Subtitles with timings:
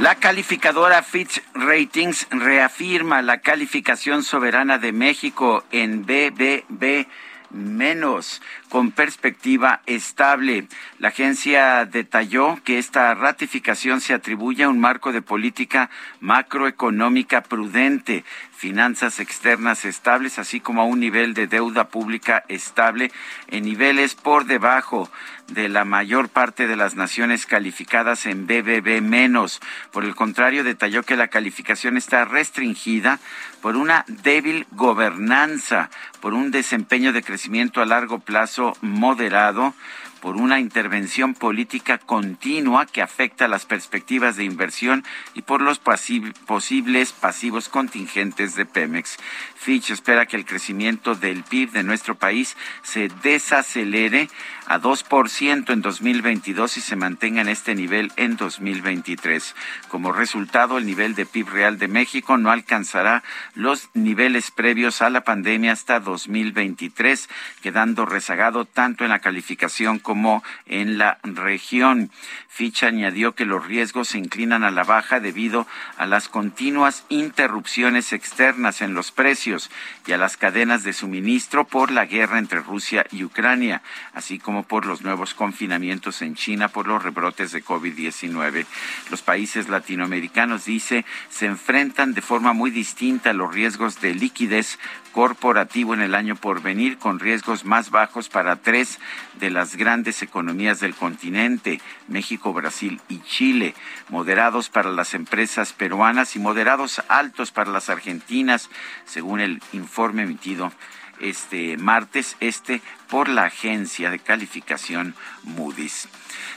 [0.00, 7.06] La calificadora Fitch Ratings reafirma la calificación soberana de México en BBB
[7.50, 8.40] menos,
[8.70, 10.68] con perspectiva estable.
[10.98, 15.90] La agencia detalló que esta ratificación se atribuye a un marco de política
[16.20, 18.24] macroeconómica prudente,
[18.60, 23.10] finanzas externas estables, así como a un nivel de deuda pública estable
[23.48, 25.10] en niveles por debajo
[25.46, 29.60] de la mayor parte de las naciones calificadas en BBB menos.
[29.92, 33.18] Por el contrario, detalló que la calificación está restringida
[33.62, 35.88] por una débil gobernanza,
[36.20, 39.72] por un desempeño de crecimiento a largo plazo moderado,
[40.20, 45.04] por una intervención política continua que afecta las perspectivas de inversión
[45.34, 49.16] y por los posibles pasivos contingentes de Pemex.
[49.56, 54.28] Fitch espera que el crecimiento del PIB de nuestro país se desacelere
[54.70, 59.56] a 2% en 2022 y se mantenga en este nivel en 2023.
[59.88, 63.24] Como resultado, el nivel de PIB real de México no alcanzará
[63.56, 67.28] los niveles previos a la pandemia hasta 2023,
[67.62, 72.12] quedando rezagado tanto en la calificación como en la región.
[72.46, 78.12] Fitch añadió que los riesgos se inclinan a la baja debido a las continuas interrupciones
[78.12, 79.68] externas en los precios
[80.06, 83.82] y a las cadenas de suministro por la guerra entre Rusia y Ucrania,
[84.14, 88.66] así como por los nuevos confinamientos en China por los rebrotes de COVID-19.
[89.10, 94.78] Los países latinoamericanos, dice, se enfrentan de forma muy distinta a los riesgos de liquidez
[95.12, 98.98] corporativo en el año por venir, con riesgos más bajos para tres
[99.38, 103.74] de las grandes economías del continente, México, Brasil y Chile,
[104.08, 108.70] moderados para las empresas peruanas y moderados altos para las argentinas,
[109.04, 110.72] según el informe emitido
[111.20, 115.14] este martes, este por la agencia de calificación
[115.44, 116.08] Moody's.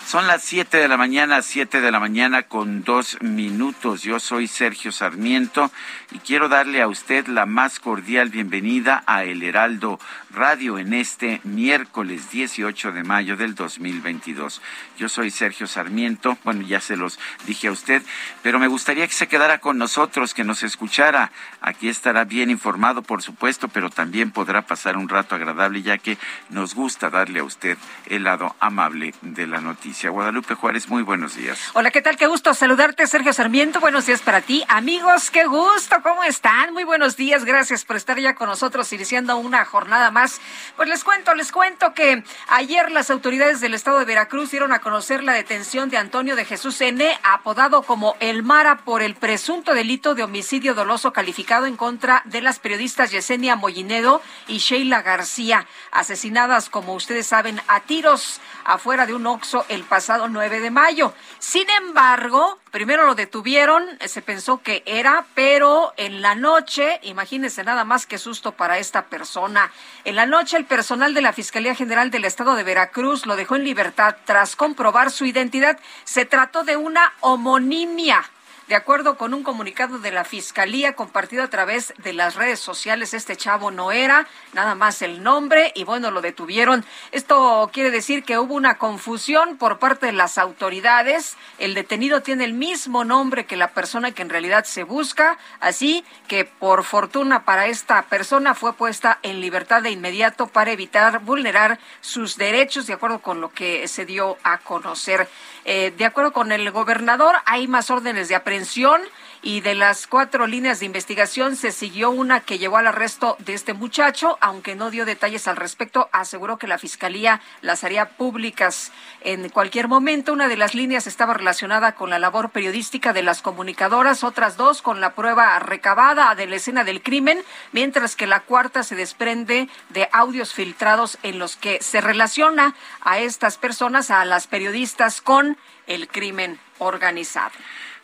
[0.06, 4.04] Son las 7 de la mañana, 7 de la mañana con dos minutos.
[4.04, 5.72] Yo soy Sergio Sarmiento
[6.12, 10.00] y quiero darle a usted la más cordial bienvenida a El Heraldo
[10.30, 14.62] Radio en este miércoles 18 de mayo del 2022.
[14.98, 18.04] Yo soy Sergio Sarmiento, bueno, ya se los dije a usted,
[18.42, 21.32] pero me gustaría que se quedara con nosotros, que nos escuchara.
[21.62, 26.18] Aquí estará bien informado, por supuesto, pero también podrá pasar un rato agradable, ya que
[26.50, 27.78] nos gusta darle a usted
[28.08, 29.93] el lado amable de la noticia.
[30.02, 31.60] Guadalupe Juárez, muy buenos días.
[31.74, 32.18] Hola, ¿qué tal?
[32.18, 33.80] Qué gusto saludarte, Sergio Sarmiento.
[33.80, 34.64] Buenos días para ti.
[34.68, 35.98] Amigos, qué gusto.
[36.02, 36.74] ¿Cómo están?
[36.74, 37.46] Muy buenos días.
[37.46, 40.42] Gracias por estar ya con nosotros iniciando una jornada más.
[40.76, 44.80] Pues les cuento, les cuento que ayer las autoridades del estado de Veracruz dieron a
[44.80, 49.74] conocer la detención de Antonio de Jesús N., apodado como El Mara, por el presunto
[49.74, 55.68] delito de homicidio doloso calificado en contra de las periodistas Yesenia Mollinedo y Sheila García,
[55.92, 61.14] asesinadas, como ustedes saben, a tiros afuera de un Oxxo el pasado 9 de mayo.
[61.40, 67.84] Sin embargo, primero lo detuvieron, se pensó que era, pero en la noche, imagínense nada
[67.84, 69.72] más que susto para esta persona.
[70.06, 73.56] En la noche el personal de la Fiscalía General del Estado de Veracruz lo dejó
[73.56, 75.80] en libertad tras comprobar su identidad.
[76.04, 78.24] Se trató de una homonimia.
[78.68, 83.14] De acuerdo con un comunicado de la Fiscalía compartido a través de las redes sociales,
[83.14, 86.86] este chavo no era nada más el nombre y bueno, lo detuvieron.
[87.12, 91.36] Esto quiere decir que hubo una confusión por parte de las autoridades.
[91.60, 96.06] El detenido tiene el mismo nombre que la persona que en realidad se busca, así
[96.30, 101.80] que por fortuna para esta persona fue puesta en libertad de inmediato para evitar vulnerar
[102.00, 105.28] sus derechos, de acuerdo con lo que se dio a conocer.
[105.66, 109.02] Eh, de acuerdo con el gobernador, hay más órdenes de aprehensión
[109.44, 113.54] y de las cuatro líneas de investigación se siguió una que llevó al arresto de
[113.54, 118.94] este muchacho, aunque no dio detalles al respecto, aseguró que la fiscalía las haría públicas
[119.20, 120.32] en cualquier momento.
[120.32, 124.82] Una de las líneas estaba relacionada con la labor periodística de las comunicadoras, otras dos
[124.82, 127.44] con la prueba recabada de la escena del crimen,
[127.74, 133.20] mientras que la cuarta se desprende de audios filtrados en los que se relaciona a
[133.20, 137.52] estas personas, a las periodistas, con el crimen organizado.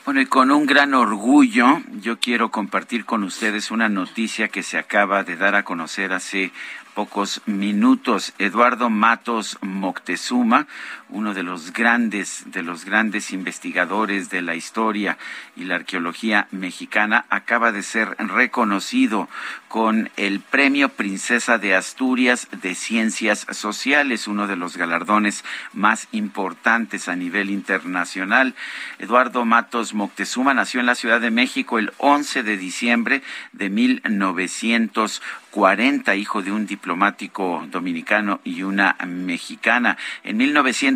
[0.05, 4.77] Bueno, y con un gran orgullo, yo quiero compartir con ustedes una noticia que se
[4.77, 6.51] acaba de dar a conocer hace
[6.95, 8.33] pocos minutos.
[8.39, 10.67] Eduardo Matos Moctezuma,
[11.09, 15.17] uno de los grandes, de los grandes investigadores de la historia
[15.55, 19.29] y la arqueología mexicana, acaba de ser reconocido
[19.67, 27.07] con el Premio Princesa de Asturias de Ciencias Sociales, uno de los galardones más importantes
[27.07, 28.55] a nivel internacional.
[28.97, 33.21] Eduardo Matos Moctezuma nació en la Ciudad de México el 11 de diciembre
[33.51, 39.97] de 1940, hijo de un diplomático dominicano y una mexicana.
[40.23, 40.41] En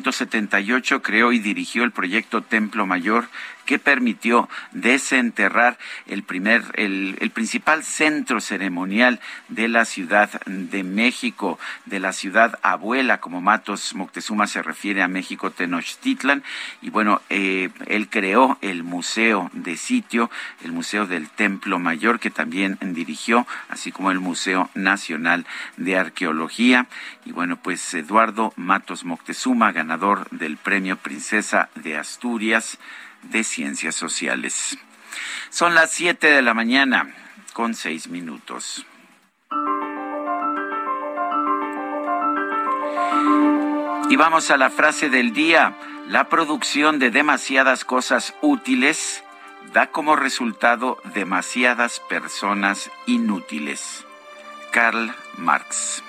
[0.04, 3.30] 1978 creó y dirigió el proyecto Templo Mayor
[3.66, 5.78] que permitió desenterrar
[6.08, 9.20] el primer, el, el, principal centro ceremonial
[9.50, 15.08] de la Ciudad de México, de la ciudad abuela, como Matos Moctezuma se refiere a
[15.08, 16.44] México Tenochtitlan,
[16.82, 20.30] y bueno, eh, él creó el Museo de Sitio,
[20.64, 25.46] el Museo del Templo Mayor, que también dirigió, así como el Museo Nacional
[25.78, 26.88] de Arqueología,
[27.26, 32.78] y bueno, pues Eduardo Matos Moctezuma, ganador del Premio Princesa de Asturias,
[33.24, 34.78] de Ciencias Sociales.
[35.50, 37.14] Son las 7 de la mañana
[37.54, 38.86] con seis minutos.
[44.10, 45.76] Y vamos a la frase del día.
[46.08, 49.24] La producción de demasiadas cosas útiles
[49.74, 54.06] da como resultado demasiadas personas inútiles.
[54.72, 56.04] Karl Marx.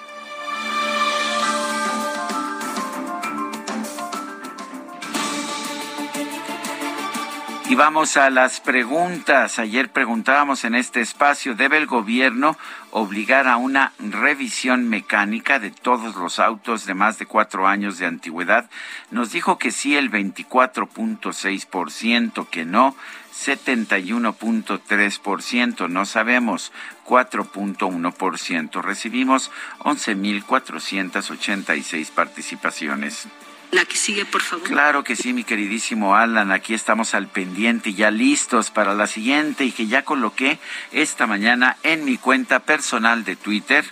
[7.67, 9.59] Y vamos a las preguntas.
[9.59, 12.59] Ayer preguntábamos en este espacio, ¿debe el gobierno
[12.91, 18.05] obligar a una revisión mecánica de todos los autos de más de cuatro años de
[18.05, 18.69] antigüedad?
[19.11, 22.95] Nos dijo que sí el 24.6%, que no
[23.33, 26.71] 71.3%, no sabemos
[27.07, 28.83] 4.1%.
[28.83, 33.27] Recibimos 11.486 participaciones.
[33.75, 34.69] La que sigue, por favor.
[34.69, 36.53] Claro que sí, mi queridísimo Alan.
[36.53, 40.61] Aquí estamos al pendiente, ya listos para la siguiente y que ya coloqué
[40.93, 43.85] esta mañana en mi cuenta personal de Twitter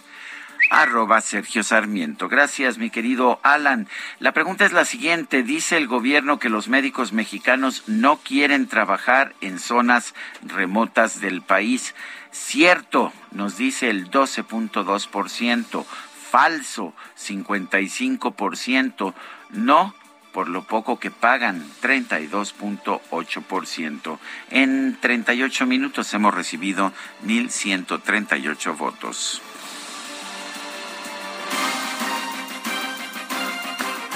[0.70, 2.28] arroba Sergio Sarmiento.
[2.28, 3.88] Gracias, mi querido Alan.
[4.20, 5.42] La pregunta es la siguiente.
[5.42, 11.96] Dice el gobierno que los médicos mexicanos no quieren trabajar en zonas remotas del país.
[12.30, 15.84] Cierto, nos dice el 12.2%.
[16.30, 19.12] Falso, 55%
[19.52, 19.94] no
[20.32, 24.18] por lo poco que pagan, 32.8%.
[24.50, 26.94] En 38 minutos hemos recibido
[27.26, 29.42] 1.138 votos.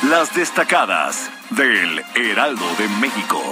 [0.08, 3.42] Las destacadas del Heraldo de México.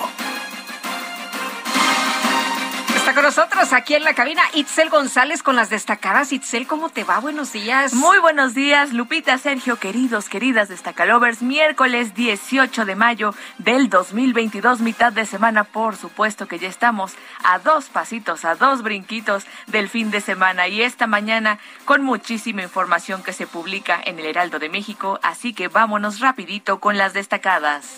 [3.14, 6.32] Con nosotros aquí en la cabina Itzel González con las destacadas.
[6.32, 7.20] Itzel, ¿cómo te va?
[7.20, 7.94] Buenos días.
[7.94, 11.40] Muy buenos días, Lupita, Sergio, queridos, queridas destacalovers.
[11.40, 17.12] Miércoles 18 de mayo del 2022, mitad de semana, por supuesto que ya estamos
[17.44, 20.66] a dos pasitos, a dos brinquitos del fin de semana.
[20.66, 25.20] Y esta mañana con muchísima información que se publica en el Heraldo de México.
[25.22, 27.94] Así que vámonos rapidito con las destacadas.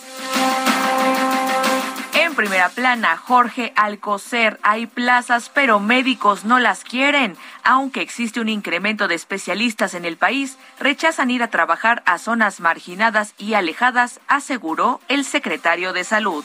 [2.37, 7.35] Primera plana, Jorge Alcocer, hay plazas pero médicos no las quieren.
[7.65, 12.61] Aunque existe un incremento de especialistas en el país, rechazan ir a trabajar a zonas
[12.61, 16.45] marginadas y alejadas, aseguró el secretario de Salud.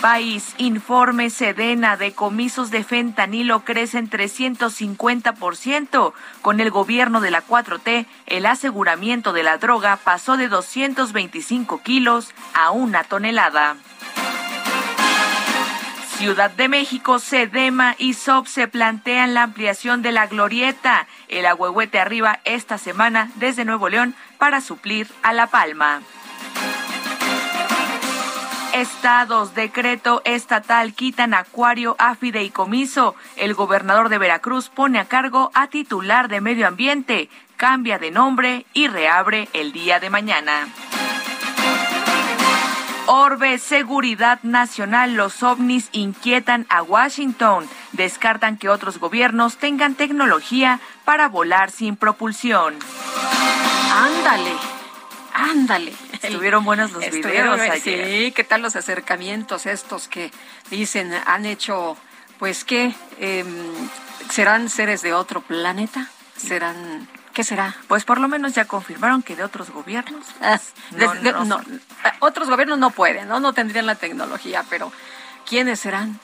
[0.00, 6.12] País, informe Sedena, decomisos de fentanilo crecen 350%.
[6.40, 12.32] Con el gobierno de la 4T, el aseguramiento de la droga pasó de 225 kilos
[12.54, 13.76] a una tonelada.
[16.16, 21.98] Ciudad de México, Sedema y SOP se plantean la ampliación de la glorieta, el agüehuete
[21.98, 26.02] arriba esta semana desde Nuevo León para suplir a La Palma.
[28.80, 33.16] Estados, decreto estatal quitan acuario a fideicomiso.
[33.34, 38.66] El gobernador de Veracruz pone a cargo a titular de medio ambiente, cambia de nombre
[38.74, 40.68] y reabre el día de mañana.
[43.06, 47.68] Orbe, seguridad nacional, los ovnis inquietan a Washington.
[47.92, 52.76] Descartan que otros gobiernos tengan tecnología para volar sin propulsión.
[53.92, 54.52] Ándale,
[55.34, 56.07] ándale.
[56.22, 57.80] Estuvieron buenos los videos ayer.
[57.82, 60.30] Sí, ¿qué tal los acercamientos estos que
[60.70, 61.96] dicen han hecho,
[62.38, 63.46] pues qué, em,
[64.30, 66.08] serán seres de otro planeta?
[66.36, 67.08] ¿Serán
[67.38, 67.76] ¿Qué será?
[67.86, 70.26] Pues por lo menos ya confirmaron que de otros gobiernos.
[70.40, 70.58] Ah,
[70.90, 71.80] no, eh,
[72.18, 73.38] otros gobiernos no pueden, ¿no?
[73.38, 74.90] No tendrían la tecnología, pero
[75.48, 76.18] ¿quiénes serán?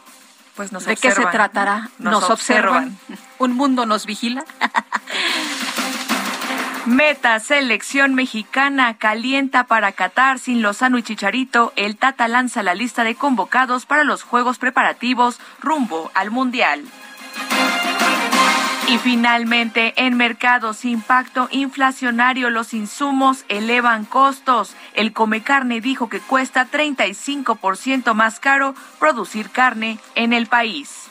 [0.57, 1.91] Pues nos ¿De qué se tratará?
[1.99, 2.99] Nos, observan.
[3.39, 4.45] ¿Un mundo nos vigila?
[6.87, 11.73] Meta, selección mexicana, calienta para Qatar sin Lozano y Chicharito.
[11.77, 16.85] El Tata lanza la lista de convocados para los Juegos Preparativos rumbo al Mundial.
[18.87, 24.77] Y finalmente, en mercados, impacto inflacionario, los insumos elevan costos.
[24.93, 31.09] El Come Carne dijo que cuesta 35% más caro producir carne en el país.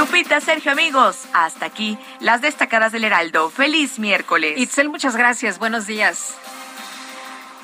[0.00, 3.50] Lupita, Sergio, amigos, hasta aquí las destacadas del Heraldo.
[3.50, 4.58] Feliz miércoles.
[4.58, 5.58] Itzel, muchas gracias.
[5.58, 6.38] Buenos días.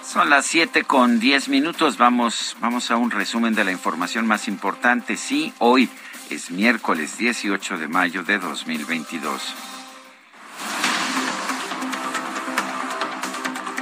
[0.04, 1.96] Son las 7 con 10 minutos.
[1.96, 5.16] Vamos, vamos a un resumen de la información más importante.
[5.16, 5.88] Sí, hoy
[6.28, 9.54] es miércoles 18 de mayo de 2022.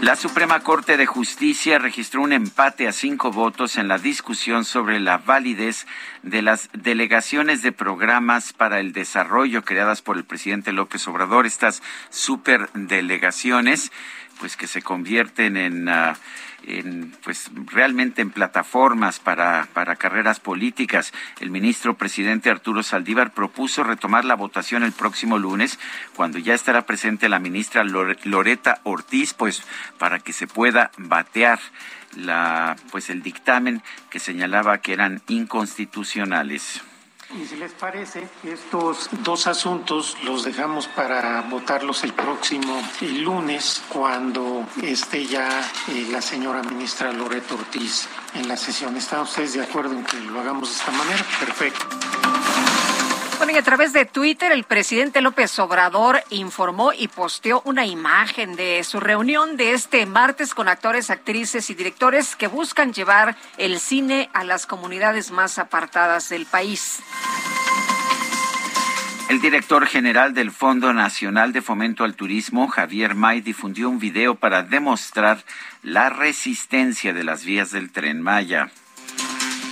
[0.04, 5.00] La Suprema Corte de Justicia registró un empate a cinco votos en la discusión sobre
[5.00, 5.86] la validez
[6.22, 11.82] de las delegaciones de programas para el desarrollo creadas por el presidente López Obrador, estas
[12.10, 13.92] superdelegaciones,
[14.40, 15.88] pues que se convierten en...
[15.88, 16.18] Ah,
[16.66, 21.12] en, pues realmente en plataformas para, para carreras políticas.
[21.40, 25.78] El ministro presidente Arturo Saldívar propuso retomar la votación el próximo lunes,
[26.16, 29.62] cuando ya estará presente la ministra Loreta Ortiz, pues
[29.98, 31.58] para que se pueda batear
[32.16, 36.82] la pues el dictamen que señalaba que eran inconstitucionales.
[37.30, 44.66] Y si les parece, estos dos asuntos los dejamos para votarlos el próximo lunes, cuando
[44.82, 45.48] esté ya
[45.88, 48.96] eh, la señora ministra Loreto Ortiz en la sesión.
[48.96, 51.24] ¿Están ustedes de acuerdo en que lo hagamos de esta manera?
[51.40, 51.86] Perfecto.
[53.38, 58.54] Bueno, y a través de Twitter, el presidente López Obrador informó y posteó una imagen
[58.54, 63.80] de su reunión de este martes con actores, actrices y directores que buscan llevar el
[63.80, 67.00] cine a las comunidades más apartadas del país.
[69.28, 74.36] El director general del Fondo Nacional de Fomento al Turismo, Javier May, difundió un video
[74.36, 75.42] para demostrar
[75.82, 78.70] la resistencia de las vías del tren Maya.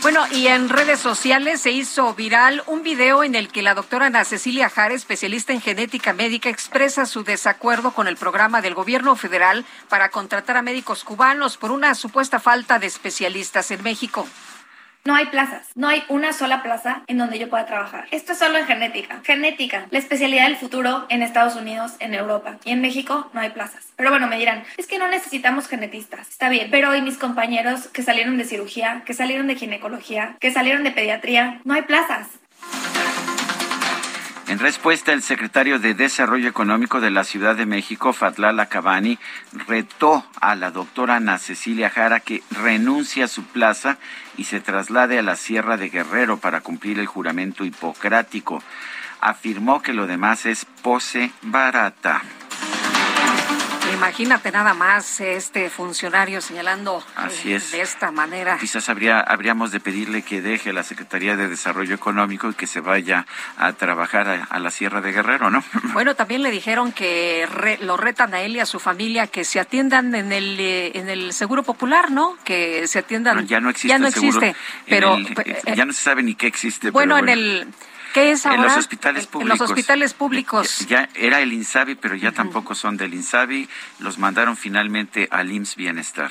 [0.02, 4.06] Bueno, y en redes sociales se hizo viral un video en el que la doctora
[4.06, 9.14] Ana Cecilia Jara, especialista en genética médica, expresa su desacuerdo con el programa del gobierno
[9.14, 14.26] federal para contratar a médicos cubanos por una supuesta falta de especialistas en México.
[15.04, 18.06] No hay plazas, no hay una sola plaza en donde yo pueda trabajar.
[18.12, 19.20] Esto es solo en genética.
[19.24, 23.50] Genética, la especialidad del futuro en Estados Unidos, en Europa y en México no hay
[23.50, 23.84] plazas.
[23.96, 26.28] Pero bueno, me dirán, es que no necesitamos genetistas.
[26.28, 30.52] Está bien, pero hoy mis compañeros que salieron de cirugía, que salieron de ginecología, que
[30.52, 32.28] salieron de pediatría, no hay plazas.
[34.52, 39.18] En respuesta, el secretario de Desarrollo Económico de la Ciudad de México, Fatlala Cabani,
[39.66, 43.96] retó a la doctora Ana Cecilia Jara que renuncie a su plaza
[44.36, 48.62] y se traslade a la Sierra de Guerrero para cumplir el juramento hipocrático.
[49.22, 52.20] Afirmó que lo demás es pose barata.
[54.02, 58.58] Imagínate nada más este funcionario señalando Así eh, de esta manera.
[58.58, 62.80] Quizás habría, habríamos de pedirle que deje la Secretaría de Desarrollo Económico y que se
[62.80, 65.62] vaya a trabajar a, la Sierra de Guerrero, ¿no?
[65.92, 67.46] Bueno, también le dijeron que
[67.82, 71.08] lo retan a él y a su familia que se atiendan en el eh, en
[71.08, 72.36] el Seguro Popular, ¿no?
[72.44, 73.46] Que se atiendan.
[73.46, 73.88] ya no existe.
[73.88, 74.56] Ya no existe,
[74.86, 76.90] pero eh, ya no se sabe ni qué existe.
[76.90, 77.68] Bueno, en el
[78.12, 78.58] ¿Qué es ahora?
[78.58, 79.54] En los hospitales públicos.
[79.54, 80.86] En los hospitales públicos.
[80.86, 83.68] Ya, era el INSABI, pero ya tampoco son del INSABI.
[84.00, 86.30] Los mandaron finalmente al IMSS Bienestar.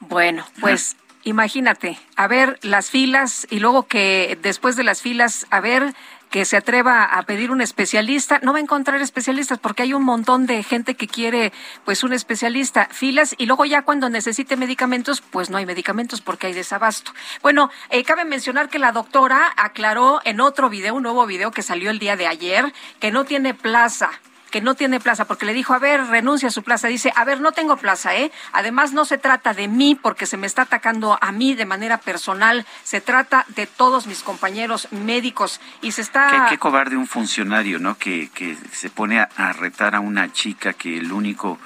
[0.00, 5.60] Bueno, pues imagínate, a ver las filas y luego que después de las filas, a
[5.60, 5.94] ver
[6.30, 10.04] que se atreva a pedir un especialista, no va a encontrar especialistas porque hay un
[10.04, 11.52] montón de gente que quiere
[11.84, 16.48] pues un especialista, filas y luego ya cuando necesite medicamentos, pues no hay medicamentos porque
[16.48, 17.12] hay desabasto.
[17.42, 21.62] Bueno, eh, cabe mencionar que la doctora aclaró en otro video, un nuevo video que
[21.62, 24.10] salió el día de ayer, que no tiene plaza
[24.56, 26.88] que no tiene plaza, porque le dijo, a ver, renuncia a su plaza.
[26.88, 28.32] Dice, a ver, no tengo plaza, ¿eh?
[28.54, 31.98] Además, no se trata de mí porque se me está atacando a mí de manera
[31.98, 36.46] personal, se trata de todos mis compañeros médicos y se está...
[36.48, 37.98] Qué, cobarde un funcionario, ¿no?
[37.98, 41.58] Que, que se pone a, retar a una chica que el único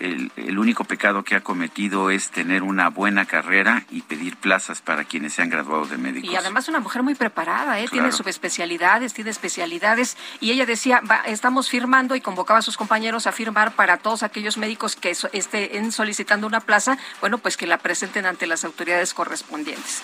[0.00, 5.04] el, único pecado que ha cometido es tener una buena carrera y pedir plazas para
[5.04, 6.30] quienes se han graduado de médicos.
[6.30, 7.88] Y además una mujer muy preparada, ¿eh?
[7.88, 10.16] tiene subespecialidades, tiene especialidades.
[10.40, 14.56] Y ella decía, estamos firmando y convocaba a sus compañeros a firmar para todos aquellos
[14.56, 20.02] médicos que estén solicitando una plaza, bueno, pues que la presenten ante las autoridades correspondientes.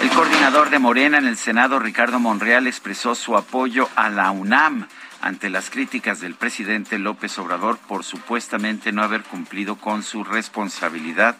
[0.00, 4.88] El coordinador de Morena en el Senado, Ricardo Monreal, expresó su apoyo a la UNAM
[5.24, 11.36] ante las críticas del presidente López Obrador por supuestamente no haber cumplido con su responsabilidad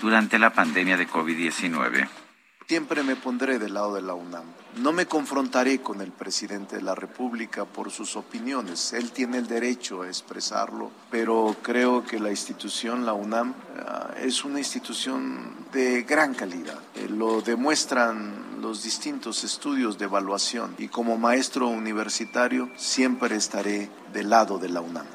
[0.00, 2.08] durante la pandemia de COVID-19.
[2.68, 4.44] Siempre me pondré del lado de la UNAM.
[4.76, 8.92] No me confrontaré con el presidente de la República por sus opiniones.
[8.92, 14.44] Él tiene el derecho a expresarlo, pero creo que la institución, la UNAM, eh, es
[14.44, 16.78] una institución de gran calidad.
[16.94, 24.28] Eh, lo demuestran los distintos estudios de evaluación y como maestro universitario siempre estaré del
[24.28, 25.06] lado de la UNAM.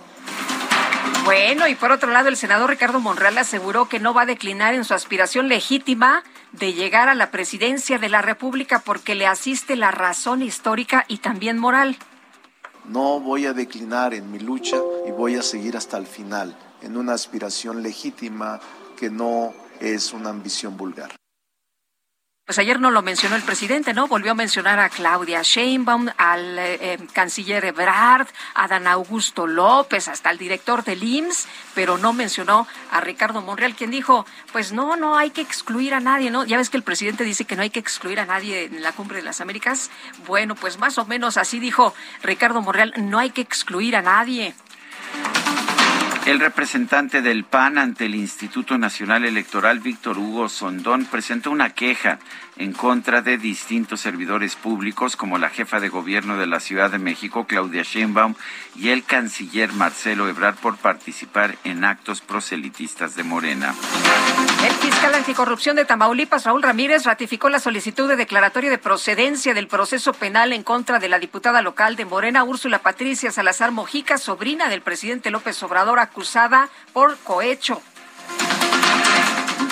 [1.24, 4.74] Bueno, y por otro lado, el senador Ricardo Monreal aseguró que no va a declinar
[4.74, 9.76] en su aspiración legítima de llegar a la presidencia de la República porque le asiste
[9.76, 11.98] la razón histórica y también moral.
[12.86, 16.98] No voy a declinar en mi lucha y voy a seguir hasta el final en
[16.98, 18.60] una aspiración legítima
[18.98, 21.12] que no es una ambición vulgar.
[22.46, 24.10] Pues ayer no lo mencionó el presidente, ¿no?
[24.10, 30.10] Volvió a mencionar a Claudia Sheinbaum, al eh, eh, canciller Ebrard, a Dan Augusto López,
[30.10, 34.98] hasta el director del IMSS, pero no mencionó a Ricardo Monreal, quien dijo, pues no,
[34.98, 36.44] no hay que excluir a nadie, ¿no?
[36.44, 38.92] Ya ves que el presidente dice que no hay que excluir a nadie en la
[38.92, 39.90] cumbre de las Américas.
[40.28, 44.54] Bueno, pues más o menos así dijo Ricardo Monreal, no hay que excluir a nadie.
[46.26, 52.18] El representante del PAN ante el Instituto Nacional Electoral, Víctor Hugo Sondón, presentó una queja
[52.58, 57.00] en contra de distintos servidores públicos como la jefa de gobierno de la Ciudad de
[57.00, 58.36] México, Claudia Sheinbaum,
[58.76, 63.74] y el canciller Marcelo Ebrard por participar en actos proselitistas de Morena.
[64.66, 69.68] El fiscal anticorrupción de Tamaulipas, Raúl Ramírez, ratificó la solicitud de declaratoria de procedencia del
[69.68, 74.70] proceso penal en contra de la diputada local de Morena, Úrsula Patricia Salazar Mojica, sobrina
[74.70, 77.82] del presidente López Obrador, acusada por cohecho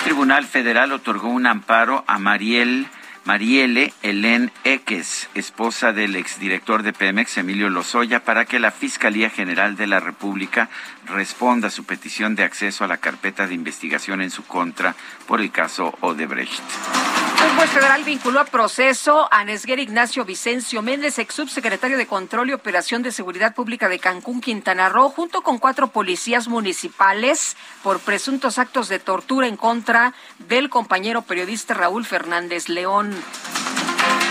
[0.04, 2.86] tribunal federal otorgó un amparo a Mariel
[3.24, 9.76] Marielle Helen Eques, esposa del exdirector de Pemex, Emilio Lozoya, para que la Fiscalía General
[9.76, 10.68] de la República
[11.06, 14.96] responda a su petición de acceso a la carpeta de investigación en su contra
[15.28, 17.21] por el caso Odebrecht.
[17.42, 22.48] Un juez federal vinculó a proceso a Nesguer Ignacio Vicencio Méndez, ex subsecretario de Control
[22.48, 27.98] y Operación de Seguridad Pública de Cancún, Quintana Roo, junto con cuatro policías municipales por
[27.98, 30.14] presuntos actos de tortura en contra
[30.48, 33.12] del compañero periodista Raúl Fernández León.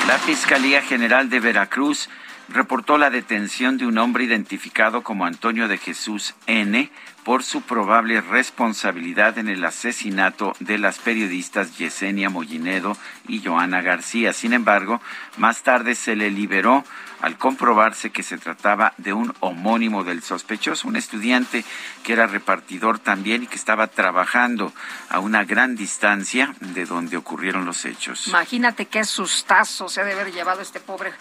[0.08, 2.10] La Fiscalía General de Veracruz
[2.48, 6.90] reportó la detención de un hombre identificado como Antonio de Jesús N
[7.24, 14.34] por su probable responsabilidad en el asesinato de las periodistas Yesenia Mollinedo y Joana García.
[14.34, 15.02] Sin embargo,
[15.38, 16.84] más tarde se le liberó
[17.22, 21.64] al comprobarse que se trataba de un homónimo del sospechoso, un estudiante
[22.04, 24.74] que era repartidor también y que estaba trabajando
[25.10, 28.28] a una gran distancia de donde ocurrieron los hechos.
[28.28, 31.14] Imagínate qué sustazo se ha haber llevado este pobre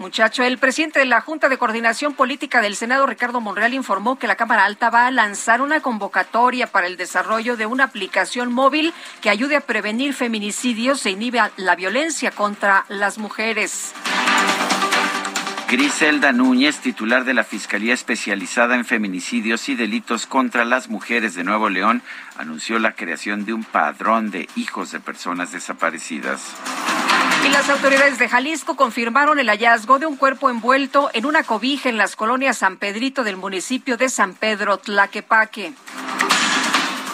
[0.00, 0.42] muchacho.
[0.42, 4.34] El presidente de la Junta de Coordinación Política del Senado, Ricardo Monreal, informó que la
[4.34, 9.30] Cámara Alta va a lanzar una convocatoria para el desarrollo de una aplicación móvil que
[9.30, 13.94] ayude a prevenir feminicidios e inhibe la violencia contra las mujeres.
[15.70, 21.44] Griselda Núñez, titular de la Fiscalía Especializada en Feminicidios y Delitos contra las Mujeres de
[21.44, 22.02] Nuevo León,
[22.36, 26.56] anunció la creación de un padrón de hijos de personas desaparecidas.
[27.44, 31.88] Y las autoridades de Jalisco confirmaron el hallazgo de un cuerpo envuelto en una cobija
[31.88, 35.72] en las colonias San Pedrito del municipio de San Pedro Tlaquepaque.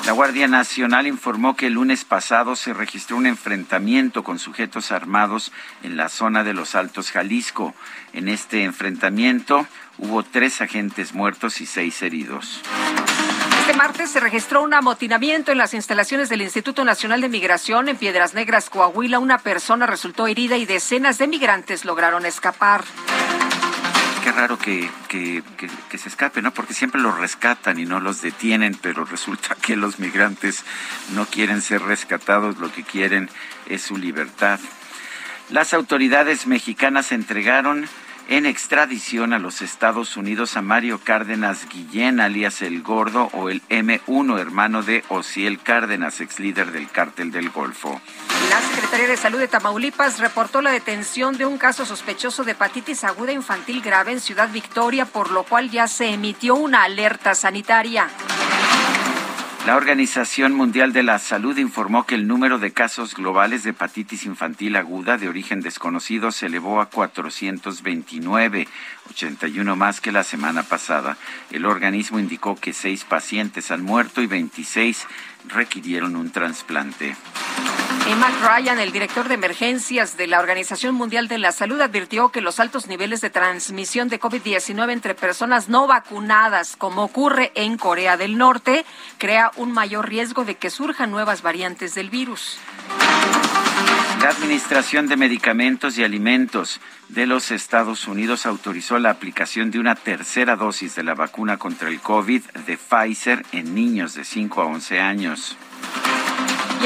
[0.07, 5.51] La Guardia Nacional informó que el lunes pasado se registró un enfrentamiento con sujetos armados
[5.83, 7.75] en la zona de los Altos Jalisco.
[8.13, 9.67] En este enfrentamiento
[9.99, 12.63] hubo tres agentes muertos y seis heridos.
[13.67, 17.97] Este martes se registró un amotinamiento en las instalaciones del Instituto Nacional de Migración en
[17.97, 19.19] Piedras Negras, Coahuila.
[19.19, 22.85] Una persona resultó herida y decenas de migrantes lograron escapar
[24.23, 26.53] qué raro que, que, se escape, ¿no?
[26.53, 30.65] Porque siempre los rescatan y no los detienen, pero resulta que los migrantes
[31.15, 33.29] no quieren ser rescatados, lo que quieren
[33.69, 34.61] es su libertad.
[35.51, 37.89] Las autoridades mexicanas entregaron
[38.29, 43.63] en extradición a los Estados Unidos a Mario Cárdenas Guillén, alias El Gordo, o el
[43.69, 48.01] M1, hermano de Ociel Cárdenas, ex líder del cártel del Golfo.
[48.51, 53.05] La Secretaría de Salud de Tamaulipas reportó la detención de un caso sospechoso de hepatitis
[53.05, 58.09] aguda infantil grave en Ciudad Victoria, por lo cual ya se emitió una alerta sanitaria.
[59.67, 64.25] La Organización Mundial de la Salud informó que el número de casos globales de hepatitis
[64.25, 68.69] infantil aguda de origen desconocido se elevó a 429,
[69.11, 71.17] 81 más que la semana pasada.
[71.51, 75.05] El organismo indicó que seis pacientes han muerto y 26
[75.49, 77.17] requirieron un trasplante.
[78.19, 82.41] Matt Ryan, el director de emergencias de la Organización Mundial de la Salud, advirtió que
[82.41, 88.17] los altos niveles de transmisión de COVID-19 entre personas no vacunadas, como ocurre en Corea
[88.17, 88.87] del Norte,
[89.19, 92.59] crea un mayor riesgo de que surjan nuevas variantes del virus.
[94.23, 99.95] La Administración de Medicamentos y Alimentos de los Estados Unidos autorizó la aplicación de una
[99.95, 104.67] tercera dosis de la vacuna contra el COVID de Pfizer en niños de 5 a
[104.67, 105.57] 11 años.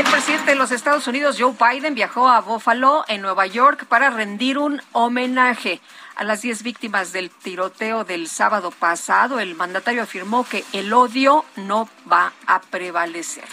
[0.00, 4.08] El presidente de los Estados Unidos, Joe Biden, viajó a Buffalo, en Nueva York, para
[4.08, 5.82] rendir un homenaje
[6.16, 9.40] a las 10 víctimas del tiroteo del sábado pasado.
[9.40, 13.44] El mandatario afirmó que el odio no va a prevalecer.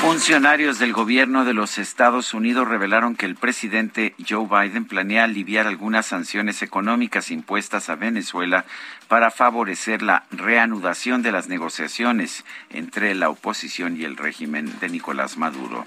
[0.00, 5.66] Funcionarios del gobierno de los Estados Unidos revelaron que el presidente Joe Biden planea aliviar
[5.66, 8.64] algunas sanciones económicas impuestas a Venezuela
[9.08, 15.36] para favorecer la reanudación de las negociaciones entre la oposición y el régimen de Nicolás
[15.36, 15.84] Maduro.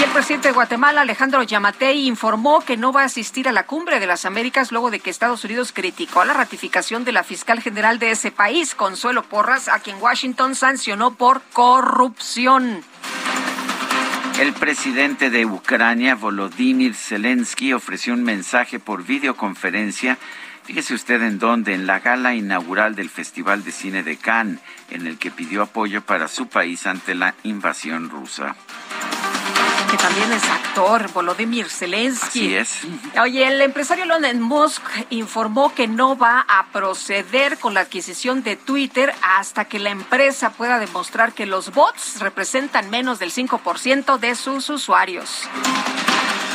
[0.00, 3.66] Y el presidente de Guatemala, Alejandro Yamatei, informó que no va a asistir a la
[3.66, 7.60] cumbre de las Américas luego de que Estados Unidos criticó la ratificación de la fiscal
[7.60, 12.82] general de ese país, Consuelo Porras, a quien Washington sancionó por corrupción.
[14.40, 20.16] El presidente de Ucrania, Volodymyr Zelensky, ofreció un mensaje por videoconferencia.
[20.64, 25.06] Fíjese usted en dónde, en la gala inaugural del Festival de Cine de Cannes, en
[25.06, 28.56] el que pidió apoyo para su país ante la invasión rusa
[29.90, 32.54] que también es actor, Volodymyr Zelensky.
[32.54, 32.80] Así es.
[33.20, 38.54] Oye, el empresario Elon Musk informó que no va a proceder con la adquisición de
[38.54, 44.34] Twitter hasta que la empresa pueda demostrar que los bots representan menos del 5% de
[44.36, 45.48] sus usuarios.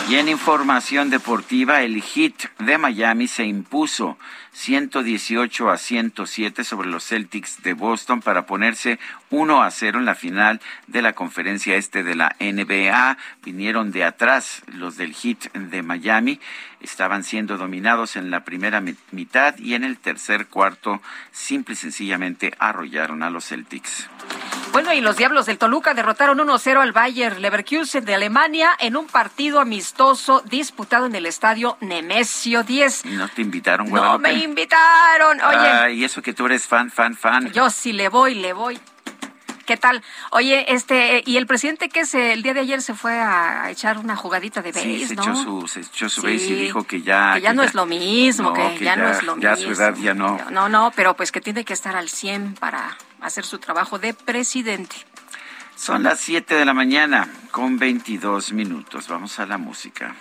[0.07, 4.17] Y en información deportiva, el Heat de Miami se impuso
[4.55, 10.15] 118 a 107 sobre los Celtics de Boston para ponerse 1 a 0 en la
[10.15, 13.17] final de la conferencia este de la NBA.
[13.43, 16.39] Vinieron de atrás los del Heat de Miami.
[16.85, 22.53] Estaban siendo dominados en la primera mitad y en el tercer cuarto simple y sencillamente
[22.59, 24.07] arrollaron a los Celtics.
[24.71, 29.07] Bueno, y los Diablos del Toluca derrotaron 1-0 al Bayer Leverkusen de Alemania en un
[29.07, 33.05] partido amistoso disputado en el estadio Nemesio 10.
[33.05, 35.41] ¿No te invitaron, No me invitaron.
[35.41, 35.93] Oye.
[35.93, 37.51] y eso que tú eres fan, fan, fan.
[37.51, 38.79] Yo sí le voy, le voy.
[39.65, 40.03] ¿Qué tal?
[40.31, 43.97] Oye, este, y el presidente que se, el día de ayer se fue a echar
[43.97, 47.33] una jugadita de sí, se Echó su, se echó su y dijo que ya...
[47.35, 49.73] Que ya no es lo mismo, que, ya, no es lo ya mismo.
[49.73, 50.37] su edad ya no.
[50.51, 54.13] No, no, pero pues que tiene que estar al 100 para hacer su trabajo de
[54.13, 54.95] presidente.
[55.75, 59.07] Son las 7 de la mañana con 22 minutos.
[59.07, 60.15] Vamos a la música.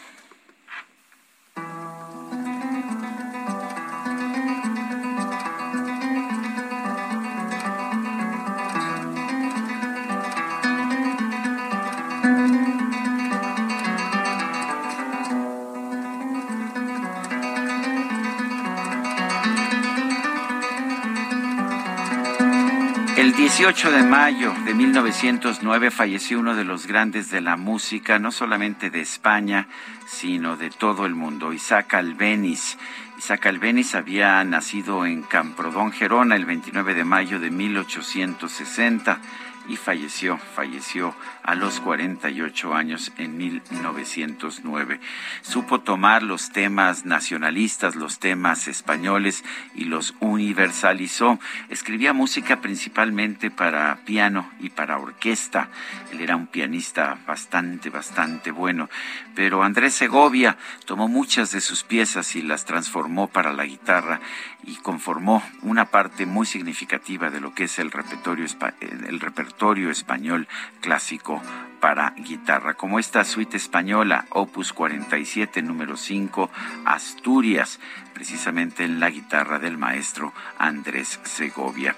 [23.56, 28.90] 18 de mayo de 1909 falleció uno de los grandes de la música, no solamente
[28.90, 29.68] de España,
[30.06, 32.76] sino de todo el mundo, Isaac Albeniz.
[33.16, 39.20] Isaac Albeniz había nacido en Camprodón, Gerona, el 29 de mayo de 1860
[39.68, 41.14] y falleció, falleció
[41.44, 44.98] a los 48 años en 1909.
[45.42, 51.38] Supo tomar los temas nacionalistas, los temas españoles y los universalizó.
[51.68, 55.68] Escribía música principalmente para piano y para orquesta.
[56.11, 58.88] Él era un pianista bastante, bastante bueno.
[59.35, 64.18] Pero Andrés Segovia tomó muchas de sus piezas y las transformó para la guitarra
[64.62, 68.46] y conformó una parte muy significativa de lo que es el repertorio,
[68.80, 70.48] el repertorio español
[70.80, 71.33] clásico
[71.80, 76.50] para guitarra, como esta suite española, opus 47, número 5,
[76.86, 77.78] Asturias,
[78.14, 81.94] precisamente en la guitarra del maestro Andrés Segovia.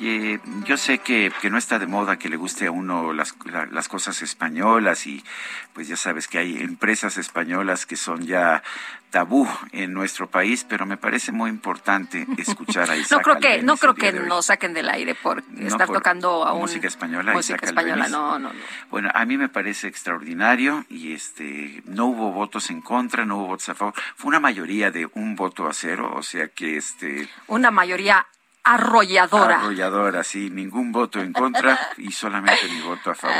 [0.00, 3.34] Eh, yo sé que, que, no está de moda que le guste a uno las,
[3.70, 5.24] las, cosas españolas y
[5.72, 8.62] pues ya sabes que hay empresas españolas que son ya
[9.10, 13.62] tabú en nuestro país, pero me parece muy importante escuchar a Isaac No creo que,
[13.62, 17.32] no creo que nos saquen del aire por estar tocando a un, música española.
[17.32, 18.60] Música española, no, no, no.
[18.90, 23.46] Bueno, a mí me parece extraordinario y este no hubo votos en contra, no hubo
[23.46, 23.94] votos a favor.
[24.16, 27.28] Fue una mayoría de un voto a cero, o sea que este...
[27.46, 28.26] Una mayoría
[28.66, 29.60] arrolladora.
[29.60, 33.36] Arrolladora, sí, ningún voto en contra y solamente mi voto a favor.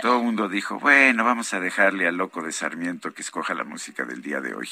[0.00, 3.64] Todo el mundo dijo, bueno, vamos a dejarle al loco de Sarmiento que escoja la
[3.64, 4.68] música del día de hoy.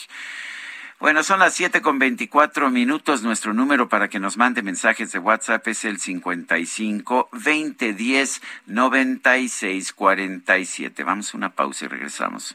[1.00, 3.22] Bueno, son las siete con veinticuatro minutos.
[3.22, 9.92] Nuestro número para que nos mande mensajes de WhatsApp es el 55 20 10 96
[9.92, 11.03] 47.
[11.03, 12.55] Vamos a una pausa y regresamos.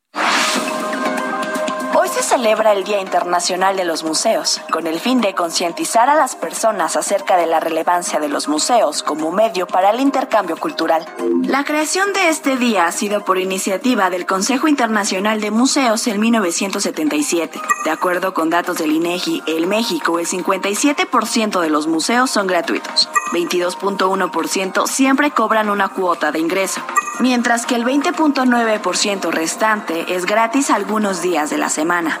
[1.93, 6.15] Hoy se celebra el Día Internacional de los Museos, con el fin de concientizar a
[6.15, 11.05] las personas acerca de la relevancia de los museos como medio para el intercambio cultural.
[11.43, 16.19] La creación de este día ha sido por iniciativa del Consejo Internacional de Museos en
[16.21, 17.61] 1977.
[17.83, 23.09] De acuerdo con datos del INEGI, en México el 57% de los museos son gratuitos,
[23.33, 26.81] 22.1% siempre cobran una cuota de ingreso,
[27.19, 32.19] mientras que el 20.9% restante es gratis algunos días de la semana.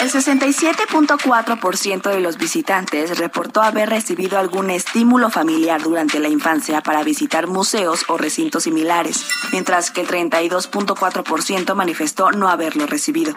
[0.00, 7.02] El 67.4% de los visitantes reportó haber recibido algún estímulo familiar durante la infancia para
[7.02, 13.34] visitar museos o recintos similares, mientras que el 32.4% manifestó no haberlo recibido.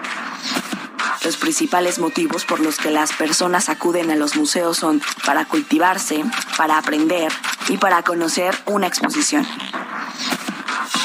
[1.23, 6.23] Los principales motivos por los que las personas acuden a los museos son para cultivarse,
[6.57, 7.31] para aprender
[7.69, 9.47] y para conocer una exposición.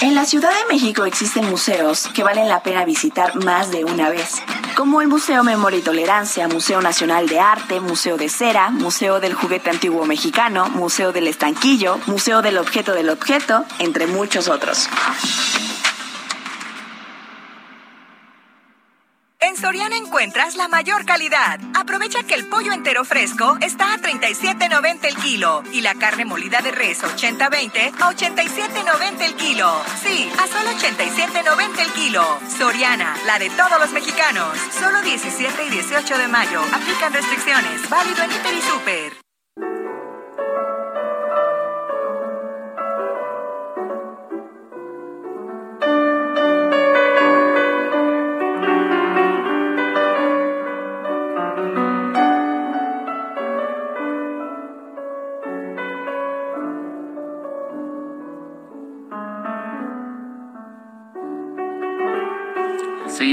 [0.02, 4.10] En la Ciudad de México existen museos que valen la pena visitar más de una
[4.10, 4.42] vez,
[4.76, 9.34] como el Museo Memoria y Tolerancia, Museo Nacional de Arte, Museo de Cera, Museo del
[9.34, 14.88] Juguete Antiguo Mexicano, Museo del Estanquillo, Museo del Objeto del Objeto, entre muchos otros.
[19.46, 21.60] En Soriana encuentras la mayor calidad.
[21.72, 26.60] Aprovecha que el pollo entero fresco está a 37.90 el kilo y la carne molida
[26.62, 29.70] de res 80-20 a 87.90 el kilo.
[30.02, 32.24] Sí, a solo 87.90 el kilo.
[32.58, 34.58] Soriana, la de todos los mexicanos.
[34.80, 36.60] Solo 17 y 18 de mayo.
[36.72, 37.88] Aplican restricciones.
[37.88, 39.25] Válido en Hiper y Super.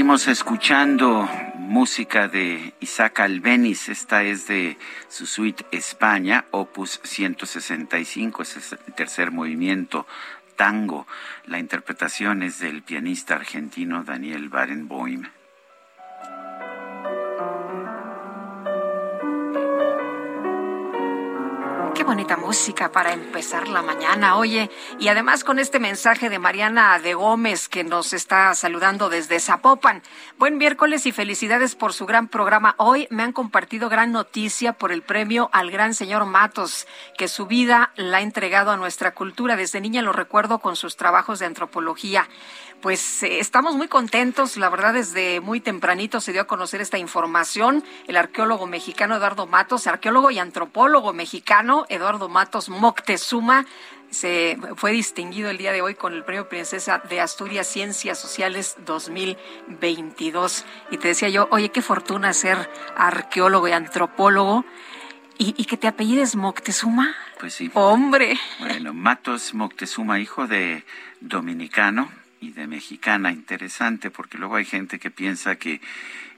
[0.04, 3.88] Seguimos escuchando música de Isaac Albeniz.
[3.88, 4.76] Esta es de
[5.08, 8.42] su suite España, opus 165.
[8.42, 10.06] es el tercer movimiento
[10.56, 11.06] tango.
[11.46, 15.24] La interpretación es del pianista argentino Daniel Barenboim.
[22.04, 27.14] Bonita música para empezar la mañana, oye, y además con este mensaje de Mariana de
[27.14, 30.02] Gómez que nos está saludando desde Zapopan.
[30.38, 32.74] Buen miércoles y felicidades por su gran programa.
[32.76, 36.86] Hoy me han compartido gran noticia por el premio al gran señor Matos,
[37.16, 39.56] que su vida la ha entregado a nuestra cultura.
[39.56, 42.28] Desde niña lo recuerdo con sus trabajos de antropología
[42.80, 46.98] pues eh, estamos muy contentos, la verdad desde muy tempranito se dio a conocer esta
[46.98, 47.82] información.
[48.06, 53.66] El arqueólogo mexicano Eduardo Matos, arqueólogo y antropólogo mexicano Eduardo Matos Moctezuma,
[54.10, 58.76] se fue distinguido el día de hoy con el Premio Princesa de Asturias Ciencias Sociales
[58.86, 60.64] 2022.
[60.90, 64.64] Y te decía yo, oye, qué fortuna ser arqueólogo y antropólogo.
[65.36, 67.12] ¿Y, y que te apellides Moctezuma?
[67.40, 67.70] Pues sí.
[67.74, 68.38] Hombre.
[68.60, 70.84] Bueno, Matos Moctezuma, hijo de
[71.20, 72.08] dominicano,
[72.52, 73.32] de mexicana.
[73.32, 75.80] Interesante, porque luego hay gente que piensa que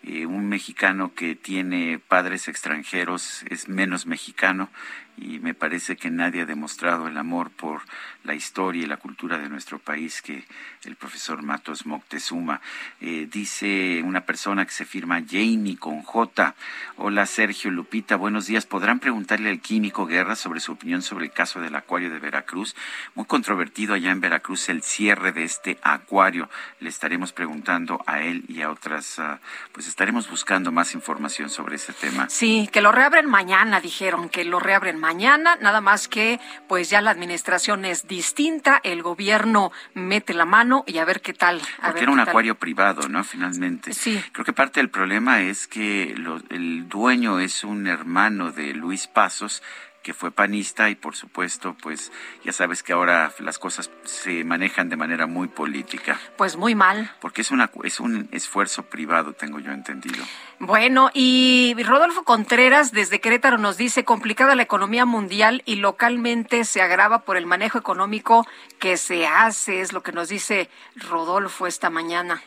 [0.03, 4.71] eh, un mexicano que tiene padres extranjeros es menos mexicano
[5.17, 7.83] y me parece que nadie ha demostrado el amor por
[8.27, 10.45] la historia y la cultura de nuestro país que
[10.85, 12.61] el profesor Matos Moctezuma.
[13.01, 16.55] Eh, dice una persona que se firma Janie con J.
[16.97, 18.67] Hola Sergio Lupita, buenos días.
[18.67, 22.75] ¿Podrán preguntarle al químico Guerra sobre su opinión sobre el caso del acuario de Veracruz?
[23.15, 26.49] Muy controvertido allá en Veracruz el cierre de este acuario.
[26.81, 29.39] Le estaremos preguntando a él y a otras, ah,
[29.73, 32.29] pues estaremos buscando más información sobre ese tema.
[32.29, 37.01] Sí, que lo reabren mañana, dijeron, que lo reabren mañana, nada más que pues ya
[37.01, 41.61] la administración es distinta, el gobierno mete la mano y a ver qué tal.
[41.85, 43.23] Porque era un acuario privado, ¿no?
[43.25, 43.93] Finalmente.
[43.93, 44.23] Sí.
[44.33, 46.15] Creo que parte del problema es que
[46.51, 49.63] el dueño es un hermano de Luis Pasos,
[50.07, 52.13] que fue panista y por supuesto, pues
[52.45, 56.21] ya sabes que ahora las cosas se manejan de manera muy política.
[56.37, 57.11] Pues muy mal.
[57.21, 60.25] Porque es una es un esfuerzo privado, tengo yo entendido.
[60.61, 66.83] Bueno, y Rodolfo Contreras desde Querétaro nos dice, complicada la economía mundial y localmente se
[66.83, 68.47] agrava por el manejo económico
[68.79, 72.41] que se hace, es lo que nos dice Rodolfo esta mañana.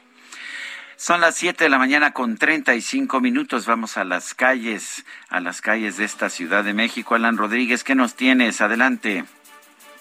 [0.99, 3.65] Son las 7 de la mañana con 35 minutos.
[3.65, 7.15] Vamos a las calles, a las calles de esta Ciudad de México.
[7.15, 8.59] Alan Rodríguez, ¿qué nos tienes?
[8.59, 9.23] Adelante.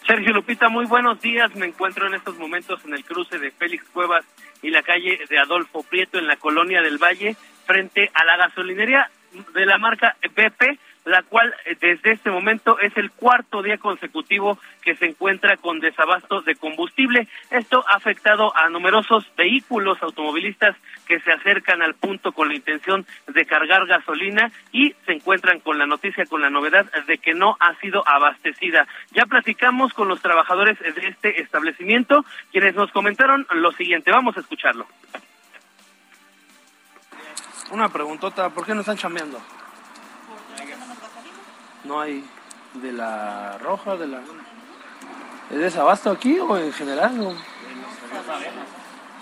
[0.08, 1.54] Sergio Lupita, muy buenos días.
[1.54, 4.24] Me encuentro en estos momentos en el cruce de Félix Cuevas
[4.60, 9.08] y la calle de Adolfo Prieto en la colonia del Valle, frente a la gasolinería
[9.54, 14.58] de la marca BP la cual eh, desde este momento es el cuarto día consecutivo
[14.82, 17.28] que se encuentra con desabasto de combustible.
[17.50, 23.06] Esto ha afectado a numerosos vehículos automovilistas que se acercan al punto con la intención
[23.26, 27.56] de cargar gasolina y se encuentran con la noticia, con la novedad de que no
[27.60, 28.86] ha sido abastecida.
[29.12, 34.10] Ya platicamos con los trabajadores de este establecimiento, quienes nos comentaron lo siguiente.
[34.10, 34.86] Vamos a escucharlo.
[37.70, 39.38] Una preguntota, ¿por qué no están chambeando?
[41.88, 42.22] No hay
[42.74, 44.20] de la roja, de la...
[45.50, 47.18] ¿Es desabasto aquí o en general?
[47.20, 47.34] O...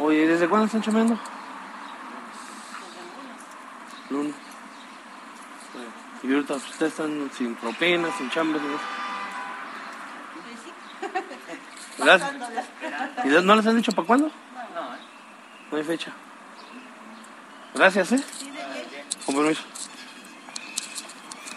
[0.02, 1.18] Oye, ¿desde cuándo están chambeando?
[4.10, 4.34] Lunes.
[6.22, 8.62] Y ahorita pues, ustedes están sin propinas, sin chambres.
[11.98, 12.32] ¿Verdad?
[13.24, 14.30] ¿Y no les han dicho para cuándo?
[15.70, 16.12] No hay fecha.
[17.74, 18.24] Gracias, ¿eh?
[19.24, 19.62] Con permiso.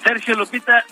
[0.03, 0.83] Sergio Lupita,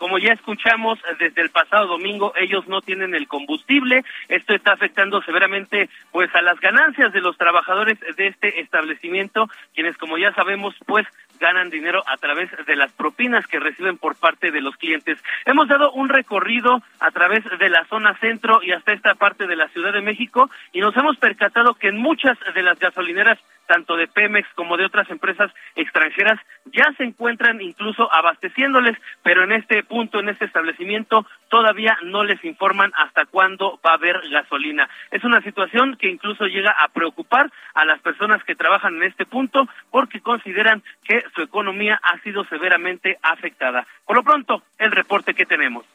[0.00, 4.02] como ya escuchamos desde el pasado domingo, ellos no tienen el combustible.
[4.30, 9.98] Esto está afectando severamente pues a las ganancias de los trabajadores de este establecimiento, quienes
[9.98, 11.06] como ya sabemos pues
[11.38, 15.18] ganan dinero a través de las propinas que reciben por parte de los clientes.
[15.44, 19.56] Hemos dado un recorrido a través de la zona centro y hasta esta parte de
[19.56, 23.38] la Ciudad de México y nos hemos percatado que en muchas de las gasolineras
[23.70, 29.52] tanto de Pemex como de otras empresas extranjeras, ya se encuentran incluso abasteciéndoles, pero en
[29.52, 34.88] este punto, en este establecimiento, todavía no les informan hasta cuándo va a haber gasolina.
[35.12, 39.24] Es una situación que incluso llega a preocupar a las personas que trabajan en este
[39.24, 43.86] punto porque consideran que su economía ha sido severamente afectada.
[44.04, 45.86] Por lo pronto, el reporte que tenemos.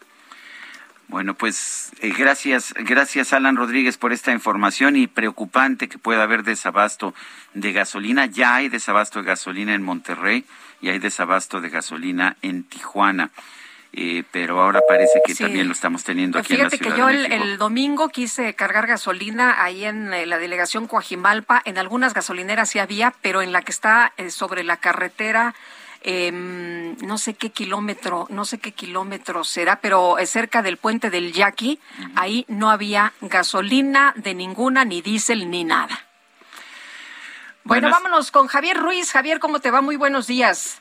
[1.07, 6.43] Bueno, pues eh, gracias, gracias Alan Rodríguez por esta información y preocupante que pueda haber
[6.43, 7.13] desabasto
[7.53, 8.25] de gasolina.
[8.25, 10.45] Ya hay desabasto de gasolina en Monterrey
[10.81, 13.29] y hay desabasto de gasolina en Tijuana.
[13.97, 17.07] Eh, pero ahora parece que también lo estamos teniendo aquí en la Ciudad que yo
[17.07, 21.61] el, el, domingo quise cargar gasolina ahí en eh, la delegación Coajimalpa.
[21.63, 25.55] En algunas gasolineras sí había, pero en la que está sobre la carretera
[26.07, 31.09] eh, no sé qué kilómetro, no sé qué kilómetro será, pero es cerca del puente
[31.09, 31.79] del Yaqui,
[32.15, 35.97] ahí no había gasolina de ninguna, ni diésel, ni nada.
[37.63, 39.11] Bueno, vámonos con Javier Ruiz.
[39.11, 39.81] Javier, ¿cómo te va?
[39.81, 40.79] Muy buenos días.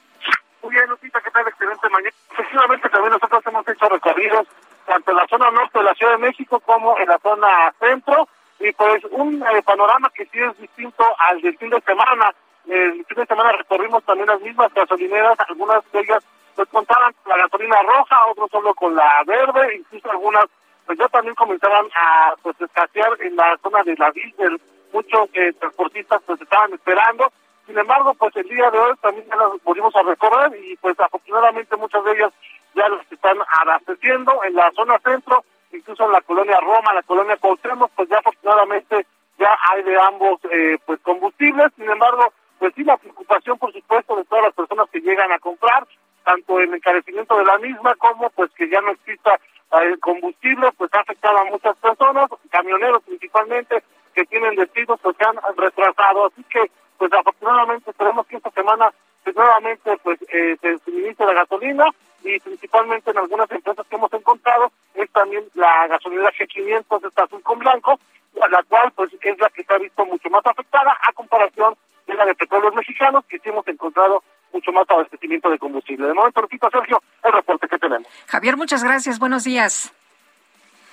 [0.63, 1.49] Muy bien, Lupita, ¿qué tal?
[1.49, 2.15] Excelente mañana.
[2.31, 4.47] Efectivamente, también nosotros hemos hecho recorridos
[4.85, 8.29] tanto en la zona norte de la Ciudad de México como en la zona centro.
[8.61, 12.31] Y pues un eh, panorama que sí es distinto al del fin de semana
[12.66, 16.24] el fin de semana recorrimos también las mismas gasolineras, algunas de ellas
[16.55, 20.44] pues contaban con la gasolina roja, otros solo con la verde, incluso algunas
[20.87, 24.61] pues ya también comenzaban a pues escasear en la zona de la diesel,
[24.92, 27.33] muchos eh, transportistas pues estaban esperando,
[27.66, 30.98] sin embargo pues el día de hoy también ya las volvimos a recorrer y pues
[31.00, 32.32] afortunadamente muchas de ellas
[32.74, 37.36] ya las están abasteciendo en la zona centro, incluso en la colonia Roma, la colonia
[37.36, 39.07] Cuauhtémoc, pues ya afortunadamente
[39.39, 42.32] ya hay de ambos eh, pues combustibles, sin embargo
[42.71, 45.87] pues la preocupación por supuesto de todas las personas que llegan a comprar,
[46.25, 49.39] tanto el encarecimiento de la misma como pues que ya no exista
[49.83, 53.83] el eh, combustible, pues ha afectado a muchas personas, camioneros principalmente,
[54.15, 56.27] que tienen destinos pues se han retrasado.
[56.27, 58.92] Así que, pues afortunadamente esperemos que esta semana
[59.22, 61.86] pues, nuevamente pues eh, se suministre la gasolina
[62.22, 67.42] y principalmente en algunas empresas que hemos encontrado es también la gasolinera G500 está azul
[67.42, 67.99] con blanco,
[68.34, 71.76] la cual pues es la que se ha visto mucho más afectada a comparación
[72.07, 74.22] de la de petróleos mexicanos que sí hemos encontrado
[74.53, 76.07] mucho más abastecimiento de combustible.
[76.07, 78.07] De momento, repito, Sergio, el reporte que tenemos.
[78.28, 79.18] Javier, muchas gracias.
[79.18, 79.92] Buenos días.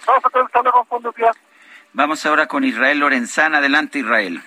[0.06, 0.47] Vamos a tener
[0.89, 1.38] buenos días.
[1.93, 3.60] Vamos ahora con Israel Lorenzana.
[3.60, 4.41] Adelante, Israel.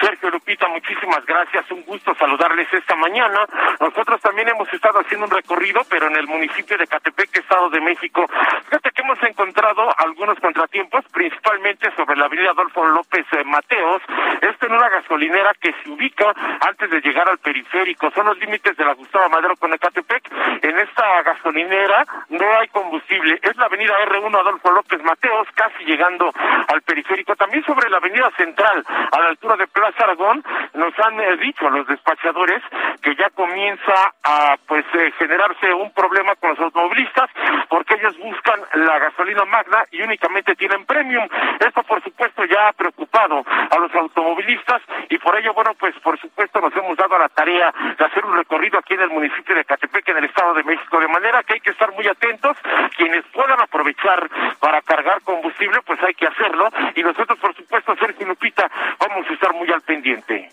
[0.00, 1.70] Sergio Lupita, muchísimas gracias.
[1.70, 3.44] Un gusto saludarles esta mañana.
[3.78, 7.80] Nosotros también hemos estado haciendo un recorrido, pero en el municipio de Catepec, Estado de
[7.80, 8.26] México.
[8.64, 14.02] Fíjate que hemos encontrado algunos contratiempos, principalmente sobre la avenida Adolfo López eh, Mateos.
[14.40, 16.32] Esta en una gasolinera que se ubica
[16.66, 18.10] antes de llegar al periférico.
[18.12, 20.30] Son los límites de la Gustavo Madero con Ecatepec.
[20.62, 23.38] En esta gasolinera no hay combustible.
[23.42, 26.32] Es la avenida R1 Adolfo López Mateos, casi llegando
[26.68, 27.36] al periférico.
[27.36, 31.68] También sobre la avenida Central, a la altura de Plaza Aragón, nos han eh, dicho
[31.70, 32.62] los despachadores
[33.02, 37.30] que ya comienza a pues eh, generarse un problema con los automovilistas
[37.68, 41.26] porque ellos buscan la gasolina magna y únicamente tienen premium.
[41.58, 46.18] Esto por supuesto ya ha preocupado a los automovilistas y por ello, bueno, pues por
[46.20, 49.54] supuesto nos hemos dado a la tarea de hacer un recorrido aquí en el municipio
[49.54, 52.56] de Catepec, en el Estado de México, de manera que hay que estar muy atentos.
[52.96, 54.28] Quienes puedan aprovechar
[54.58, 56.68] para cargar combustible, pues hay que hacerlo.
[56.94, 60.50] Y nosotros, por supuesto, Sergio Lupita, vamos a estar muy al pendiente.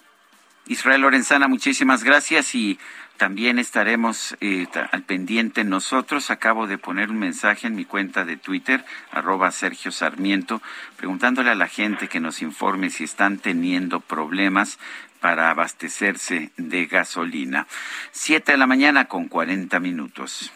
[0.68, 2.78] Israel Lorenzana, muchísimas gracias y
[3.18, 6.30] también estaremos eh, al pendiente nosotros.
[6.30, 10.61] Acabo de poner un mensaje en mi cuenta de Twitter, arroba Sergio Sarmiento,
[10.97, 14.78] preguntándole a la gente que nos informe si están teniendo problemas
[15.20, 17.65] para abastecerse de gasolina.
[18.11, 20.51] Siete de la mañana con cuarenta minutos.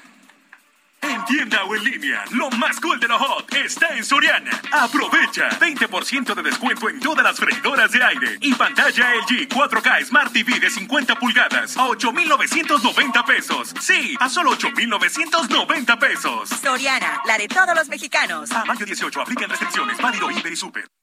[1.02, 4.52] En tienda o en línea, lo más cool de lo hot está en Soriana.
[4.72, 10.32] Aprovecha 20% de descuento en todas las freidoras de aire y pantalla LG 4K Smart
[10.32, 13.74] TV de 50 pulgadas a 8,990 pesos.
[13.80, 16.50] Sí, a solo 8,990 pesos.
[16.50, 18.52] Soriana, la de todos los mexicanos.
[18.52, 21.01] A mayo 18, aplican restricciones, válido Hiper y Super.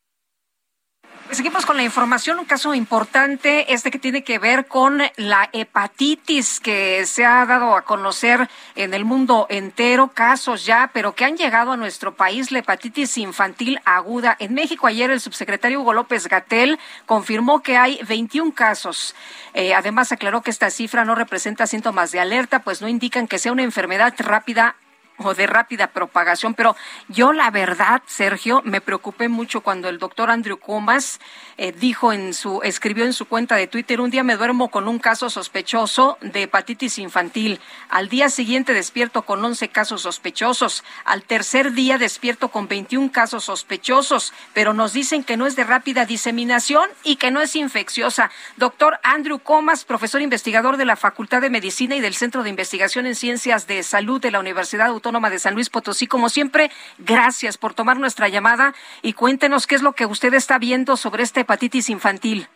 [1.31, 2.39] Seguimos con la información.
[2.39, 7.76] Un caso importante, este que tiene que ver con la hepatitis que se ha dado
[7.76, 12.51] a conocer en el mundo entero, casos ya, pero que han llegado a nuestro país,
[12.51, 14.37] la hepatitis infantil aguda.
[14.41, 19.14] En México ayer el subsecretario Hugo López Gatel confirmó que hay 21 casos.
[19.53, 23.39] Eh, además aclaró que esta cifra no representa síntomas de alerta, pues no indican que
[23.39, 24.76] sea una enfermedad rápida
[25.19, 26.77] o de rápida propagación, pero
[27.09, 31.21] yo la verdad, Sergio, me preocupé mucho cuando el doctor Andrew Comas
[31.57, 34.87] eh, dijo en su, escribió en su cuenta de Twitter, un día me duermo con
[34.87, 41.23] un caso sospechoso de hepatitis infantil, al día siguiente despierto con 11 casos sospechosos, al
[41.25, 46.07] tercer día despierto con 21 casos sospechosos, pero nos dicen que no es de rápida
[46.07, 48.31] diseminación y que no es infecciosa.
[48.57, 53.07] Doctor Andrew Comas, profesor investigador de la Facultad de Medicina y del Centro de Investigación
[53.07, 56.07] en Ciencias de Salud de la Universidad Autónoma de San Luis Potosí.
[56.07, 60.59] Como siempre, gracias por tomar nuestra llamada y cuéntenos qué es lo que usted está
[60.59, 62.47] viendo sobre esta hepatitis infantil.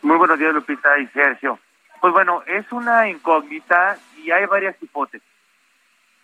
[0.00, 1.58] Muy buenos días, Lupita y Sergio.
[2.00, 5.28] Pues bueno, es una incógnita y hay varias hipótesis.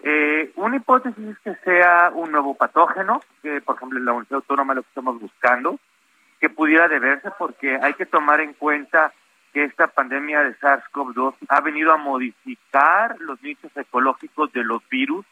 [0.02, 4.38] Eh, una hipótesis es que sea un nuevo patógeno, que por ejemplo en la Universidad
[4.38, 5.78] Autónoma lo que estamos buscando,
[6.40, 9.12] que pudiera deberse porque hay que tomar en cuenta
[9.54, 15.24] que esta pandemia de SARS-CoV-2 ha venido a modificar los nichos ecológicos de los virus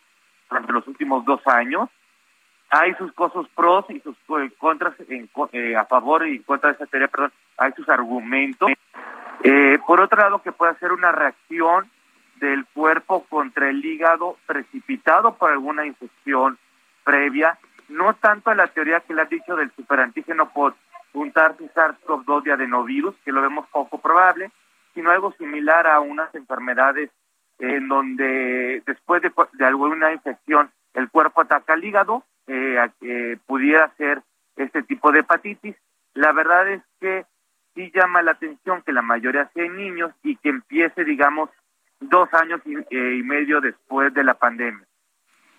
[0.49, 1.91] durante los últimos dos años.
[2.71, 4.17] Hay sus cosas pros y sus
[4.59, 4.95] contras
[5.53, 8.71] eh, a favor y contra de esa teoría, perdón, hay sus argumentos.
[9.43, 11.91] Eh, por otro lado, que puede ser una reacción
[12.37, 16.59] del cuerpo contra el hígado precipitado por alguna infección
[17.03, 17.59] previa,
[17.89, 20.49] no tanto a la teoría que le has dicho del superantígeno
[21.13, 24.51] juntarse SARS-CoV-2 de adenovirus, que lo vemos poco probable,
[24.95, 27.11] sino algo similar a unas enfermedades
[27.59, 29.31] en donde después de,
[29.65, 34.23] alguna infección el cuerpo ataca al hígado, eh, pudiera ser
[34.57, 35.77] este tipo de hepatitis.
[36.15, 37.25] La verdad es que
[37.75, 41.51] sí llama la atención que la mayoría sea en niños y que empiece, digamos,
[42.01, 44.87] dos años y, eh, medio después de la pandemia.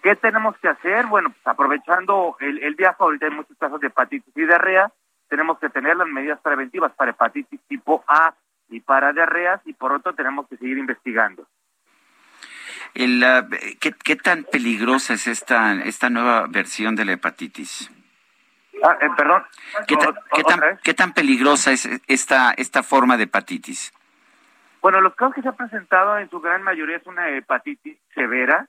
[0.01, 1.05] ¿Qué tenemos que hacer?
[1.07, 4.91] Bueno, pues aprovechando el, el viaje, ahorita hay muchos casos de hepatitis y diarrea,
[5.29, 8.33] tenemos que tener las medidas preventivas para hepatitis tipo A
[8.69, 11.47] y para diarreas y por otro tenemos que seguir investigando.
[12.93, 13.23] El,
[13.79, 17.91] ¿qué, tan peligrosa es esta, esta nueva versión de la hepatitis?
[18.83, 19.43] Ah, eh, perdón.
[19.87, 23.93] ¿Qué, tan, ¿Qué, tan, peligrosa es esta, esta forma de hepatitis?
[24.81, 28.67] Bueno, los casos que se han presentado en su gran mayoría es una hepatitis severa.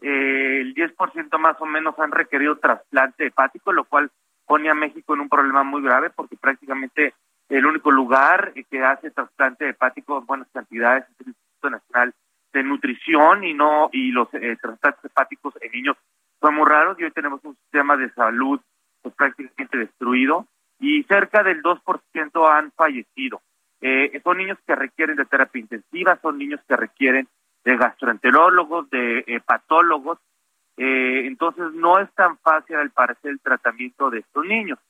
[0.00, 4.10] Eh, el 10% más o menos han requerido trasplante hepático, lo cual
[4.46, 7.14] pone a México en un problema muy grave porque prácticamente
[7.48, 12.14] el único lugar que hace trasplante hepático en buenas cantidades es el Instituto Nacional
[12.52, 15.96] de Nutrición y no y los eh, trasplantes hepáticos en niños
[16.40, 18.60] son muy raros y hoy tenemos un sistema de salud
[19.00, 20.46] pues, prácticamente destruido
[20.80, 23.40] y cerca del 2% han fallecido.
[23.80, 27.28] Eh, son niños que requieren de terapia intensiva, son niños que requieren
[27.64, 30.18] de gastroenterólogos, de hepatólogos,
[30.84, 34.80] eh, entonces no es tan fácil al parecer el tratamiento de estos niños.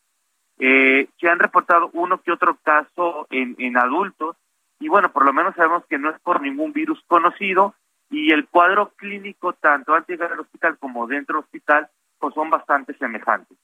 [0.58, 4.36] Eh, se han reportado uno que otro caso en, en adultos
[4.80, 7.74] y bueno, por lo menos sabemos que no es por ningún virus conocido
[8.08, 11.88] y el cuadro clínico tanto de llegar al hospital como dentro del hospital
[12.18, 13.58] pues son bastante semejantes.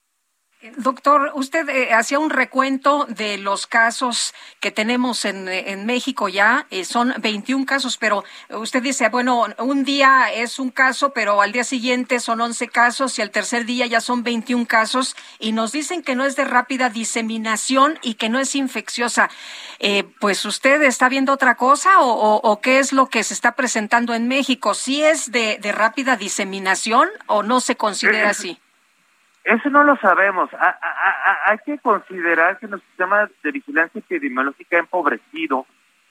[0.76, 6.66] Doctor, usted eh, hacía un recuento de los casos que tenemos en, en México ya,
[6.72, 11.52] eh, son 21 casos, pero usted dice, bueno, un día es un caso, pero al
[11.52, 15.70] día siguiente son 11 casos y al tercer día ya son 21 casos y nos
[15.70, 19.30] dicen que no es de rápida diseminación y que no es infecciosa.
[19.78, 23.54] Eh, pues usted está viendo otra cosa o, o, qué es lo que se está
[23.54, 24.74] presentando en México?
[24.74, 28.58] ¿Sí es de, de rápida diseminación o no se considera así?
[29.48, 30.50] Eso no lo sabemos.
[31.46, 35.64] hay que considerar que nuestro sistema de vigilancia epidemiológica ha empobrecido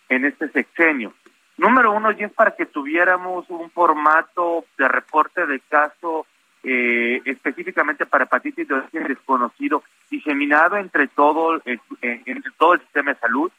[0.10, 1.14] en este sexenio.
[1.56, 6.26] Número uno, y es para que tuviéramos un formato de reporte de caso
[6.64, 12.80] eh, específicamente para hepatitis de origen desconocido, diseminado entre todo, el, eh, entre todo el
[12.80, 13.52] sistema de salud.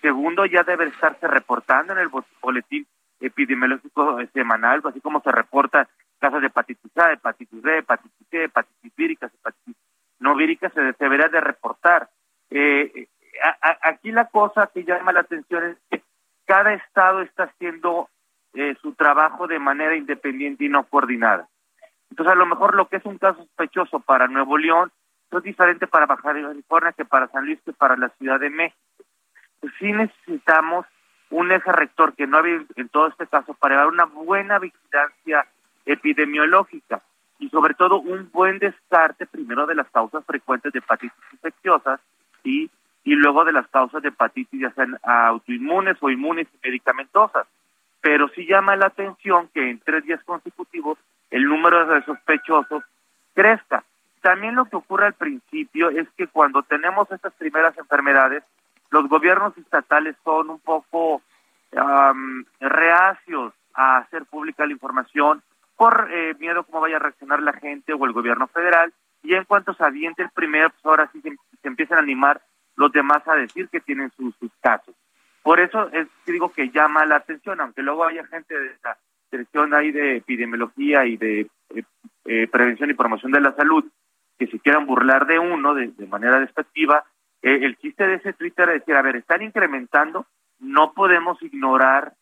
[0.00, 2.10] Segundo, ya debe estarse reportando en el
[2.40, 2.86] boletín
[3.18, 5.88] epidemiológico semanal, así como se reporta
[6.24, 9.76] casos de hepatitis A, hepatitis B, hepatitis C, hepatitis víricas, hepatitis
[10.20, 12.08] no víricas, se debería de reportar.
[12.50, 13.08] Eh,
[13.82, 16.02] aquí la cosa que llama la atención es que
[16.46, 18.08] cada estado está haciendo
[18.54, 21.46] eh, su trabajo de manera independiente y no coordinada.
[22.08, 24.90] Entonces, a lo mejor lo que es un caso sospechoso para Nuevo León
[25.30, 28.80] es diferente para Baja California que para San Luis que para la Ciudad de México.
[29.60, 30.86] Pues sí necesitamos
[31.30, 35.46] un eje rector que no había en todo este caso para llevar una buena vigilancia
[35.86, 37.02] epidemiológica
[37.38, 42.00] y sobre todo un buen descarte primero de las causas frecuentes de hepatitis infecciosas
[42.42, 42.70] y,
[43.04, 47.46] y luego de las causas de hepatitis ya sean autoinmunes o inmunes y medicamentosas.
[48.00, 50.98] Pero sí llama la atención que en tres días consecutivos
[51.30, 52.84] el número de sospechosos
[53.34, 53.84] crezca.
[54.20, 58.42] También lo que ocurre al principio es que cuando tenemos estas primeras enfermedades,
[58.90, 61.20] los gobiernos estatales son un poco
[62.60, 65.42] reacios a hacer pública la información
[65.76, 69.44] por eh, miedo cómo vaya a reaccionar la gente o el gobierno federal y en
[69.44, 72.42] cuanto se aviente el primero, pues ahora sí se, empiezan a animar
[72.76, 74.94] los demás a decir que tienen sus, casos.
[75.42, 78.96] Por eso es digo que llama la atención, aunque luego haya gente de la
[79.30, 81.82] dirección ahí de epidemiología y de eh,
[82.24, 83.84] eh, prevención y promoción de la salud
[84.38, 87.04] que se quieran burlar de uno de, manera despectiva,
[87.40, 90.26] el chiste de ese Twitter es decir, a ver, están incrementando,
[90.58, 92.14] no podemos ignorar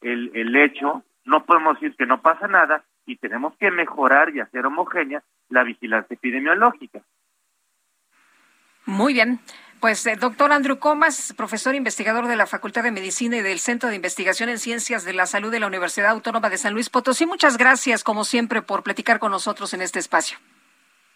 [0.00, 4.40] el, el hecho, no podemos decir que no pasa nada y tenemos que mejorar y
[4.40, 7.00] hacer homogénea la vigilancia epidemiológica.
[8.86, 9.40] Muy bien.
[9.80, 13.88] Pues, eh, doctor Andrew Comas, profesor investigador de la Facultad de Medicina y del Centro
[13.88, 17.24] de Investigación en Ciencias de la Salud de la Universidad Autónoma de San Luis Potosí,
[17.24, 20.38] muchas gracias, como siempre, por platicar con nosotros en este espacio.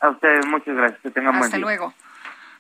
[0.01, 1.01] A ustedes, muchas gracias.
[1.01, 1.93] Que tengan Hasta luego.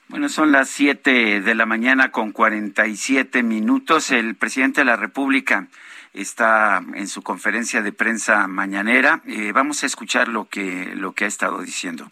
[0.09, 4.11] Bueno, son las siete de la mañana con cuarenta y siete minutos.
[4.11, 5.69] El presidente de la República
[6.15, 9.21] está en su conferencia de prensa mañanera.
[9.27, 12.11] Eh, vamos a escuchar lo que, lo que ha estado diciendo.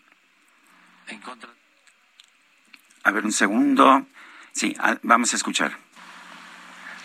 [3.05, 4.07] A ver, un segundo.
[4.53, 5.76] Sí, vamos a escuchar.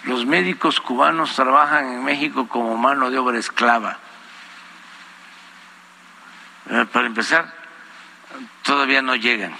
[0.03, 3.99] Los médicos cubanos trabajan en México como mano de obra esclava.
[6.69, 7.53] Eh, para empezar,
[8.63, 9.55] todavía no llegan.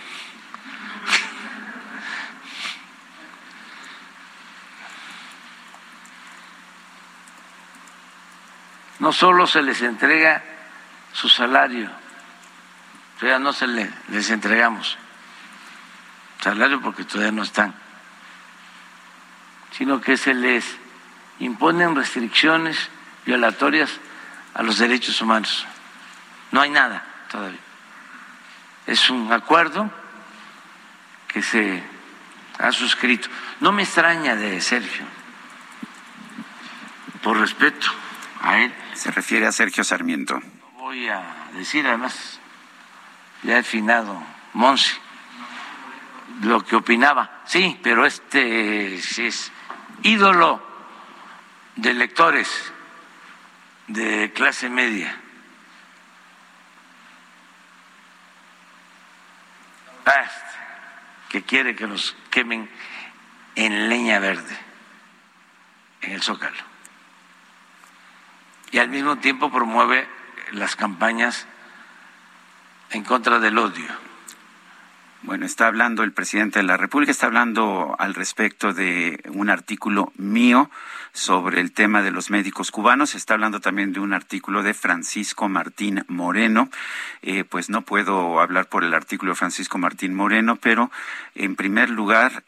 [8.99, 10.43] No solo se les entrega
[11.13, 11.89] su salario,
[13.19, 14.97] todavía no se les entregamos
[16.41, 17.73] salario porque todavía no están,
[19.71, 20.77] sino que se les
[21.39, 22.89] imponen restricciones
[23.25, 23.91] violatorias
[24.53, 25.65] a los derechos humanos.
[26.51, 27.59] No hay nada todavía.
[28.85, 29.91] Es un acuerdo
[31.27, 31.83] que se
[32.57, 33.27] ha suscrito.
[33.59, 35.05] No me extraña de Sergio,
[37.21, 37.87] por respeto
[38.41, 38.73] a él.
[38.97, 40.41] Se refiere a Sergio Sarmiento.
[40.73, 42.39] Voy a decir además,
[43.43, 44.21] ya he finado
[44.53, 44.97] Monsi,
[46.41, 47.43] lo que opinaba.
[47.45, 49.51] Sí, pero este es
[50.01, 50.61] ídolo
[51.75, 52.73] de lectores
[53.87, 55.21] de clase media.
[61.29, 62.69] que quiere que los quemen
[63.55, 64.57] en leña verde,
[66.01, 66.76] en el Zócalo.
[68.71, 70.07] Y al mismo tiempo promueve
[70.51, 71.47] las campañas
[72.91, 74.06] en contra del odio.
[75.27, 80.13] Bueno, está hablando el presidente de la República, está hablando al respecto de un artículo
[80.15, 80.71] mío
[81.11, 83.13] sobre el tema de los médicos cubanos.
[83.13, 86.69] Está hablando también de un artículo de Francisco Martín Moreno.
[87.23, 90.91] Eh, pues no puedo hablar por el artículo de Francisco Martín Moreno, pero
[91.35, 92.43] en primer lugar,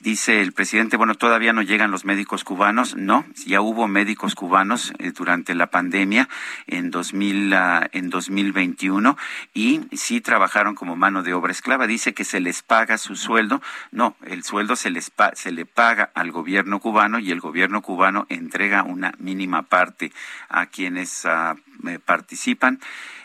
[0.00, 2.96] dice el presidente, bueno, todavía no llegan los médicos cubanos.
[2.96, 6.28] No, ya hubo médicos cubanos eh, durante la pandemia
[6.66, 9.18] en, 2000, ah, en 2021
[9.52, 11.86] y sí trabajaron como mano de obra esclava.
[11.86, 13.60] Dice que se les paga su sueldo.
[13.90, 18.26] No, el sueldo se, les se le paga al gobierno cubano y el gobierno cubano
[18.28, 20.12] entrega una mínima parte
[20.48, 21.56] a quienes ah,
[21.86, 22.80] eh, participan.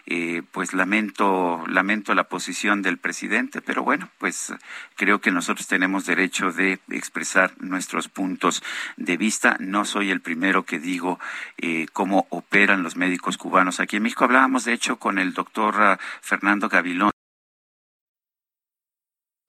[0.06, 4.54] Eh, pues lamento lamento la posición del presidente, pero bueno, pues
[4.98, 8.64] creo que nosotros tenemos derecho de expresar nuestros puntos
[8.98, 9.56] de vista.
[9.62, 11.20] No soy el primero que digo
[11.58, 14.26] eh, cómo operan los médicos cubanos aquí en México.
[14.26, 17.14] Hablábamos de hecho con el doctor ah, Fernando Gavilón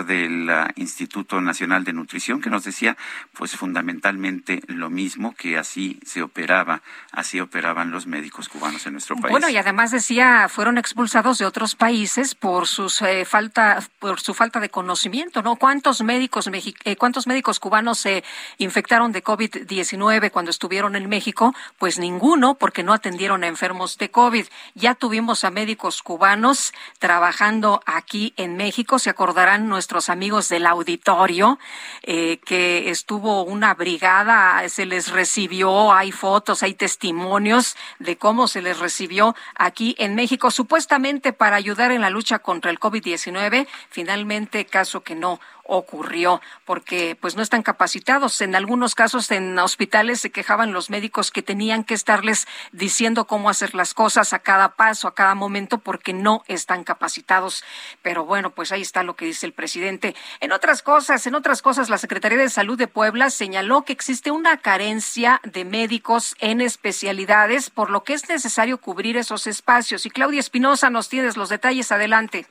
[0.04, 2.96] del ah, Instituto Nacional de Nutrición que nos decía
[3.32, 6.82] pues fundamentalmente lo mismo que así se operaba,
[7.12, 9.30] así operaban los médicos cubanos en nuestro país.
[9.30, 14.34] Bueno, y además decía fueron expulsados de otros países por sus eh, falta por su
[14.34, 15.56] falta de conocimiento, ¿no?
[15.56, 16.48] ¿Cuántos médicos
[16.84, 18.24] eh, cuántos médicos cubanos se
[18.58, 21.54] infectaron de COVID-19 cuando estuvieron en México?
[21.78, 24.46] Pues ninguno porque no atendieron a enfermos de COVID.
[24.74, 31.60] Ya tuvimos a médicos cubanos trabajando aquí en México, se acordarán nuestros amigos del auditorio,
[32.02, 38.60] eh, que estuvo una brigada, se les recibió, hay fotos, hay testimonios de cómo se
[38.60, 43.68] les recibió aquí en México, supuestamente para ayudar en la lucha contra el COVID-19.
[43.88, 48.40] Finalmente, caso que no ocurrió, porque pues no están capacitados.
[48.40, 53.48] En algunos casos en hospitales se quejaban los médicos que tenían que estarles diciendo cómo
[53.48, 57.64] hacer las cosas a cada paso, a cada momento, porque no están capacitados.
[58.02, 60.14] Pero bueno, pues ahí está lo que dice el presidente.
[60.40, 64.30] En otras cosas, en otras cosas, la Secretaría de Salud de Puebla señaló que existe
[64.30, 70.06] una carencia de médicos en especialidades, por lo que es necesario cubrir esos espacios.
[70.06, 71.90] Y Claudia Espinosa nos tienes los detalles.
[71.92, 72.46] Adelante.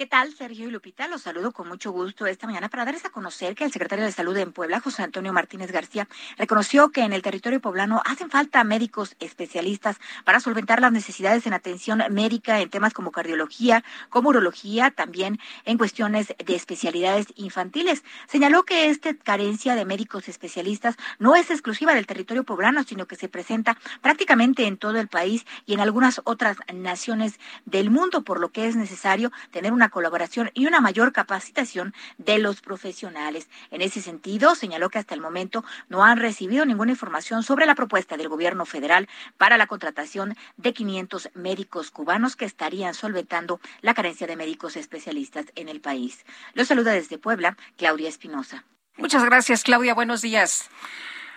[0.00, 1.08] ¿Qué tal, Sergio y Lupita?
[1.08, 4.10] Los saludo con mucho gusto esta mañana para darles a conocer que el secretario de
[4.10, 8.64] Salud en Puebla, José Antonio Martínez García, reconoció que en el territorio poblano hacen falta
[8.64, 14.90] médicos especialistas para solventar las necesidades en atención médica en temas como cardiología, como urología,
[14.90, 18.02] también en cuestiones de especialidades infantiles.
[18.26, 23.16] Señaló que esta carencia de médicos especialistas no es exclusiva del territorio poblano, sino que
[23.16, 28.40] se presenta prácticamente en todo el país y en algunas otras naciones del mundo, por
[28.40, 33.48] lo que es necesario tener una colaboración y una mayor capacitación de los profesionales.
[33.70, 37.74] En ese sentido, señaló que hasta el momento no han recibido ninguna información sobre la
[37.74, 43.94] propuesta del gobierno federal para la contratación de 500 médicos cubanos que estarían solventando la
[43.94, 46.24] carencia de médicos especialistas en el país.
[46.54, 48.64] Los saluda desde Puebla, Claudia Espinosa.
[48.96, 49.94] Muchas gracias, Claudia.
[49.94, 50.70] Buenos días.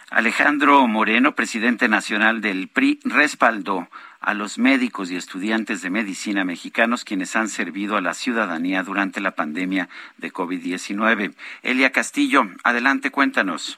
[0.10, 3.90] Alejandro Moreno, presidente nacional del PRI, respaldó
[4.24, 9.20] a los médicos y estudiantes de medicina mexicanos quienes han servido a la ciudadanía durante
[9.20, 11.36] la pandemia de COVID-19.
[11.62, 13.78] Elia Castillo, adelante, cuéntanos.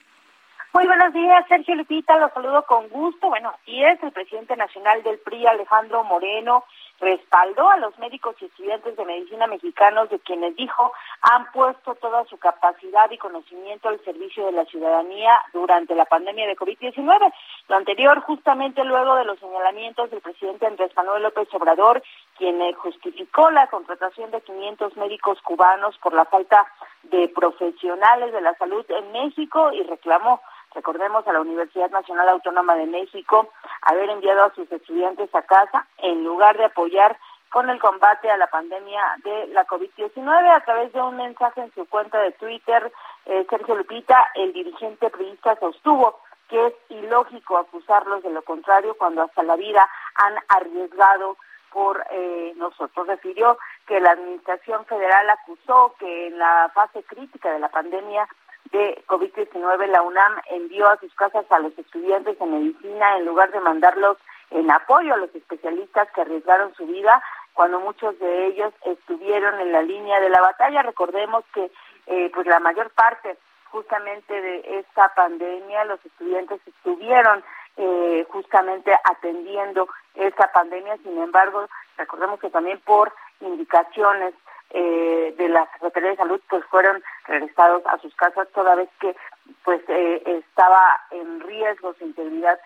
[0.73, 3.29] Muy buenos días, Sergio Lupita, los saludo con gusto.
[3.29, 6.65] Bueno, así es, el presidente nacional del PRI, Alejandro Moreno,
[6.99, 10.91] respaldó a los médicos y estudiantes de medicina mexicanos de quienes dijo
[11.21, 16.47] han puesto toda su capacidad y conocimiento al servicio de la ciudadanía durante la pandemia
[16.47, 17.33] de COVID-19.
[17.67, 22.01] Lo anterior justamente luego de los señalamientos del presidente Andrés Manuel López Obrador,
[22.37, 26.65] quien eh, justificó la contratación de 500 médicos cubanos por la falta
[27.03, 30.41] de profesionales de la salud en México y reclamó
[30.75, 33.49] recordemos a la Universidad Nacional Autónoma de México,
[33.81, 37.17] haber enviado a sus estudiantes a casa en lugar de apoyar
[37.49, 41.73] con el combate a la pandemia de la COVID-19 a través de un mensaje en
[41.73, 42.91] su cuenta de Twitter,
[43.25, 46.19] eh, Sergio Lupita, el dirigente periodista sostuvo
[46.49, 51.37] que es ilógico acusarlos de lo contrario cuando hasta la vida han arriesgado
[51.71, 53.07] por eh, nosotros.
[53.07, 53.57] Refirió
[53.87, 58.27] que la Administración Federal acusó que en la fase crítica de la pandemia
[58.71, 63.51] de COVID-19, la UNAM envió a sus casas a los estudiantes de medicina en lugar
[63.51, 64.17] de mandarlos
[64.51, 67.21] en apoyo a los especialistas que arriesgaron su vida
[67.53, 70.83] cuando muchos de ellos estuvieron en la línea de la batalla.
[70.83, 71.71] Recordemos que
[72.07, 73.37] eh, pues la mayor parte
[73.71, 77.43] justamente de esta pandemia los estudiantes estuvieron
[77.77, 80.97] eh, justamente atendiendo esta pandemia.
[80.97, 84.33] Sin embargo, recordemos que también por indicaciones
[84.71, 89.15] eh, de la Secretaría de Salud pues fueron regresados a sus casas toda vez que
[89.63, 92.59] pues eh, estaba en riesgo su integridad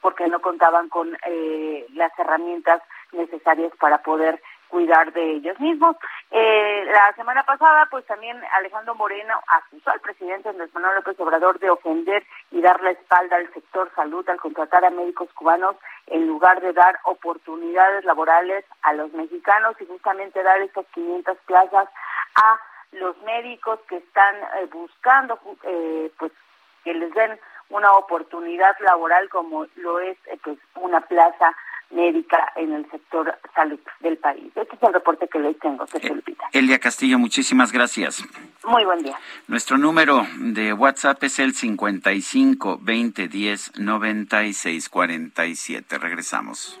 [0.00, 2.82] porque no contaban con eh, las herramientas
[3.12, 5.96] necesarias para poder cuidar de ellos mismos.
[6.30, 11.58] Eh, la semana pasada, pues también Alejandro Moreno acusó al presidente Andrés Manuel López Obrador
[11.58, 16.26] de ofender y dar la espalda al sector salud al contratar a médicos cubanos en
[16.26, 21.88] lugar de dar oportunidades laborales a los mexicanos y justamente dar estas 500 plazas
[22.34, 22.60] a
[22.92, 26.32] los médicos que están eh, buscando eh, pues
[26.84, 27.38] que les den
[27.68, 31.54] una oportunidad laboral como lo es eh, pues una plaza
[31.90, 34.52] médica en el sector salud del país.
[34.54, 35.84] Este es el reporte que les tengo,
[36.14, 36.48] Lupita.
[36.52, 38.24] Elia Castillo, muchísimas gracias.
[38.64, 39.18] Muy buen día.
[39.48, 45.98] Nuestro número de WhatsApp es el 55 20 10 96 47.
[45.98, 46.80] Regresamos.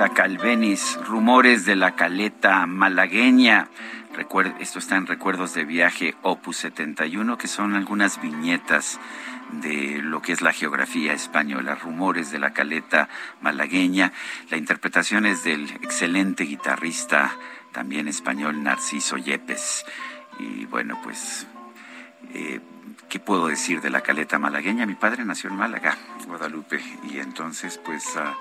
[0.00, 3.68] Albeniz, rumores de la caleta malagueña.
[4.60, 9.00] Esto está en Recuerdos de Viaje Opus 71, que son algunas viñetas
[9.50, 13.08] de lo que es la geografía española, rumores de la caleta
[13.40, 14.12] malagueña.
[14.50, 17.32] La interpretación es del excelente guitarrista
[17.72, 19.84] también español Narciso Yepes.
[20.38, 21.48] Y bueno, pues
[22.34, 22.60] eh,
[23.08, 24.86] ¿qué puedo decir de la caleta malagueña?
[24.86, 25.96] Mi padre nació en Málaga,
[26.28, 26.80] Guadalupe,
[27.10, 28.36] y entonces, pues, ah,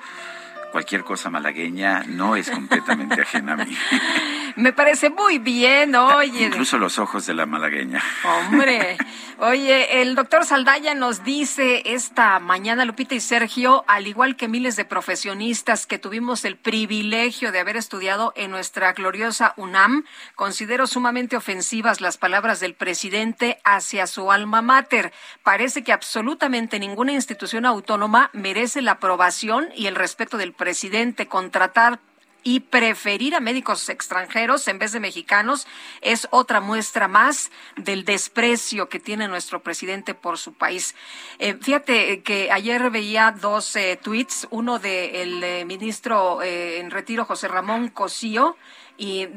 [0.72, 3.78] cualquier cosa malagueña no es completamente ajena a mí.
[4.58, 6.46] Me parece muy bien, oye.
[6.46, 8.02] Incluso los ojos de la malagueña.
[8.24, 8.98] Hombre,
[9.38, 14.76] oye, el doctor Saldaya nos dice esta mañana, Lupita y Sergio, al igual que miles
[14.76, 21.38] de profesionistas que tuvimos el privilegio de haber estudiado en nuestra gloriosa UNAM, considero sumamente
[21.38, 25.14] ofensivas las palabras del presidente hacia su alma mater.
[25.44, 31.28] Parece que absolutamente ninguna institución autónoma merece la aprobación y el respeto del presidente.
[31.28, 32.00] Contratar
[32.48, 35.68] y preferir a médicos extranjeros en vez de mexicanos
[36.00, 40.96] es otra muestra más del desprecio que tiene nuestro presidente por su país.
[41.40, 47.26] Eh, fíjate que ayer veía dos eh, tweets, uno del eh, ministro eh, en retiro
[47.26, 48.56] José Ramón Cosío
[48.98, 49.28] y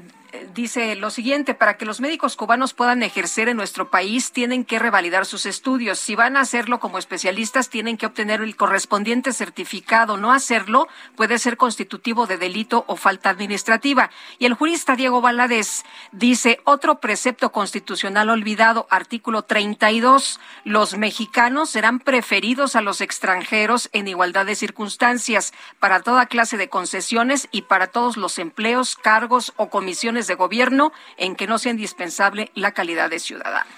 [0.54, 4.78] dice lo siguiente, para que los médicos cubanos puedan ejercer en nuestro país tienen que
[4.78, 5.98] revalidar sus estudios.
[5.98, 10.16] Si van a hacerlo como especialistas, tienen que obtener el correspondiente certificado.
[10.16, 14.10] No hacerlo puede ser constitutivo de delito o falta administrativa.
[14.38, 20.40] Y el jurista Diego Valadez dice otro precepto constitucional olvidado, artículo 32.
[20.64, 26.68] Los mexicanos serán preferidos a los extranjeros en igualdad de circunstancias para toda clase de
[26.68, 31.72] concesiones y para todos los empleos, cargos o comisiones de gobierno en que no sea
[31.72, 33.70] indispensable la calidad de ciudadano.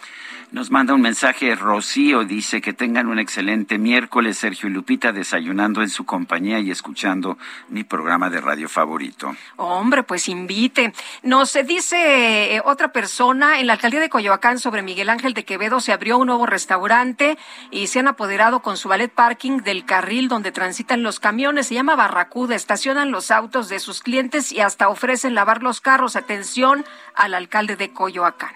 [0.52, 5.80] Nos manda un mensaje Rocío, dice que tengan un excelente miércoles, Sergio y Lupita, desayunando
[5.80, 7.38] en su compañía y escuchando
[7.70, 9.34] mi programa de radio favorito.
[9.56, 10.92] Hombre, pues invite.
[11.22, 15.80] Nos dice eh, otra persona, en la alcaldía de Coyoacán sobre Miguel Ángel de Quevedo
[15.80, 17.38] se abrió un nuevo restaurante
[17.70, 21.68] y se han apoderado con su ballet parking del carril donde transitan los camiones.
[21.68, 26.14] Se llama Barracuda, estacionan los autos de sus clientes y hasta ofrecen lavar los carros.
[26.14, 26.84] Atención
[27.14, 28.52] al alcalde de Coyoacán.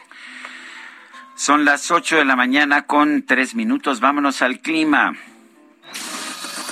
[1.36, 4.00] Son las 8 de la mañana con tres minutos.
[4.00, 5.12] Vámonos al clima.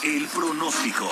[0.03, 1.07] El pronóstico.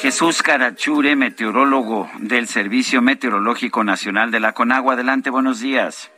[0.00, 4.94] Jesús Carachure, meteorólogo del Servicio Meteorológico Nacional de la Conagua.
[4.94, 6.10] Adelante, buenos días.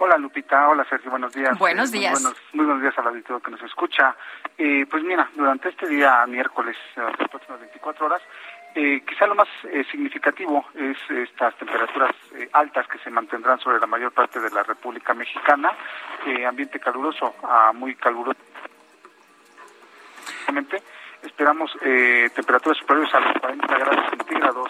[0.00, 1.58] Hola Lupita, hola Sergio, buenos días.
[1.58, 2.12] Buenos Eh, días.
[2.12, 4.14] Muy buenos, muy buenos días al auditorio que nos escucha.
[4.56, 8.22] Eh, pues mira, durante este día miércoles, eh, las próximas 24 horas,
[8.74, 13.80] eh, quizá lo más eh, significativo es estas temperaturas eh, altas que se mantendrán sobre
[13.80, 15.72] la mayor parte de la República Mexicana,
[16.26, 18.38] eh, ambiente caluroso a muy caluroso.
[21.22, 24.68] Esperamos eh, temperaturas superiores a los 40 grados centígrados.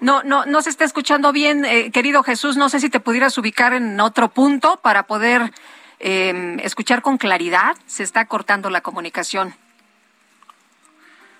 [0.00, 2.56] No, no, no se está escuchando bien, querido Jesús.
[2.56, 5.50] No sé si te pudieras ubicar en otro punto para poder
[5.98, 7.74] escuchar con claridad.
[7.86, 9.54] Se está cortando la comunicación.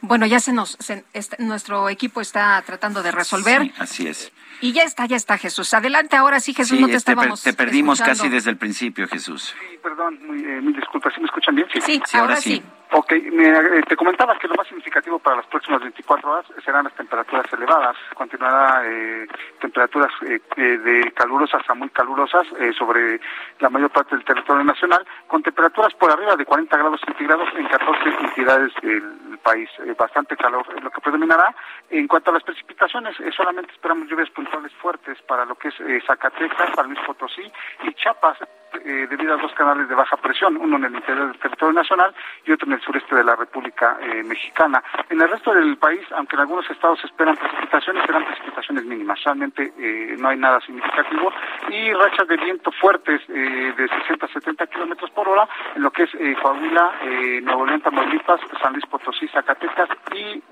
[0.07, 3.63] Bueno, ya se nos, se- está- nuestro equipo está tratando de resolver.
[3.63, 4.33] Sí, así es.
[4.61, 5.75] Y ya está, ya está Jesús.
[5.75, 8.23] Adelante ahora sí, Jesús, Sí, no te este, per- estábamos te perdimos escuchando.
[8.23, 9.55] casi desde el principio, Jesús.
[9.71, 11.13] Sí, perdón, muy, eh, mil disculpas.
[11.15, 11.69] ¿Sí me escuchan bien?
[11.75, 12.63] Sí, Sí, ahora ahora sí.
[12.93, 16.95] Ok, eh, te comentaba que lo más significativo para las próximas 24 horas serán las
[16.95, 17.97] temperaturas elevadas.
[18.15, 19.27] Continuará eh,
[19.61, 23.21] temperaturas eh, eh, de calurosas a muy calurosas eh, sobre
[23.59, 27.67] la mayor parte del territorio nacional, con temperaturas por arriba de 40 grados centígrados en
[27.67, 29.69] 14 entidades del país.
[29.81, 31.55] Eh, bastante calor lo que predominará.
[31.91, 36.75] En cuanto a las precipitaciones, solamente esperamos lluvias puntuales fuertes para lo que es Zacatecas,
[36.75, 37.43] San Luis Potosí
[37.83, 38.39] y Chiapas,
[38.85, 42.15] eh, debido a dos canales de baja presión, uno en el interior del territorio nacional
[42.45, 44.83] y otro en el sureste de la República eh, Mexicana.
[45.09, 49.23] En el resto del país, aunque en algunos estados esperan precipitaciones, serán precipitaciones mínimas.
[49.25, 51.33] Realmente eh, no hay nada significativo
[51.69, 55.91] y rachas de viento fuertes eh, de 60 a 70 kilómetros por hora en lo
[55.91, 56.11] que es
[56.43, 56.93] Coahuila,
[57.43, 60.43] Nuevo León, Tamaulipas, San Luis Potosí, Zacatecas y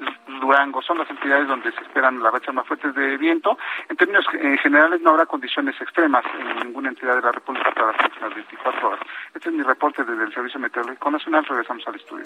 [0.41, 0.83] Durango.
[0.83, 3.57] Son las entidades donde se esperan las rachas más fuertes de viento.
[3.89, 4.27] En términos
[4.63, 8.89] generales, no habrá condiciones extremas en ninguna entidad de la República para las próximas 24
[8.89, 9.01] horas.
[9.35, 11.45] Este es mi reporte desde el Servicio Meteorológico Nacional.
[11.45, 12.25] Regresamos al estudio.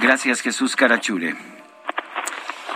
[0.00, 1.34] Gracias, Jesús Carachure.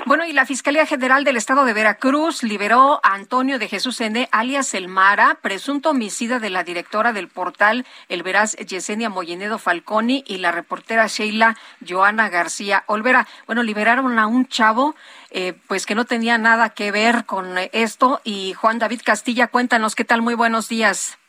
[0.06, 4.28] Bueno, y la Fiscalía General del Estado de Veracruz liberó a Antonio de Jesús N.,
[4.32, 10.24] alias El Mara, presunto homicida de la directora del portal El Veraz, Yesenia Mollinedo Falconi,
[10.26, 11.54] y la reportera Sheila
[11.86, 13.26] Joana García Olvera.
[13.46, 14.96] Bueno, liberaron a un chavo,
[15.30, 18.22] eh, pues que no tenía nada que ver con esto.
[18.24, 20.22] Y Juan David Castilla, cuéntanos qué tal.
[20.22, 21.19] Muy buenos días.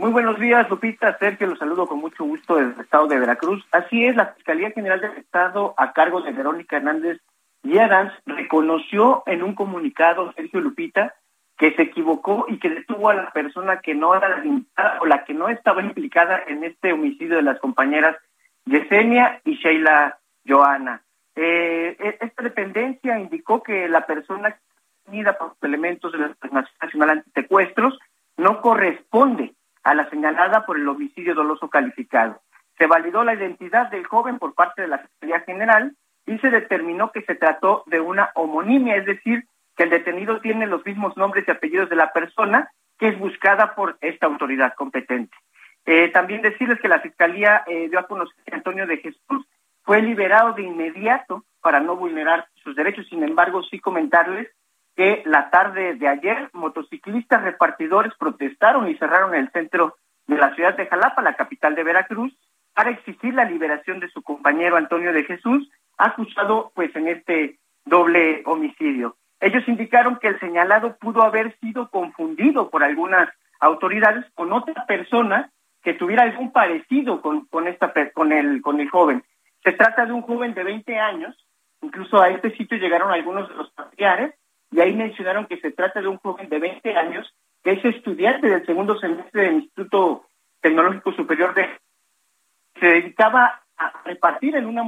[0.00, 1.18] Muy buenos días, Lupita.
[1.18, 3.62] Sergio, los saludo con mucho gusto desde el estado de Veracruz.
[3.70, 7.20] Así es, la Fiscalía General del Estado, a cargo de Verónica Hernández
[7.62, 11.16] y Adams, reconoció en un comunicado, Sergio Lupita,
[11.58, 15.22] que se equivocó y que detuvo a la persona que no era la o la
[15.24, 18.16] que no estaba implicada en este homicidio de las compañeras
[18.64, 21.02] Yesenia y Sheila Joana.
[21.36, 24.58] Eh, e- esta dependencia indicó que la persona
[25.04, 26.34] unida por los elementos de la
[26.80, 27.98] Nacional Antisecuestros
[28.38, 29.52] no corresponde
[29.82, 32.40] a la señalada por el homicidio doloso calificado.
[32.78, 35.94] Se validó la identidad del joven por parte de la Fiscalía General
[36.26, 39.44] y se determinó que se trató de una homonimia, es decir,
[39.76, 43.74] que el detenido tiene los mismos nombres y apellidos de la persona que es buscada
[43.74, 45.34] por esta autoridad competente.
[45.86, 49.46] Eh, también decirles que la Fiscalía eh, dio a conocer que Antonio de Jesús
[49.82, 53.06] fue liberado de inmediato para no vulnerar sus derechos.
[53.08, 54.48] Sin embargo, sí comentarles
[55.00, 59.96] que la tarde de ayer motociclistas repartidores protestaron y cerraron el centro
[60.26, 62.36] de la ciudad de Jalapa, la capital de Veracruz,
[62.74, 68.42] para exigir la liberación de su compañero Antonio de Jesús, acusado pues en este doble
[68.44, 69.16] homicidio.
[69.40, 75.50] Ellos indicaron que el señalado pudo haber sido confundido por algunas autoridades con otra persona
[75.82, 79.24] que tuviera algún parecido con, con esta con el con el joven.
[79.64, 81.34] Se trata de un joven de 20 años,
[81.80, 84.34] incluso a este sitio llegaron algunos de los familiares
[84.70, 88.48] y ahí mencionaron que se trata de un joven de 20 años que es estudiante
[88.48, 90.26] del segundo semestre del Instituto
[90.60, 91.68] Tecnológico Superior de
[92.78, 94.84] se dedicaba a repartir en una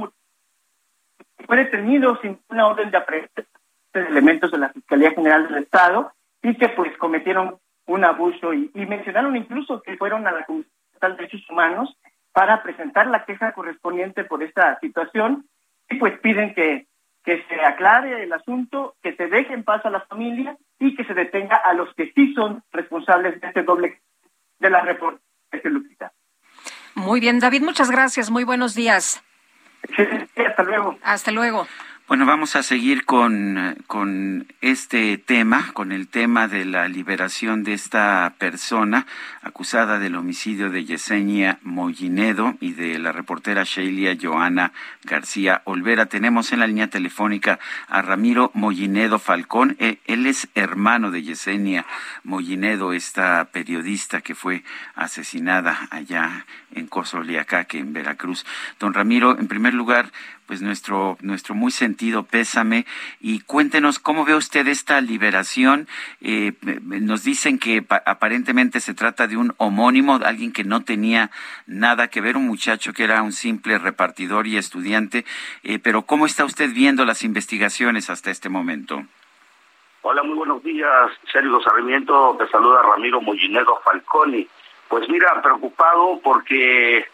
[1.45, 3.45] fue detenido sin una orden de aprehensión
[3.93, 6.11] de elementos de la Fiscalía General del Estado
[6.41, 10.71] y que pues cometieron un abuso y, y mencionaron incluso que fueron a la Comisión
[11.01, 11.95] de Derechos Humanos
[12.31, 15.45] para presentar la queja correspondiente por esta situación
[15.89, 16.87] y pues piden que,
[17.23, 21.05] que se aclare el asunto, que se deje en paz a la familia y que
[21.05, 24.01] se detenga a los que sí son responsables de este doble
[24.59, 25.21] de la reporte
[25.63, 26.11] Lupita.
[26.95, 28.29] Muy bien, David, muchas gracias.
[28.29, 29.23] Muy buenos días.
[30.35, 30.97] hasta luego.
[31.03, 31.67] Hasta luego.
[32.13, 37.73] Bueno, vamos a seguir con, con este tema, con el tema de la liberación de
[37.73, 39.07] esta persona
[39.41, 46.05] acusada del homicidio de Yesenia Mollinedo y de la reportera Sheila Joana García Olvera.
[46.05, 47.57] Tenemos en la línea telefónica
[47.87, 49.75] a Ramiro Mollinedo Falcón.
[49.79, 51.83] Eh, Él es hermano de Yesenia
[52.23, 56.45] Mollinedo, esta periodista que fue asesinada allá
[56.75, 58.45] en Cozoleacaque, en Veracruz.
[58.79, 60.11] Don Ramiro, en primer lugar,
[60.45, 62.85] pues nuestro, nuestro muy sentido pésame
[63.19, 65.87] y cuéntenos cómo ve usted esta liberación.
[66.21, 71.31] Eh, nos dicen que aparentemente se trata de un homónimo, alguien que no tenía
[71.65, 75.25] nada que ver, un muchacho que era un simple repartidor y estudiante,
[75.63, 79.03] eh, pero ¿cómo está usted viendo las investigaciones hasta este momento?
[80.01, 84.47] Hola, muy buenos días, Sergio Sarmiento, te saluda Ramiro Mollinedo Falconi.
[84.89, 87.05] Pues mira, preocupado porque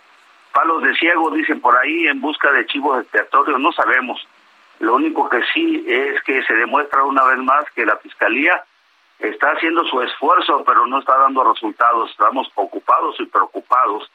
[0.54, 4.26] palos de ciego, dicen por ahí, en busca de chivos expiatorios, no sabemos.
[4.80, 8.64] Lo único que sí es que se demuestra una vez más que la Fiscalía
[9.20, 12.10] está haciendo su esfuerzo, pero no está dando resultados.
[12.12, 14.10] Estamos ocupados y preocupados,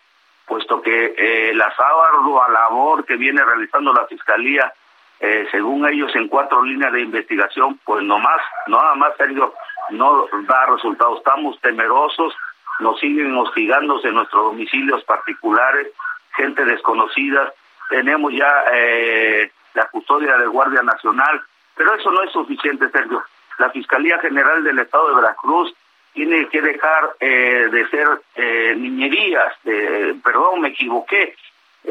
[0.47, 1.73] puesto que eh, la
[2.13, 4.73] ardua labor que viene realizando la Fiscalía,
[5.21, 9.53] eh, según ellos en cuatro líneas de investigación, pues no más, nada más, Sergio,
[9.91, 11.19] no da resultados.
[11.19, 12.35] Estamos temerosos,
[12.81, 15.89] nos siguen hostigándose en nuestros domicilios particulares,
[16.37, 17.53] gente desconocida,
[17.91, 21.43] tenemos ya eh, la custodia de Guardia Nacional,
[21.77, 23.23] pero eso no es suficiente, Sergio.
[23.59, 25.75] La Fiscalía General del Estado de Veracruz
[26.13, 29.53] tiene que dejar eh, de ser eh, niñerías,
[30.23, 31.37] perdón, me equivoqué.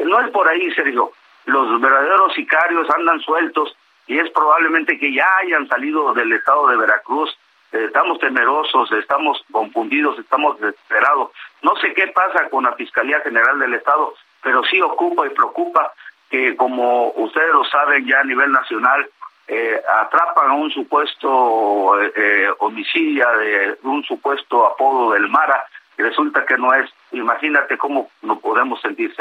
[0.04, 1.12] no es por ahí, Sergio.
[1.46, 3.76] Los verdaderos sicarios andan sueltos
[4.06, 7.36] y es probablemente que ya hayan salido del Estado de Veracruz
[7.82, 11.32] estamos temerosos, estamos confundidos, estamos desesperados.
[11.62, 14.14] No sé qué pasa con la Fiscalía General del Estado,
[14.44, 15.92] pero sí ocupa y preocupa
[16.30, 19.08] que, como ustedes lo saben ya a nivel nacional,
[19.48, 25.66] eh, atrapan a un supuesto eh, eh homicidio de un supuesto apodo del Mara
[26.02, 26.90] resulta que no es.
[27.12, 29.14] Imagínate cómo nos podemos sentir.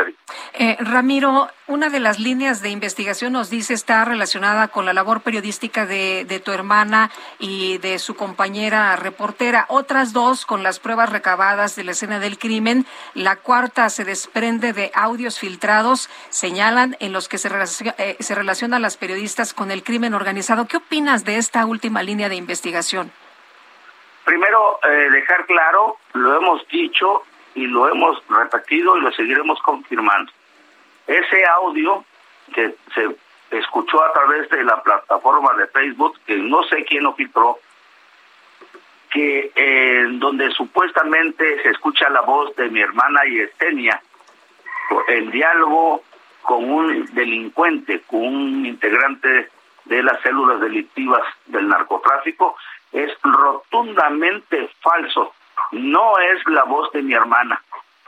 [0.53, 5.21] Eh, Ramiro, una de las líneas de investigación nos dice está relacionada con la labor
[5.21, 9.65] periodística de, de tu hermana y de su compañera reportera.
[9.69, 12.85] Otras dos con las pruebas recabadas de la escena del crimen.
[13.13, 17.49] La cuarta se desprende de audios filtrados, señalan en los que se,
[17.97, 20.67] eh, se relacionan las periodistas con el crimen organizado.
[20.67, 23.11] ¿Qué opinas de esta última línea de investigación?
[24.25, 27.23] Primero, eh, dejar claro, lo hemos dicho
[27.55, 30.31] y lo hemos repetido y lo seguiremos confirmando.
[31.07, 32.05] Ese audio
[32.53, 33.15] que se
[33.51, 37.59] escuchó a través de la plataforma de Facebook, que no sé quién lo filtró,
[39.11, 44.01] que eh, donde supuestamente se escucha la voz de mi hermana Yestenia,
[45.07, 46.03] el diálogo
[46.41, 49.49] con un delincuente, con un integrante
[49.85, 52.55] de las células delictivas del narcotráfico,
[52.93, 55.33] es rotundamente falso.
[55.71, 57.61] No es la voz de mi hermana.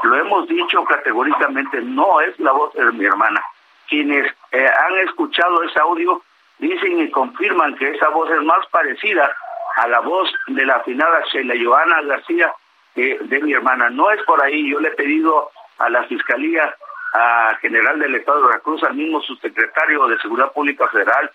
[0.04, 3.44] Lo hemos dicho categóricamente, no es la voz de mi hermana.
[3.90, 6.22] Quienes eh, han escuchado ese audio
[6.60, 9.36] dicen y confirman que esa voz es más parecida
[9.78, 12.54] a la voz de la afinada Sheila Joana García
[12.94, 13.90] que de mi hermana.
[13.90, 14.70] No es por ahí.
[14.72, 16.74] Yo le he pedido a la Fiscalía
[17.14, 21.32] a General del Estado de Veracruz, al mismo subsecretario de Seguridad Pública Federal,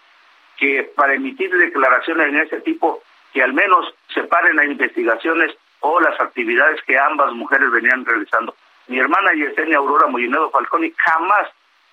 [0.59, 6.19] que para emitir declaraciones en ese tipo que al menos separen las investigaciones o las
[6.21, 8.55] actividades que ambas mujeres venían realizando.
[8.89, 11.49] Mi hermana Yesenia Aurora Mollinedo Falconi jamás,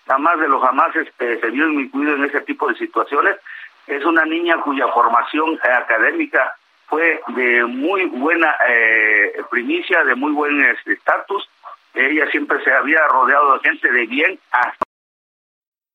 [0.07, 3.37] jamás de los jamás este, se vio incluido en ese tipo de situaciones.
[3.85, 6.55] Es una niña cuya formación académica
[6.87, 11.47] fue de muy buena eh, primicia, de muy buen este, estatus.
[11.93, 14.39] Ella siempre se había rodeado de gente de bien.
[14.51, 14.85] Hasta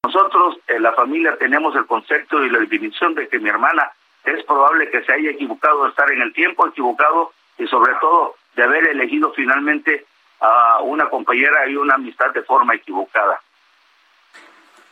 [0.05, 3.90] nosotros, en la familia, tenemos el concepto y la definición de que mi hermana
[4.25, 8.37] es probable que se haya equivocado de estar en el tiempo equivocado y sobre todo
[8.57, 10.07] de haber elegido finalmente
[10.41, 13.41] a una compañera y una amistad de forma equivocada.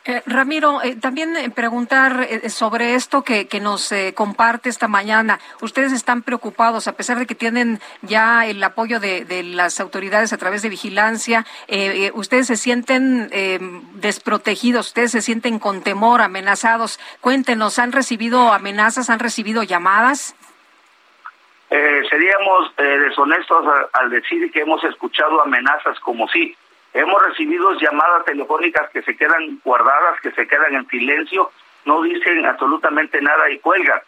[0.06, 5.38] Eh, Ramiro, eh, también eh, preguntar sobre esto que, que nos comparte esta mañana.
[5.60, 10.32] Ustedes están preocupados, a pesar de que tienen ya el apoyo de, de las autoridades
[10.32, 11.44] a través de vigilancia,
[12.14, 13.28] ustedes se sienten
[13.94, 16.98] desprotegidos, ustedes se sienten con temor, amenazados.
[17.20, 20.34] Cuéntenos, ¿han recibido amenazas, han recibido llamadas?
[21.68, 26.56] seríamos deshonestos al decir que hemos escuchado amenazas como si
[26.92, 31.50] Hemos recibido llamadas telefónicas que se quedan guardadas, que se quedan en silencio,
[31.84, 34.00] no dicen absolutamente nada y cuelgan.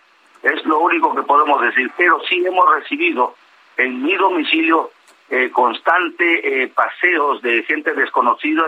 [0.43, 1.91] Es lo único que podemos decir.
[1.97, 3.37] Pero sí hemos recibido
[3.77, 4.91] en mi domicilio
[5.31, 8.65] eh, constante eh, paseos de gente desconocida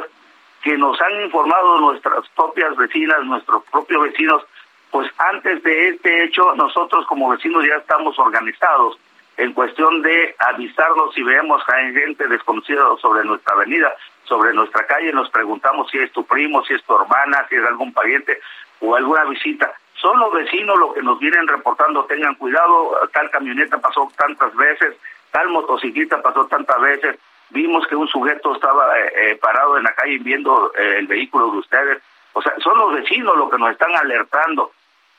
[0.62, 4.42] que nos han informado nuestras propias vecinas, nuestros propios vecinos,
[4.90, 8.98] pues antes de este hecho nosotros como vecinos ya estamos organizados
[9.36, 13.92] en cuestión de avisarnos si vemos a gente desconocida sobre nuestra avenida,
[14.24, 17.64] sobre nuestra calle, nos preguntamos si es tu primo, si es tu hermana, si es
[17.64, 18.40] algún pariente
[18.80, 19.72] o alguna visita.
[20.00, 24.94] Son los vecinos los que nos vienen reportando, tengan cuidado, tal camioneta pasó tantas veces,
[25.30, 27.18] tal motociclista pasó tantas veces,
[27.50, 31.50] vimos que un sujeto estaba eh, eh, parado en la calle viendo eh, el vehículo
[31.50, 32.02] de ustedes.
[32.34, 34.72] O sea, son los vecinos los que nos están alertando.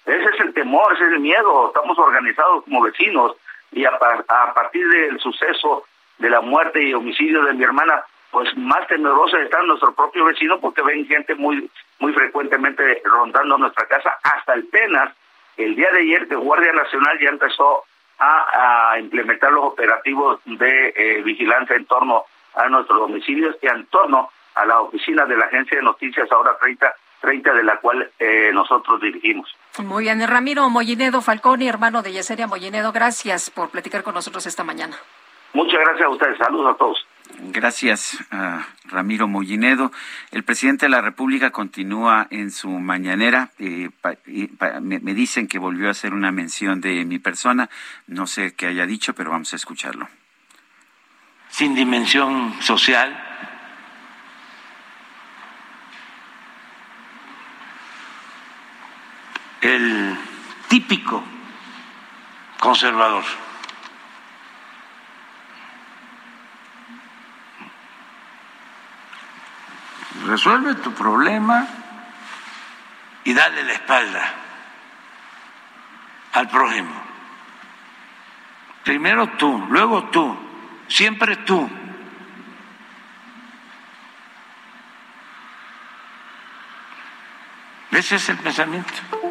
[0.06, 1.68] Ese es el temor, ese es el miedo.
[1.68, 3.36] Estamos organizados como vecinos
[3.76, 5.86] y a, a partir del suceso
[6.18, 10.60] de la muerte y homicidio de mi hermana, pues más temerosos están nuestros propios vecinos
[10.62, 11.70] porque ven gente muy
[12.00, 15.14] muy frecuentemente rondando nuestra casa hasta el Penas.
[15.58, 17.84] El día de ayer que Guardia Nacional ya empezó
[18.20, 22.24] a, implementar los operativos de eh, vigilancia en torno
[22.56, 26.58] a nuestros domicilios y en torno a la oficina de la Agencia de Noticias ahora
[26.62, 29.50] 30 30 de la cual eh, nosotros dirigimos.
[29.80, 34.64] Muy bien, Ramiro Mollinedo Falconi, hermano de Yeseria Mollinedo, gracias por platicar con nosotros esta
[34.64, 34.96] mañana.
[35.54, 37.08] Muchas gracias a ustedes, saludos a todos.
[37.40, 38.18] Gracias,
[38.86, 39.92] Ramiro Mollinedo.
[40.32, 43.52] El presidente de la República continúa en su mañanera.
[43.58, 43.90] Eh,
[44.82, 47.70] me, me, dicen que volvió a hacer una mención de mi persona.
[48.08, 50.08] No sé qué haya dicho, pero vamos a escucharlo.
[51.50, 53.35] Sin dimensión social.
[59.66, 60.16] El
[60.68, 61.24] típico
[62.60, 63.24] conservador.
[70.26, 71.68] resuelve tu problema
[73.24, 74.34] y dale la espalda
[76.34, 76.94] al prójimo.
[78.84, 80.38] Primero tú, luego tú,
[80.88, 81.70] siempre tú.
[87.92, 89.25] Ese es el pensamiento.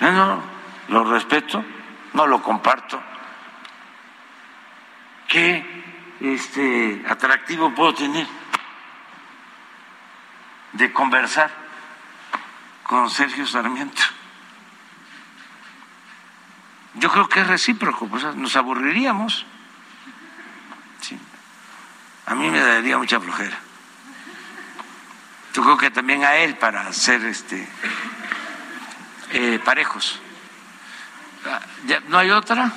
[0.00, 0.42] No, no,
[0.88, 1.64] lo respeto,
[2.12, 3.02] no lo comparto.
[5.28, 5.84] ¿Qué
[6.20, 8.26] este, atractivo puedo tener?
[10.74, 11.50] de conversar
[12.82, 14.02] con Sergio Sarmiento.
[16.94, 19.46] Yo creo que es recíproco, pues nos aburriríamos.
[22.26, 23.58] A mí me daría mucha flojera.
[25.52, 27.68] Yo creo que también a él para ser este
[29.34, 30.20] eh, parejos.
[31.44, 31.60] Ah,
[32.08, 32.72] ¿No hay otra?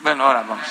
[0.00, 0.66] Bueno, ahora vamos.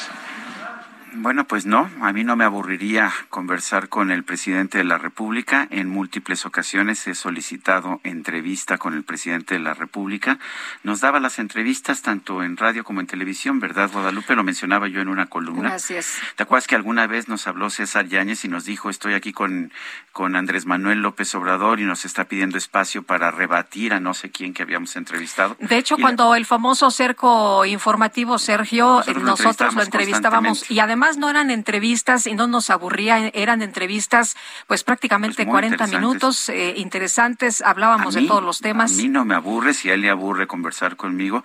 [1.19, 5.67] Bueno, pues no, a mí no me aburriría conversar con el presidente de la República.
[5.71, 10.37] En múltiples ocasiones he solicitado entrevista con el presidente de la República.
[10.83, 14.35] Nos daba las entrevistas tanto en radio como en televisión, ¿verdad, Guadalupe?
[14.35, 15.69] Lo mencionaba yo en una columna.
[15.69, 16.19] Gracias.
[16.35, 19.71] ¿Te acuerdas que alguna vez nos habló César Yáñez y nos dijo, estoy aquí con,
[20.11, 24.29] con Andrés Manuel López Obrador y nos está pidiendo espacio para rebatir a no sé
[24.29, 25.57] quién que habíamos entrevistado?
[25.59, 31.49] De hecho, cuando el famoso cerco informativo, Sergio, nosotros, lo entrevistábamos y además no eran
[31.49, 34.35] entrevistas y no nos aburría, eran entrevistas
[34.67, 38.91] pues prácticamente 40 pues minutos eh, interesantes, hablábamos de todos los temas.
[38.91, 41.43] A mí no me aburre, si a él le aburre conversar conmigo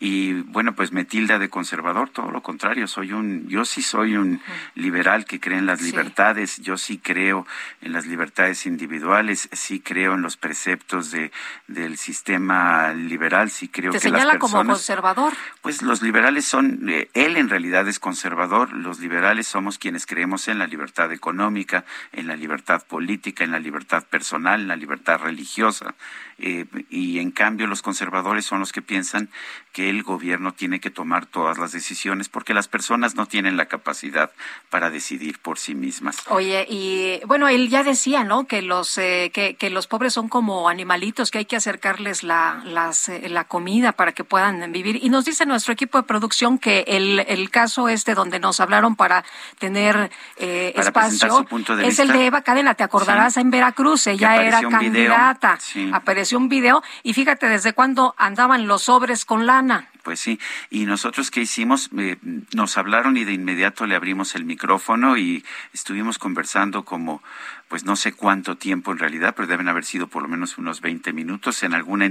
[0.00, 4.16] y bueno, pues me tilda de conservador, todo lo contrario, soy un yo sí soy
[4.16, 4.40] un
[4.74, 7.46] liberal que cree en las libertades, yo sí creo
[7.82, 11.30] en las libertades individuales, sí creo en los preceptos de
[11.68, 15.34] del sistema liberal, sí creo ¿Te que señala las personas, como conservador?
[15.60, 20.48] Pues los liberales son eh, él en realidad es conservador, los liberales somos quienes creemos
[20.48, 25.20] en la libertad económica, en la libertad política, en la libertad personal, en la libertad
[25.20, 25.94] religiosa.
[26.38, 29.28] Eh, y en cambio los conservadores son los que piensan
[29.72, 33.66] que el gobierno tiene que tomar todas las decisiones porque las personas no tienen la
[33.66, 34.32] capacidad
[34.68, 36.16] para decidir por sí mismas.
[36.28, 38.46] Oye, y bueno, él ya decía, ¿no?
[38.46, 42.62] Que los eh, que, que, los pobres son como animalitos, que hay que acercarles la,
[42.64, 44.98] las, eh, la comida para que puedan vivir.
[45.02, 48.96] Y nos dice nuestro equipo de producción que el, el caso este donde nos hablaron
[48.96, 49.24] para
[49.58, 51.46] tener espacio
[51.82, 55.58] es el de Eva Cadena, te acordarás en Veracruz, ella era candidata.
[55.92, 59.90] Apareció un video y fíjate desde cuándo andaban los sobres con lana.
[60.02, 62.16] Pues sí, y nosotros qué hicimos, eh,
[62.54, 67.22] nos hablaron y de inmediato le abrimos el micrófono y estuvimos conversando como
[67.68, 70.80] pues no sé cuánto tiempo en realidad, pero deben haber sido por lo menos unos
[70.80, 71.62] 20 minutos.
[71.62, 72.10] En alguna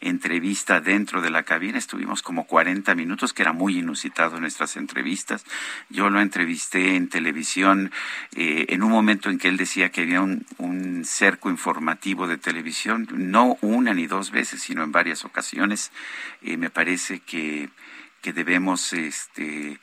[0.00, 4.76] entrevista dentro de la cabina estuvimos como 40 minutos, que era muy inusitado en nuestras
[4.76, 5.44] entrevistas.
[5.88, 7.90] Yo lo entrevisté en televisión
[8.36, 12.38] eh, en un momento en que él decía que había un, un cerco informativo de
[12.38, 15.92] televisión, no una ni dos veces, sino en varias ocasiones.
[16.42, 17.70] Eh, me parece que,
[18.20, 19.80] que debemos este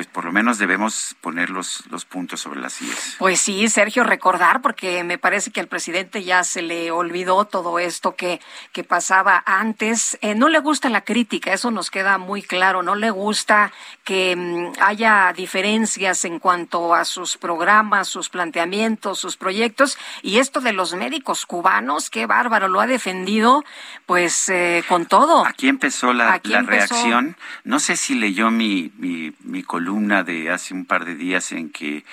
[0.00, 3.16] pues por lo menos debemos poner los, los puntos sobre las IES.
[3.18, 7.78] Pues sí, Sergio, recordar, porque me parece que al presidente ya se le olvidó todo
[7.78, 8.40] esto que,
[8.72, 10.16] que pasaba antes.
[10.22, 12.82] Eh, no le gusta la crítica, eso nos queda muy claro.
[12.82, 13.72] No le gusta
[14.02, 19.98] que mm, haya diferencias en cuanto a sus programas, sus planteamientos, sus proyectos.
[20.22, 23.66] Y esto de los médicos cubanos, qué bárbaro, lo ha defendido
[24.06, 25.44] pues eh, con todo.
[25.44, 27.36] Aquí empezó la, la reacción.
[27.64, 31.70] No sé si leyó mi, mi, mi columna de hace un par de días en
[31.70, 32.04] que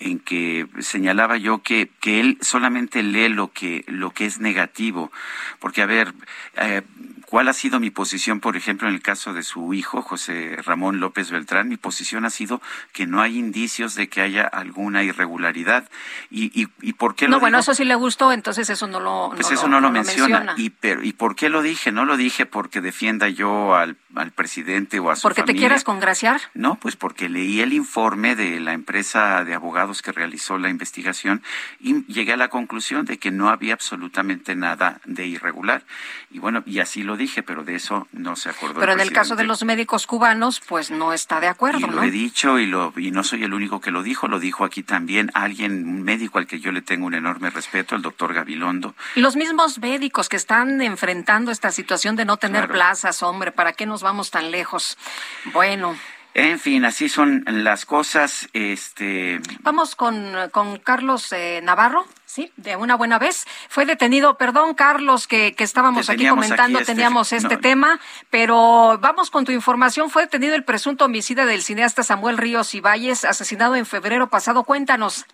[0.00, 5.10] en que señalaba yo que, que él solamente lee lo que, lo que es negativo.
[5.58, 6.14] Porque, a ver,
[6.56, 6.82] eh,
[7.28, 10.98] ¿Cuál ha sido mi posición, por ejemplo, en el caso de su hijo, José Ramón
[10.98, 11.68] López Beltrán?
[11.68, 12.62] Mi posición ha sido
[12.94, 15.90] que no hay indicios de que haya alguna irregularidad.
[16.30, 19.32] ¿Y, y, y por qué No, bueno, eso sí le gustó, entonces eso no lo
[19.34, 20.54] Pues eso no, lo, menciona.
[20.56, 21.92] ¿Y, pero, ¿Y por qué lo dije?
[21.92, 25.84] No lo dije porque defienda yo al, al presidente o a su ¿Porque te quieras
[25.84, 26.40] congraciar?
[26.54, 31.42] No, pues porque leí el informe de la empresa de abogados que realizó la investigación
[31.78, 35.84] y llegué a la conclusión de que no había absolutamente nada de irregular.
[36.30, 38.80] Y bueno, y así lo dije, pero de eso no se acordó.
[38.80, 42.02] Pero en el caso de los médicos cubanos, pues no está de acuerdo, y lo
[42.02, 44.82] he dicho y, lo, y no soy el único que lo dijo, lo dijo aquí
[44.82, 48.94] también alguien, un médico al que yo le tengo un enorme respeto, el doctor Gabilondo.
[49.14, 53.72] Y los mismos médicos que están enfrentando esta situación de no tener plazas, hombre, ¿para
[53.72, 54.96] qué nos vamos tan lejos?
[55.52, 55.96] Bueno.
[56.34, 58.48] En fin, así son las cosas.
[58.52, 59.40] Este.
[59.60, 62.06] Vamos con, con Carlos eh, Navarro.
[62.28, 63.46] Sí, de una buena vez.
[63.70, 69.30] Fue detenido, perdón Carlos, que, que estábamos aquí comentando, este teníamos este tema, pero vamos
[69.30, 70.10] con tu información.
[70.10, 74.64] Fue detenido el presunto homicida del cineasta Samuel Ríos y Valles, asesinado en febrero pasado.
[74.64, 75.24] Cuéntanos.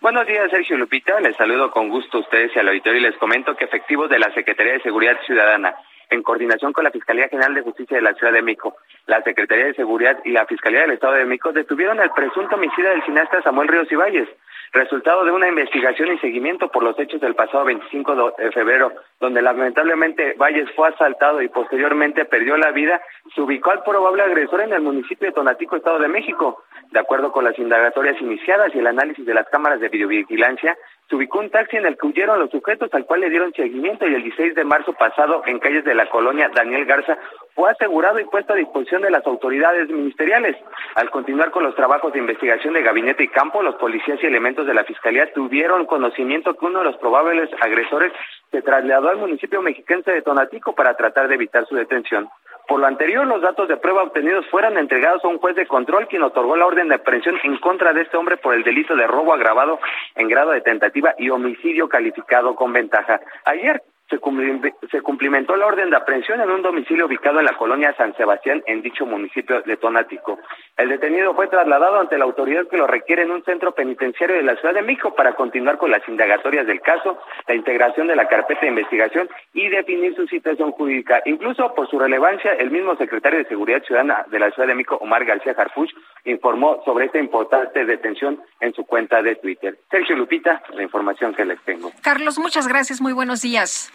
[0.00, 1.20] Buenos días, Sergio Lupita.
[1.20, 4.20] Les saludo con gusto a ustedes y al auditorio y les comento que efectivos de
[4.20, 5.74] la Secretaría de Seguridad Ciudadana
[6.08, 8.74] en coordinación con la Fiscalía General de Justicia de la Ciudad de México,
[9.06, 12.88] la Secretaría de Seguridad y la Fiscalía del Estado de México detuvieron al presunto homicida
[12.88, 14.28] del cineasta Samuel Ríos Ibáñez,
[14.72, 19.42] resultado de una investigación y seguimiento por los hechos del pasado 25 de febrero, donde
[19.42, 23.00] lamentablemente Valles fue asaltado y posteriormente perdió la vida,
[23.34, 26.62] se ubicó al probable agresor en el municipio de Tonatico, Estado de México.
[26.92, 30.76] De acuerdo con las indagatorias iniciadas y el análisis de las cámaras de videovigilancia,
[31.10, 34.06] se ubicó un taxi en el que huyeron los sujetos al cual le dieron seguimiento
[34.06, 37.18] y el 16 de marzo pasado en calles de la colonia Daniel Garza
[37.52, 40.56] fue asegurado y puesto a disposición de las autoridades ministeriales.
[40.94, 44.68] Al continuar con los trabajos de investigación de gabinete y campo, los policías y elementos
[44.68, 48.12] de la fiscalía tuvieron conocimiento que uno de los probables agresores
[48.52, 52.28] se trasladó al municipio mexiquense de Tonatico para tratar de evitar su detención.
[52.70, 56.06] Por lo anterior, los datos de prueba obtenidos fueron entregados a un juez de control
[56.06, 59.08] quien otorgó la orden de aprehensión en contra de este hombre por el delito de
[59.08, 59.80] robo agravado
[60.14, 63.18] en grado de tentativa y homicidio calificado con ventaja.
[63.44, 68.14] Ayer, se, cumplimentó la orden de aprehensión en un domicilio ubicado en la colonia San
[68.16, 70.38] Sebastián, en dicho municipio de Tonático.
[70.76, 74.42] El detenido fue trasladado ante la autoridad que lo requiere en un centro penitenciario de
[74.42, 78.26] la Ciudad de México para continuar con las indagatorias del caso, la integración de la
[78.26, 81.22] carpeta de investigación y definir su situación jurídica.
[81.24, 84.98] Incluso por su relevancia, el mismo secretario de Seguridad Ciudadana de la Ciudad de México,
[85.00, 85.90] Omar García Harfuch,
[86.24, 89.78] informó sobre esta importante detención en su cuenta de Twitter.
[89.90, 91.92] Sergio Lupita, la información que les tengo.
[92.02, 93.00] Carlos, muchas gracias.
[93.00, 93.92] Muy buenos días.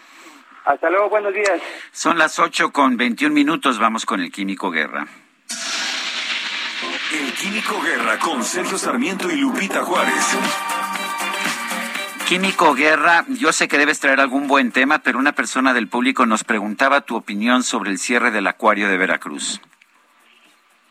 [0.64, 1.62] Hasta luego, buenos días.
[1.92, 5.06] Son las 8 con 21 minutos, vamos con el Químico Guerra.
[7.12, 10.36] El Químico Guerra con Sergio Sarmiento y Lupita Juárez.
[12.28, 16.26] Químico Guerra, yo sé que debes traer algún buen tema, pero una persona del público
[16.26, 19.60] nos preguntaba tu opinión sobre el cierre del acuario de Veracruz.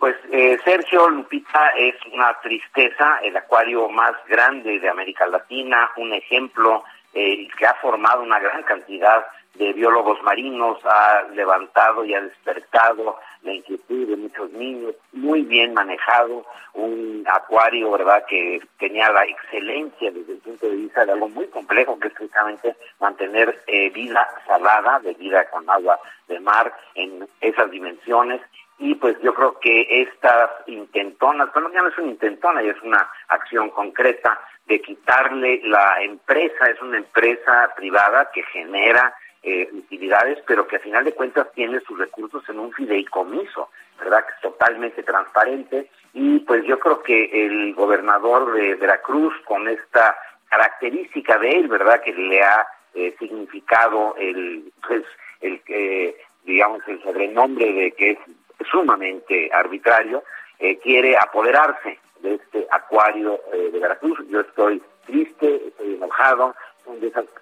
[0.06, 6.14] Pues eh, Sergio Lupita es una tristeza, el acuario más grande de América Latina, un
[6.14, 9.26] ejemplo eh, que ha formado una gran cantidad
[9.56, 15.73] de biólogos marinos, ha levantado y ha despertado la inquietud de muchos niños, muy bien
[15.73, 16.45] manejado,
[16.76, 21.48] un acuario, ¿verdad?, que tenía la excelencia desde el punto de vista de algo muy
[21.48, 27.27] complejo, que es precisamente mantener eh, vida salada, de vida con agua de mar en
[27.41, 28.41] esas dimensiones.
[28.78, 32.82] Y pues yo creo que estas intentonas, bueno, ya no es una intentona, ya es
[32.82, 40.40] una acción concreta de quitarle la empresa, es una empresa privada que genera eh, utilidades,
[40.48, 43.70] pero que a final de cuentas tiene sus recursos en un fideicomiso,
[44.00, 44.26] ¿verdad?
[44.26, 45.90] Que es totalmente transparente.
[46.14, 50.18] Y pues yo creo que el gobernador de Veracruz, con esta
[50.50, 52.02] característica de él, ¿verdad?
[52.02, 55.04] Que le ha eh, significado el, pues,
[55.42, 58.18] el que, digamos, el sobrenombre de que es
[58.70, 60.24] sumamente arbitrario,
[60.60, 64.20] eh, quiere apoderarse de este acuario de Veracruz.
[64.30, 66.56] Yo estoy triste, estoy enojado,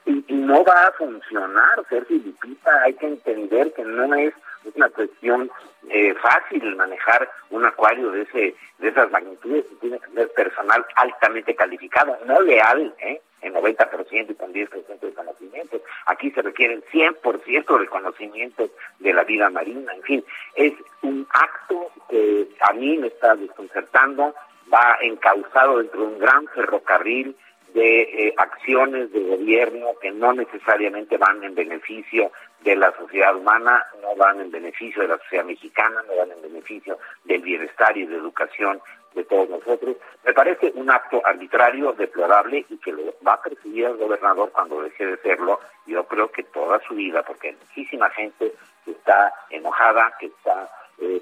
[0.06, 4.34] y, no va a funcionar, Sergio Lupita, hay que entender que no es
[4.76, 5.52] una cuestión
[5.90, 10.86] eh, fácil manejar un acuario de ese de esas magnitudes y tiene que tener personal
[10.96, 13.22] altamente calificado, no leal, ¿eh?
[13.42, 15.82] en 90% y con 10% de conocimiento.
[16.06, 18.70] Aquí se requiere el 100% del conocimiento
[19.00, 19.94] de la vida marina.
[19.94, 20.26] En fin,
[20.56, 24.34] es un acto que a mí me está desconcertando,
[24.74, 27.36] va encauzado dentro de un gran ferrocarril
[27.74, 32.32] de eh, acciones de gobierno que no necesariamente van en beneficio
[32.62, 36.42] de la sociedad humana, no van en beneficio de la sociedad mexicana, no van en
[36.42, 38.80] beneficio del bienestar y de educación
[39.16, 39.98] de todos nosotros.
[40.24, 44.82] Me parece un acto arbitrario, deplorable y que lo va a perseguir el gobernador cuando
[44.82, 45.60] deje de serlo.
[45.86, 48.54] Yo creo que toda su vida, porque hay muchísima gente
[48.86, 50.70] que está enojada, que está
[51.00, 51.22] eh,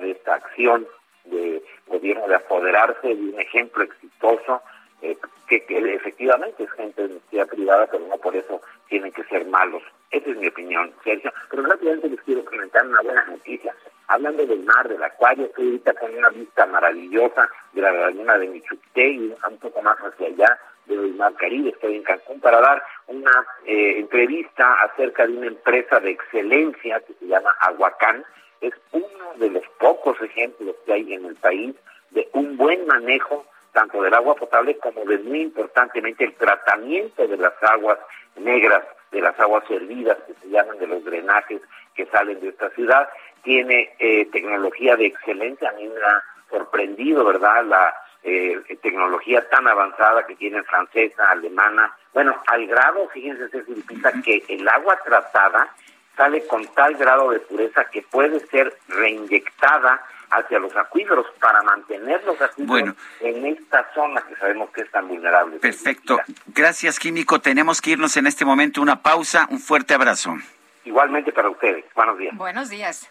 [0.00, 0.86] de esta acción
[1.24, 4.62] de gobierno de apoderarse de un ejemplo exitoso
[5.02, 5.16] eh,
[5.48, 9.82] que, efectivamente es gente de iniciativa privada, pero no por eso tienen que ser malos.
[10.10, 11.32] Esa es mi opinión, Sergio.
[11.50, 13.74] Pero rápidamente les quiero comentar una buena noticia.
[14.08, 18.46] Hablando del mar, del acuario, estoy ahorita con una vista maravillosa de la laguna de
[18.46, 23.46] y un poco más hacia allá del Mar Caribe, estoy en Cancún para dar una
[23.66, 28.24] eh, entrevista acerca de una empresa de excelencia que se llama Aguacán.
[28.60, 31.76] Es uno de los pocos ejemplos que hay en el país
[32.10, 37.36] de un buen manejo tanto del agua potable como de muy importantemente el tratamiento de
[37.36, 37.98] las aguas
[38.36, 41.60] negras, de las aguas servidas que se llaman de los drenajes
[41.94, 43.08] que salen de esta ciudad.
[43.42, 47.64] Tiene eh, tecnología de excelencia, a mí me ha sorprendido, ¿verdad?
[47.64, 51.96] La eh, tecnología tan avanzada que tiene francesa, alemana.
[52.12, 53.48] Bueno, al grado, fíjense,
[54.24, 55.68] que el agua tratada
[56.16, 62.22] sale con tal grado de pureza que puede ser reinyectada hacia los acuíferos para mantener
[62.24, 65.58] los acuíferos en esta zona que sabemos que es tan vulnerable.
[65.58, 66.18] Perfecto.
[66.46, 67.40] Gracias, Químico.
[67.40, 68.82] Tenemos que irnos en este momento.
[68.82, 69.46] Una pausa.
[69.50, 70.36] Un fuerte abrazo.
[70.84, 71.84] Igualmente para ustedes.
[71.94, 72.36] Buenos días.
[72.36, 73.10] Buenos días.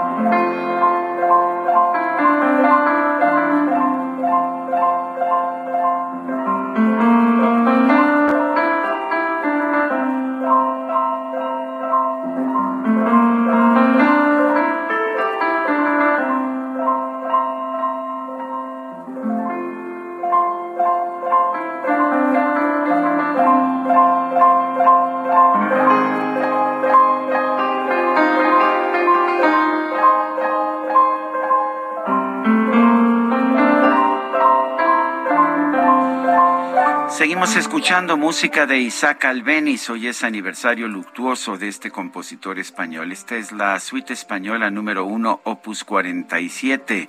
[37.21, 39.91] Seguimos escuchando música de Isaac Albeniz.
[39.91, 43.11] Hoy es aniversario luctuoso de este compositor español.
[43.11, 47.07] Esta es la suite española número uno, opus 47.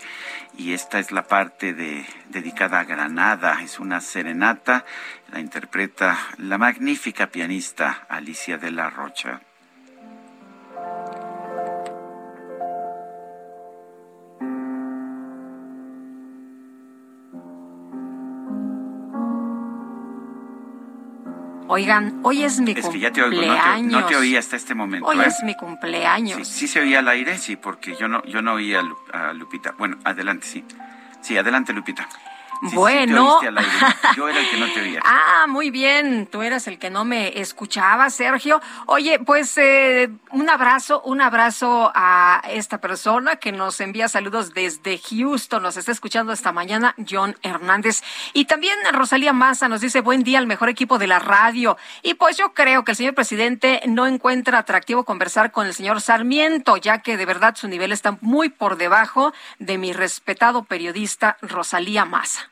[0.58, 3.62] Y esta es la parte de, dedicada a Granada.
[3.62, 4.84] Es una serenata.
[5.32, 9.40] La interpreta la magnífica pianista Alicia de la Rocha.
[21.74, 23.90] Oigan, hoy es mi cumpleaños.
[23.90, 25.06] no, te, oía hasta este momento.
[25.06, 25.24] Hoy ¿eh?
[25.26, 26.46] es mi cumpleaños.
[26.46, 29.74] Sí, se oía al aire, sí, porque yo no, yo no oía a Lupita.
[29.78, 30.64] Bueno, adelante, sí.
[31.22, 32.06] Sí, adelante, Lupita
[32.62, 33.40] bueno.
[34.16, 35.00] Yo era el que no te oía.
[35.04, 36.26] ah, muy bien.
[36.26, 38.60] Tú eras el que no me escuchaba, Sergio.
[38.86, 44.98] Oye, pues eh, un abrazo, un abrazo a esta persona que nos envía saludos desde
[44.98, 45.62] Houston.
[45.62, 48.02] Nos está escuchando esta mañana, John Hernández.
[48.32, 51.76] Y también Rosalía Maza nos dice buen día al mejor equipo de la radio.
[52.02, 56.00] Y pues yo creo que el señor presidente no encuentra atractivo conversar con el señor
[56.00, 61.36] Sarmiento, ya que de verdad su nivel está muy por debajo de mi respetado periodista
[61.42, 62.51] Rosalía Maza.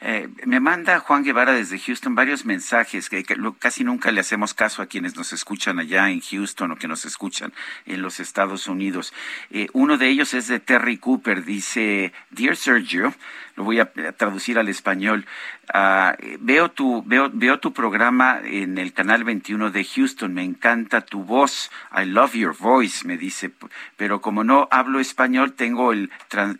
[0.00, 3.24] Eh, me manda Juan Guevara desde Houston varios mensajes que,
[3.58, 7.04] casi nunca le hacemos caso a quienes nos escuchan allá en Houston o que nos
[7.04, 7.52] escuchan
[7.84, 9.12] en los Estados Unidos.
[9.50, 11.44] Eh, uno de ellos es de Terry Cooper.
[11.44, 13.12] Dice, Dear Sergio,
[13.58, 15.26] lo voy a traducir al español.
[15.74, 20.32] Ah, veo tu veo veo tu programa en el canal 21 de Houston.
[20.32, 21.70] Me encanta tu voz.
[21.92, 23.50] I love your voice, me dice.
[23.96, 26.10] Pero como no hablo español, tengo el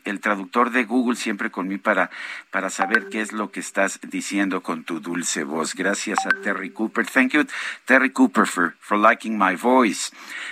[0.05, 2.11] el traductor de Google siempre conmigo para
[2.51, 5.77] para saber qué es lo que estás diciendo con tu dulce voz.
[5.77, 7.07] Gracias a Terry Cooper.
[7.07, 7.47] Thank you,
[7.85, 10.11] Terry Cooper, for for liking my voice.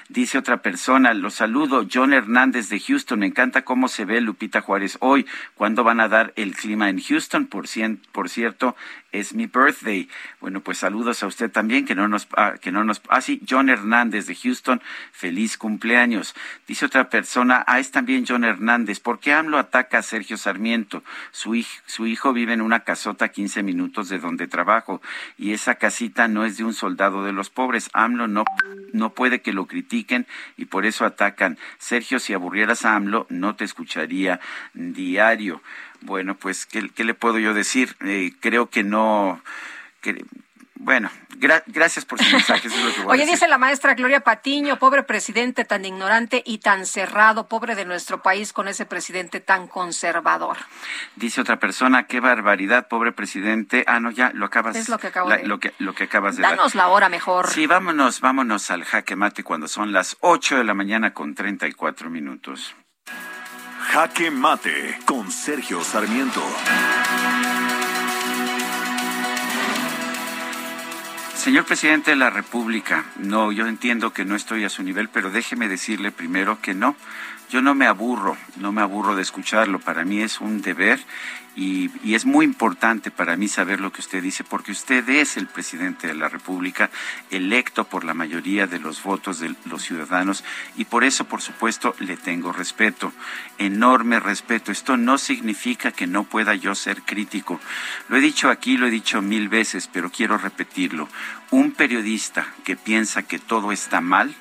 [0.08, 1.12] Dice otra persona.
[1.12, 3.18] Lo saludo, John Hernández de Houston.
[3.18, 5.26] Me encanta cómo se ve Lupita Juárez hoy.
[5.56, 7.46] ¿Cuándo van a dar el clima en Houston?
[7.46, 8.76] Por, cien, por cierto,
[9.12, 10.08] es mi birthday.
[10.40, 13.40] Bueno, pues saludos a usted también, que no nos, ah, que no nos, ah, sí,
[13.48, 14.82] John Hernández de Houston,
[15.12, 16.34] feliz cumpleaños.
[16.66, 21.02] Dice otra persona, ah, es también John Hernández, ¿por qué AMLO ataca a Sergio Sarmiento?
[21.30, 25.00] Su, su hijo vive en una casota a 15 minutos de donde trabajo
[25.38, 27.90] y esa casita no es de un soldado de los pobres.
[27.92, 28.44] AMLO no,
[28.92, 30.26] no puede que lo critiquen
[30.56, 31.58] y por eso atacan.
[31.78, 34.40] Sergio, si aburrieras a AMLO, no te escucharía
[34.74, 35.62] diario.
[36.06, 37.96] Bueno, pues, ¿qué, le puedo yo decir?
[38.00, 39.42] Eh, creo que no...
[40.76, 41.10] bueno,
[41.66, 42.68] gracias por su mensaje.
[43.06, 47.84] Oye, dice la maestra Gloria Patiño, pobre presidente tan ignorante y tan cerrado, pobre de
[47.84, 50.58] nuestro país con ese presidente tan conservador.
[51.16, 53.82] Dice otra persona, qué barbaridad, pobre presidente.
[53.88, 54.76] Ah, no, ya lo acabas.
[54.76, 55.44] Es lo que acabo de...
[55.44, 57.50] Lo que, lo que acabas de Danos la hora mejor.
[57.50, 62.10] Sí, vámonos, vámonos al jaque mate cuando son las 8 de la mañana con 34
[62.10, 62.76] minutos.
[63.92, 66.42] Jaque Mate con Sergio Sarmiento.
[71.34, 75.30] Señor presidente de la República, no, yo entiendo que no estoy a su nivel, pero
[75.30, 76.96] déjeme decirle primero que no.
[77.48, 79.78] Yo no me aburro, no me aburro de escucharlo.
[79.78, 81.00] Para mí es un deber
[81.56, 85.46] y, es muy importante para mí saber lo que usted dice, porque usted es el
[85.46, 86.90] presidente de la República,
[87.30, 90.44] electo por la mayoría de los votos de los ciudadanos,
[90.76, 93.12] y por eso, por supuesto, le tengo respeto,
[93.58, 94.70] enorme respeto.
[94.70, 97.58] Esto no significa que no pueda yo ser crítico.
[98.08, 101.08] Lo he dicho aquí, lo he dicho mil veces, pero quiero repetirlo.
[101.50, 104.36] Un periodista que piensa que todo está mal,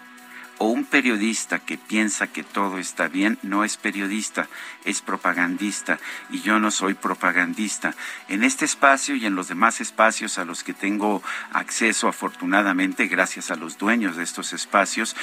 [0.57, 4.48] o un periodista que piensa que todo está bien no es periodista,
[4.84, 5.99] es propagandista
[6.30, 7.94] y yo no soy propagandista.
[8.27, 11.22] En este espacio y en los demás espacios a los que tengo
[11.52, 15.15] acceso afortunadamente gracias a los dueños de estos espacios,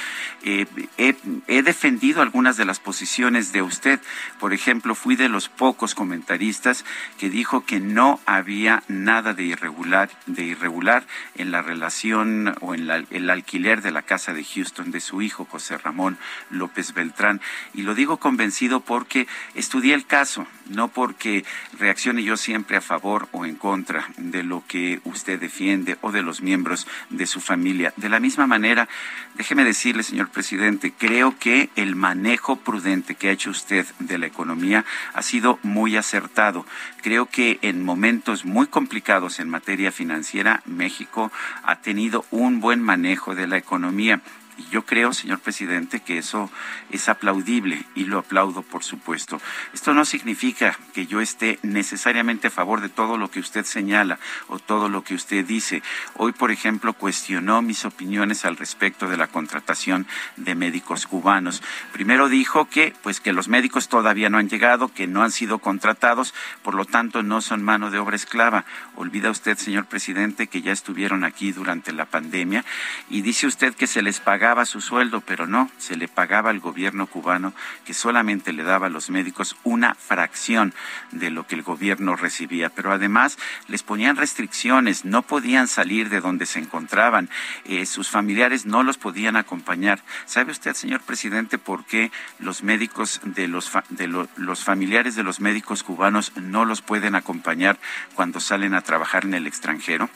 [0.43, 0.65] eh,
[0.97, 3.99] he, defendido algunas de las posiciones de usted.
[4.39, 6.85] Por ejemplo, fui de los pocos comentaristas
[7.17, 11.05] que dijo que no había nada de irregular, de irregular
[11.35, 15.45] en la relación o en el alquiler de la casa de Houston de su hijo
[15.45, 16.17] José Ramón
[16.49, 17.41] López Beltrán.
[17.73, 21.45] Y lo digo convencido porque estudié el caso, no porque
[21.79, 26.21] reaccione yo siempre a favor o en contra de lo que usted defiende o de
[26.21, 27.93] los miembros de su familia.
[27.97, 28.87] De la misma manera,
[29.35, 34.27] déjeme decirle, señor presidente, creo que el manejo prudente que ha hecho usted de la
[34.27, 36.65] economía ha sido muy acertado.
[37.01, 41.31] Creo que en momentos muy complicados en materia financiera, México
[41.63, 44.21] ha tenido un buen manejo de la economía.
[44.57, 46.49] Y yo creo, señor presidente, que eso
[46.91, 49.41] es aplaudible y lo aplaudo, por supuesto.
[49.73, 54.19] Esto no significa que yo esté necesariamente a favor de todo lo que usted señala
[54.47, 55.81] o todo lo que usted dice.
[56.15, 60.05] Hoy, por ejemplo, cuestionó mis opiniones al respecto de la contratación
[60.37, 61.63] de médicos cubanos.
[61.91, 65.59] Primero dijo que, pues, que los médicos todavía no han llegado, que no han sido
[65.59, 68.65] contratados, por lo tanto, no son mano de obra esclava.
[68.95, 72.63] Olvida usted, señor presidente, que ya estuvieron aquí durante la pandemia
[73.09, 76.49] y dice usted que se les paga pagaba su sueldo, pero no, se le pagaba
[76.49, 77.53] al gobierno cubano
[77.85, 80.73] que solamente le daba a los médicos una fracción
[81.13, 82.69] de lo que el gobierno recibía.
[82.69, 83.37] Pero además
[83.69, 87.29] les ponían restricciones, no podían salir de donde se encontraban,
[87.63, 90.01] eh, sus familiares no los podían acompañar.
[90.25, 95.39] ¿Sabe usted, señor presidente, por qué los médicos de los, de los familiares de los
[95.39, 97.79] médicos cubanos no los pueden acompañar
[98.13, 100.09] cuando salen a trabajar en el extranjero?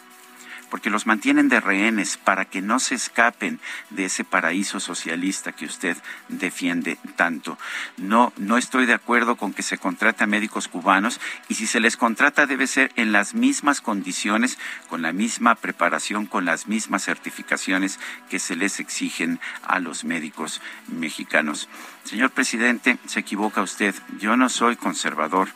[0.69, 5.65] Porque los mantienen de rehenes para que no se escapen de ese paraíso socialista que
[5.65, 5.97] usted
[6.29, 7.57] defiende tanto.
[7.97, 11.19] No, no estoy de acuerdo con que se contrate a médicos cubanos
[11.49, 14.57] y si se les contrata debe ser en las mismas condiciones,
[14.89, 17.99] con la misma preparación, con las mismas certificaciones
[18.29, 21.69] que se les exigen a los médicos mexicanos.
[22.03, 23.95] Señor presidente, se equivoca usted.
[24.19, 25.49] Yo no soy conservador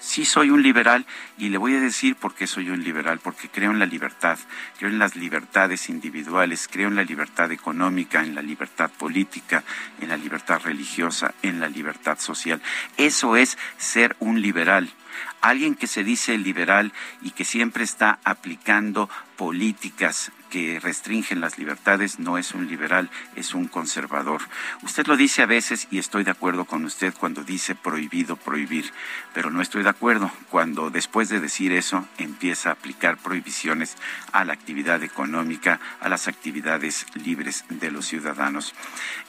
[0.00, 1.06] Sí soy un liberal
[1.38, 4.38] y le voy a decir por qué soy un liberal, porque creo en la libertad,
[4.78, 9.64] creo en las libertades individuales, creo en la libertad económica, en la libertad política,
[10.00, 12.60] en la libertad religiosa, en la libertad social.
[12.96, 14.92] Eso es ser un liberal
[15.40, 16.92] alguien que se dice liberal
[17.22, 23.54] y que siempre está aplicando políticas que restringen las libertades no es un liberal, es
[23.54, 24.40] un conservador.
[24.82, 28.92] Usted lo dice a veces y estoy de acuerdo con usted cuando dice prohibido prohibir,
[29.32, 33.96] pero no estoy de acuerdo cuando después de decir eso empieza a aplicar prohibiciones
[34.30, 38.74] a la actividad económica, a las actividades libres de los ciudadanos.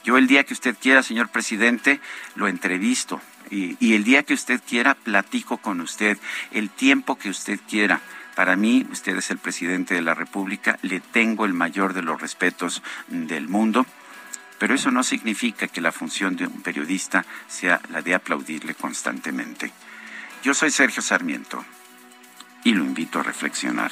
[0.04, 2.00] Yo el día que usted quiera, señor presidente,
[2.36, 3.20] lo entrevisto,
[3.50, 6.18] y, y, el día que usted quiera, platico con usted,
[6.52, 8.00] el tiempo que usted quiera.
[8.36, 12.20] Para mí, usted es el presidente de la República, le tengo el mayor de los
[12.20, 13.86] respetos del mundo,
[14.58, 19.72] pero eso no significa que la función de un periodista sea la de aplaudirle constantemente.
[20.44, 21.64] Yo soy Sergio Sarmiento
[22.62, 23.90] y lo invito a reflexionar.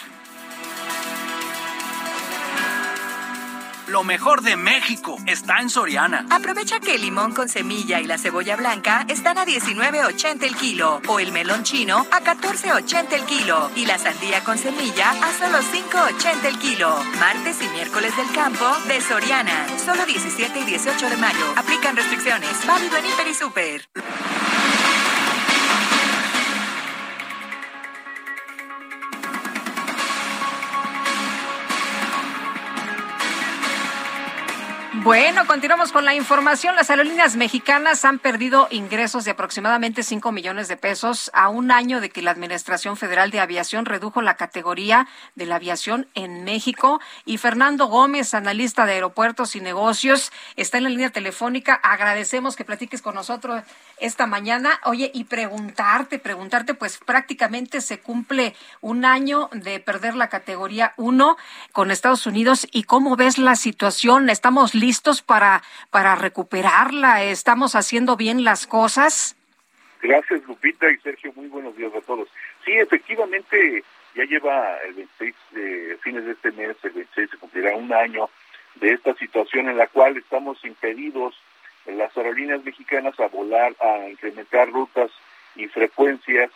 [3.88, 6.26] Lo mejor de México está en Soriana.
[6.30, 11.02] Aprovecha que el limón con semilla y la cebolla blanca están a 19.80 el kilo
[11.06, 15.58] o el melón chino a 14.80 el kilo y la sandía con semilla a solo
[15.58, 16.96] 5.80 el kilo.
[17.20, 19.66] Martes y miércoles del campo de Soriana.
[19.84, 21.52] Solo 17 y 18 de mayo.
[21.56, 22.66] Aplican restricciones.
[22.66, 23.88] Válido en Hiper y Super.
[35.04, 36.76] Bueno, continuamos con la información.
[36.76, 42.00] Las aerolíneas mexicanas han perdido ingresos de aproximadamente 5 millones de pesos a un año
[42.00, 47.02] de que la Administración Federal de Aviación redujo la categoría de la aviación en México.
[47.26, 51.74] Y Fernando Gómez, analista de aeropuertos y negocios, está en la línea telefónica.
[51.74, 53.62] Agradecemos que platiques con nosotros
[53.98, 54.80] esta mañana.
[54.84, 61.36] Oye, y preguntarte, preguntarte, pues prácticamente se cumple un año de perder la categoría 1
[61.72, 62.66] con Estados Unidos.
[62.72, 64.30] ¿Y cómo ves la situación?
[64.30, 64.93] ¿Estamos listos?
[64.94, 65.60] Listos para,
[65.90, 67.24] para recuperarla?
[67.24, 69.34] ¿Estamos haciendo bien las cosas?
[70.00, 71.32] Gracias, Lupita y Sergio.
[71.34, 72.28] Muy buenos días a todos.
[72.64, 73.82] Sí, efectivamente,
[74.14, 78.30] ya lleva el 26 de fines de este mes, el 26 se cumplirá un año
[78.76, 81.34] de esta situación en la cual estamos impedidos
[81.86, 85.10] en las aerolíneas mexicanas a volar, a incrementar rutas
[85.56, 86.52] y frecuencias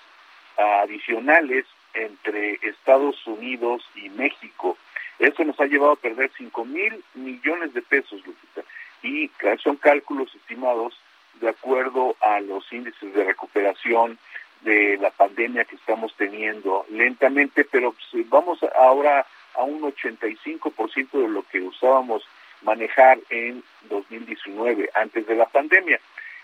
[0.57, 4.79] adicionales entre Estados Unidos y México.
[5.19, 8.63] Eso nos ha llevado a perder 5 mil millones de pesos, Lupita,
[9.03, 9.31] y
[9.63, 10.99] son cálculos estimados
[11.41, 14.19] de acuerdo a los índices de recuperación
[14.63, 21.29] de la pandemia que estamos teniendo lentamente, pero pues, vamos ahora a un 85% de
[21.29, 22.25] lo que usábamos
[22.63, 26.01] manejar en 2019, antes de la pandemia.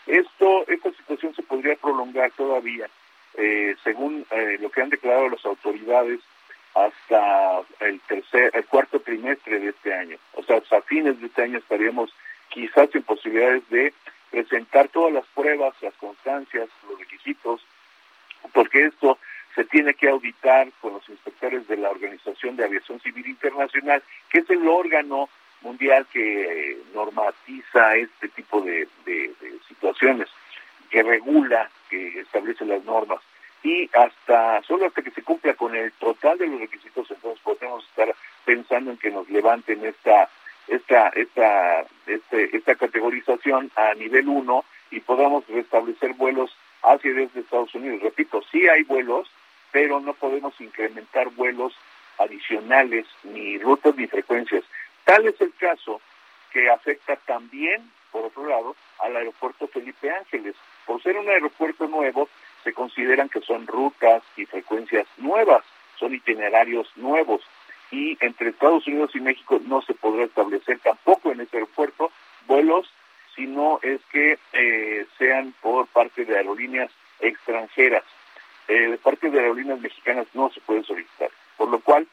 [0.07, 2.89] Esto, esta situación se podría prolongar todavía,
[3.37, 6.21] eh, según eh, lo que han declarado las autoridades
[6.75, 10.17] hasta el tercer, el cuarto trimestre de este año.
[10.35, 12.13] O sea, a fines de este año estaríamos
[12.49, 13.95] quizás en posibilidades de
[14.31, 17.65] presentar todas las pruebas, las constancias, los requisitos,
[18.53, 19.19] porque esto
[19.55, 24.41] se tiene que auditar con los inspectores de la Organización de Aviación Civil Internacional, que
[24.41, 25.29] es el órgano
[25.63, 28.89] mundial que normatiza este tipo de
[29.69, 30.29] situaciones,
[30.91, 33.21] que regula, que establece las normas
[33.65, 37.85] y hasta solo hasta que se cumpla con el total de los requisitos entonces podemos
[37.89, 38.15] estar
[38.45, 40.29] pensando en que nos levanten esta
[40.69, 46.55] esta esta este, esta categorización a nivel 1 y podamos restablecer vuelos
[46.85, 48.03] hacia y desde Estados Unidos.
[48.03, 49.29] Repito, sí hay vuelos,
[49.73, 51.75] pero no podemos incrementar vuelos
[52.19, 54.65] adicionales, ni rutas ni frecuencias.
[55.05, 56.01] Tal es el caso
[56.53, 60.55] que afecta también, por otro lado, al aeropuerto Felipe Ángeles.
[60.87, 62.29] Por ser un aeropuerto nuevo,
[62.65, 65.63] se consideran que son rutas y frecuencias nuevas,
[65.99, 67.43] son itinerarios nuevos.
[67.91, 72.11] Y entre Estados Unidos y México no se podrá establecer tampoco en ese aeropuerto
[72.49, 72.91] vuelos,
[73.37, 78.03] sino es que eh, sean por parte de aerolíneas extranjeras.
[78.67, 81.31] Eh, de parte de aerolíneas mexicanas no se puede solicitar.
[81.57, 82.09] Por lo cual,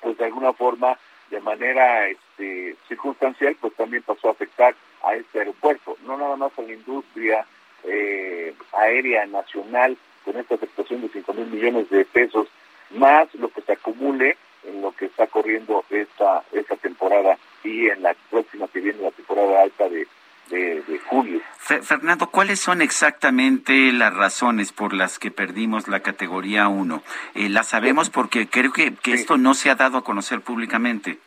[0.00, 0.98] pues de alguna forma,
[1.30, 4.74] de manera este, circunstancial, pues también pasó a afectar
[5.04, 7.46] a este aeropuerto, no nada más a la industria
[7.84, 12.48] eh, aérea nacional con esta afectación de 5 mil millones de pesos,
[12.90, 18.02] más lo que se acumule en lo que está corriendo esta, esta temporada y en
[18.02, 20.06] la próxima que viene la temporada alta de,
[20.50, 21.40] de, julio.
[21.58, 27.02] Fernando, ¿cuáles son exactamente las razones por las que perdimos la categoría 1?
[27.34, 31.18] Eh, la sabemos porque creo que, que esto no se ha dado a conocer públicamente.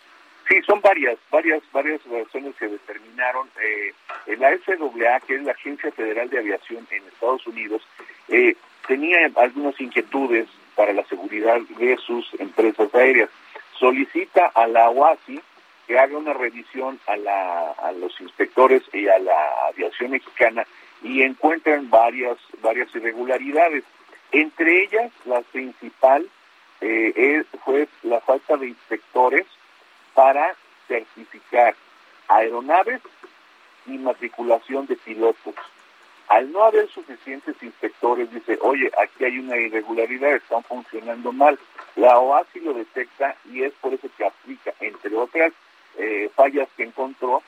[0.54, 3.50] Sí, son varias, varias, varias razones que determinaron.
[3.60, 3.92] Eh,
[4.38, 7.82] la FAA, que es la Agencia Federal de Aviación en Estados Unidos,
[8.28, 8.56] eh,
[8.88, 13.30] tenía algunas inquietudes para la seguridad de sus empresas aéreas.
[13.80, 15.42] Solicita a la OASI
[15.88, 20.68] que haga una revisión a, la, los inspectores y a la aviación mexicana
[21.02, 23.84] y encuentran varias, varias irregularidades.
[24.32, 26.30] Entre ellas, la principal
[26.80, 29.48] eh, fue la falta de inspectores
[30.14, 30.56] para
[30.88, 31.76] certificar
[32.27, 33.02] aeronaves
[33.85, 35.56] y matriculación de pilotos.
[36.30, 41.60] Al no haber suficientes inspectores, dice, oye, aquí hay una irregularidad, están funcionando mal.
[41.95, 45.52] La OASI lo detecta y es por eso que aplica, entre otras
[45.98, 47.44] eh, fallas que encontró,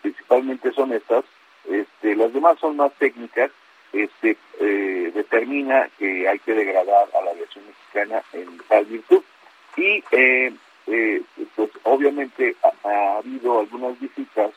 [0.00, 1.24] principalmente son estas,
[1.68, 3.50] este, las demás son más técnicas,
[3.92, 9.22] este, eh, determina que hay que degradar a la aviación mexicana en tal virtud.
[9.76, 10.52] Y eh,
[10.84, 14.50] pues obviamente ha, habido algunas visitas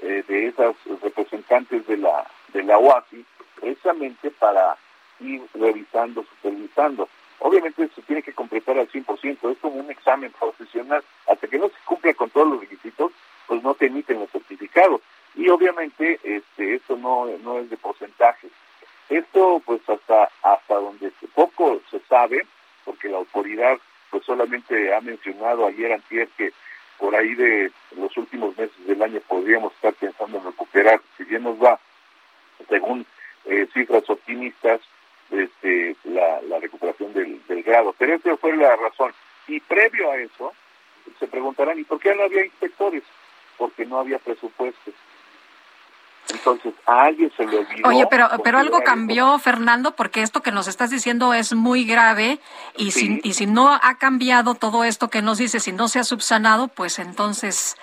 [0.00, 3.24] de esas representantes de la de la OASI
[3.60, 4.76] precisamente para
[5.20, 7.08] ir revisando, supervisando.
[7.40, 11.02] Obviamente se tiene que completar al 100%, es como un examen profesional.
[11.26, 13.12] Hasta que no se cumpla con todos los requisitos,
[13.46, 15.00] pues no te emiten los certificados.
[15.34, 18.48] Y obviamente este, esto no, no es de porcentaje.
[19.08, 22.46] Esto pues hasta, hasta donde poco se sabe,
[22.84, 23.78] porque la autoridad
[24.14, 26.52] pues solamente ha mencionado ayer antier que
[27.00, 31.42] por ahí de los últimos meses del año podríamos estar pensando en recuperar, si bien
[31.42, 31.80] nos va
[32.68, 33.04] según
[33.46, 34.80] eh, cifras optimistas,
[35.32, 37.92] este, la, recuperación del, del, grado.
[37.98, 39.12] Pero esa fue la razón.
[39.48, 40.52] Y previo a eso,
[41.18, 43.02] se preguntarán, ¿y por qué no había inspectores?
[43.58, 44.94] Porque no había presupuestos.
[46.32, 47.88] Entonces, a alguien se le olvidó.
[47.88, 52.38] Oye, pero, pero algo cambió, Fernando, porque esto que nos estás diciendo es muy grave
[52.76, 55.98] y, si, y si no ha cambiado todo esto que nos dice, si no se
[55.98, 57.76] ha subsanado, pues entonces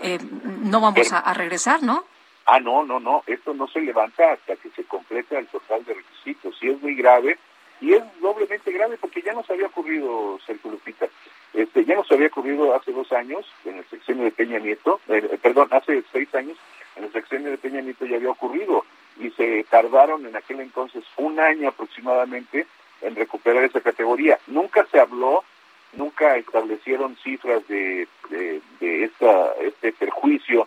[0.00, 0.18] eh,
[0.62, 2.04] no vamos a, a regresar, ¿no?
[2.46, 5.94] Ah, no, no, no, esto no se levanta hasta que se complete el total de
[5.94, 6.56] requisitos.
[6.60, 7.38] Y es muy grave,
[7.80, 11.08] y es doblemente grave porque ya nos había ocurrido, Sergio Lupita,
[11.52, 15.38] este, ya nos había ocurrido hace dos años, en el sexenio de Peña Nieto, eh,
[15.42, 16.56] perdón, hace seis años,
[16.96, 18.84] en el sexenio de Peña Nieto ya había ocurrido,
[19.18, 22.66] y se tardaron en aquel entonces un año aproximadamente
[23.02, 24.38] en recuperar esa categoría.
[24.46, 25.44] Nunca se habló,
[25.92, 30.66] nunca establecieron cifras de, de, de esta, este perjuicio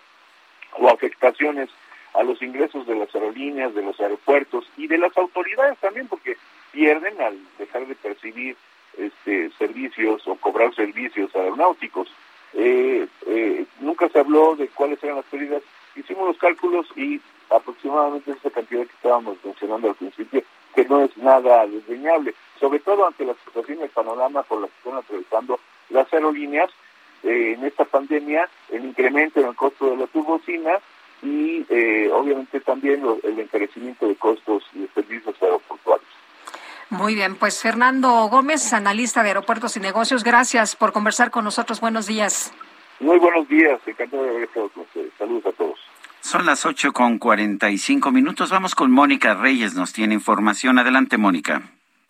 [0.78, 1.70] o afectaciones
[2.14, 6.38] a los ingresos de las aerolíneas, de los aeropuertos y de las autoridades también, porque
[6.72, 8.56] pierden al dejar de percibir
[8.98, 12.10] este, servicios o cobrar servicios aeronáuticos.
[12.54, 15.64] Eh, eh, nunca se habló de cuáles eran las pérdidas.
[15.96, 20.44] Hicimos los cálculos y aproximadamente esa cantidad que estábamos mencionando al principio,
[20.74, 24.68] que no es nada desdeñable, sobre todo ante la situación y el panorama por la
[24.68, 25.60] que están atravesando
[25.90, 26.70] las aerolíneas,
[27.24, 30.80] eh, en esta pandemia el incremento en el costo de la turbocina
[31.24, 36.10] y eh, obviamente también el encarecimiento de costos de servicios aeroportuarios.
[36.90, 41.82] Muy bien, pues Fernando Gómez, analista de aeropuertos y negocios, gracias por conversar con nosotros.
[41.82, 42.54] Buenos días.
[43.00, 45.12] Muy buenos días, encantado de haber estado con ustedes.
[45.18, 45.80] Saludos a todos.
[46.22, 48.50] Son las ocho con cuarenta y cinco minutos.
[48.50, 50.80] Vamos con Mónica Reyes, nos tiene información.
[50.80, 51.62] Adelante, Mónica.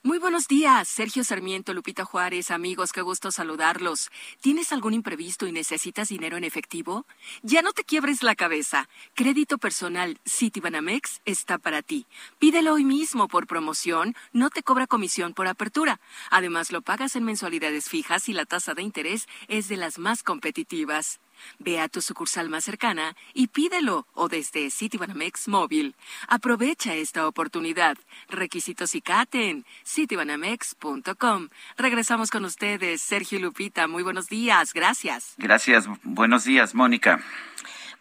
[0.06, 4.11] Muy buenos días, Sergio Sarmiento, Lupita Juárez, amigos, qué gusto saludarlos.
[4.40, 7.07] ¿Tienes algún imprevisto y necesitas dinero en efectivo?
[7.41, 8.88] Ya no te quiebres la cabeza.
[9.15, 12.06] Crédito personal Citibanamex está para ti.
[12.38, 15.99] Pídelo hoy mismo por promoción, no te cobra comisión por apertura.
[16.30, 20.22] Además, lo pagas en mensualidades fijas y la tasa de interés es de las más
[20.22, 21.19] competitivas.
[21.60, 25.95] Ve a tu sucursal más cercana y pídelo o desde Citibanamex móvil.
[26.28, 27.98] Aprovecha esta oportunidad.
[28.30, 31.49] Requisitos y CATE en citibanamex.com.
[31.78, 33.88] Regresamos con ustedes, Sergio Lupita.
[33.88, 34.74] Muy buenos días.
[34.74, 35.36] Gracias.
[35.38, 35.88] Gracias.
[36.03, 37.22] Buenos días, Mónica.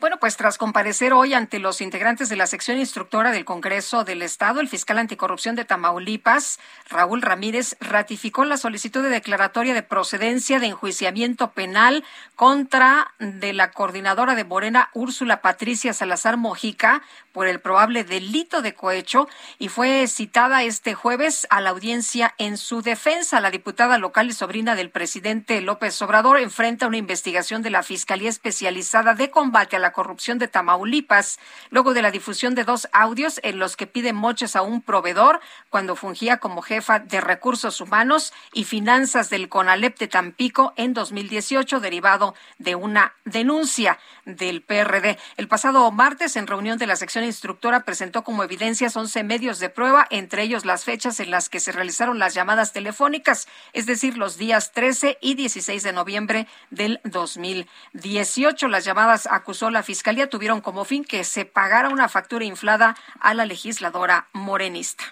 [0.01, 4.23] Bueno, pues tras comparecer hoy ante los integrantes de la sección instructora del Congreso del
[4.23, 6.59] Estado, el fiscal anticorrupción de Tamaulipas,
[6.91, 12.05] Raúl Ramírez, ratificó la solicitud de declaratoria de procedencia de enjuiciamiento penal
[12.35, 17.03] contra de la coordinadora de Morena, Úrsula Patricia Salazar Mojica,
[17.33, 22.57] por el probable delito de cohecho y fue citada este jueves a la audiencia en
[22.57, 23.41] su defensa.
[23.41, 28.29] La diputada local y sobrina del presidente López Obrador enfrenta una investigación de la Fiscalía
[28.29, 31.39] Especializada de Combate a la Corrupción de Tamaulipas,
[31.69, 35.41] luego de la difusión de dos audios en los que pide moches a un proveedor
[35.69, 41.81] cuando fungía como jefa de recursos humanos y finanzas del CONALEP de Tampico en 2018,
[41.81, 45.19] derivado de una denuncia del PRD.
[45.37, 49.69] El pasado martes, en reunión de la sección instructora, presentó como evidencias 11 medios de
[49.69, 54.17] prueba, entre ellos las fechas en las que se realizaron las llamadas telefónicas, es decir,
[54.17, 58.69] los días 13 y 16 de noviembre del 2018.
[58.69, 63.35] Las llamadas, acusó la Fiscalía, tuvieron como fin que se pagara una factura inflada a
[63.35, 65.05] la legisladora morenista.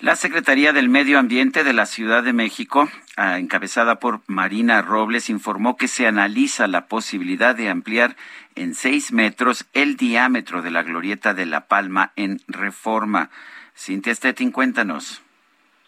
[0.00, 2.86] La Secretaría del Medio Ambiente de la Ciudad de México,
[3.16, 8.14] ah, encabezada por Marina Robles, informó que se analiza la posibilidad de ampliar
[8.56, 13.30] en seis metros el diámetro de la glorieta de La Palma en reforma.
[13.74, 15.22] Cintia Stettin, cuéntanos.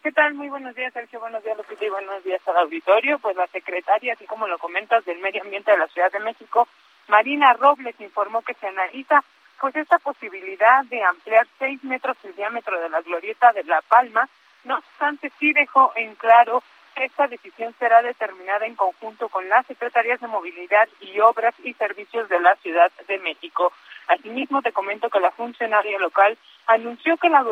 [0.02, 0.32] ¿Qué tal?
[0.32, 1.20] Muy buenos días, Sergio.
[1.20, 3.18] Buenos días, Lupita, y buenos días al auditorio.
[3.18, 6.66] Pues la secretaria, así como lo comentas, del Medio Ambiente de la Ciudad de México,
[7.08, 9.24] Marina Robles, informó que se analiza
[9.60, 14.28] pues esta posibilidad de ampliar seis metros el diámetro de la glorieta de La Palma,
[14.64, 16.62] no obstante sí dejó en claro
[16.94, 21.74] que esta decisión será determinada en conjunto con las Secretarías de Movilidad y Obras y
[21.74, 23.72] Servicios de la Ciudad de México.
[24.08, 26.36] Asimismo, te comento que la funcionaria local
[26.66, 27.44] anunció que la,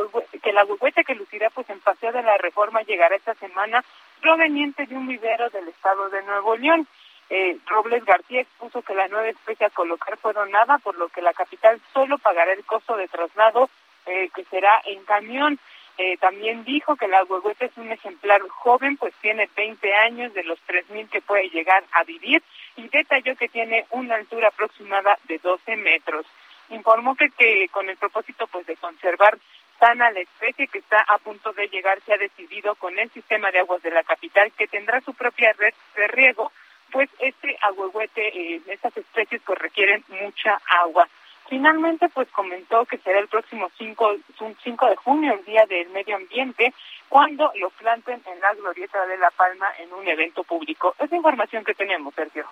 [0.42, 3.84] que que lucirá pues en paseo de la reforma llegará esta semana
[4.20, 6.86] proveniente de un vivero del estado de Nuevo León.
[7.28, 11.22] Eh, Robles García expuso que la nueva especie a colocar fue donada, por lo que
[11.22, 13.68] la capital solo pagará el costo de traslado,
[14.06, 15.58] eh, que será en camión.
[15.98, 20.44] Eh, también dijo que la huehueta es un ejemplar joven, pues tiene 20 años de
[20.44, 22.42] los 3.000 que puede llegar a vivir
[22.76, 26.26] y detalló que tiene una altura aproximada de 12 metros.
[26.68, 29.38] Informó que, con el propósito pues de conservar
[29.80, 33.50] sana la especie que está a punto de llegar, se ha decidido con el sistema
[33.50, 36.52] de aguas de la capital que tendrá su propia red de riego
[36.92, 41.08] pues este ahuehuete, eh, estas especies pues requieren mucha agua.
[41.48, 44.16] Finalmente, pues comentó que será el próximo 5,
[44.62, 46.74] 5 de junio, el Día del Medio Ambiente,
[47.08, 50.94] cuando lo planten en la Glorieta de La Palma en un evento público.
[50.98, 52.46] Es información que tenemos, Sergio.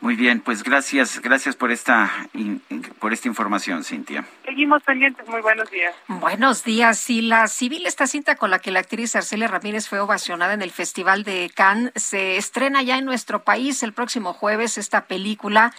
[0.00, 2.10] Muy bien, pues gracias, gracias por esta
[2.98, 4.24] por esta información, Cintia.
[4.46, 5.94] Seguimos pendientes, muy buenos días.
[6.08, 7.10] Buenos días.
[7.10, 10.62] Y la civil, esta cinta con la que la actriz Arcelia Ramírez fue ovacionada en
[10.62, 15.74] el Festival de Cannes, se estrena ya en nuestro país el próximo jueves esta película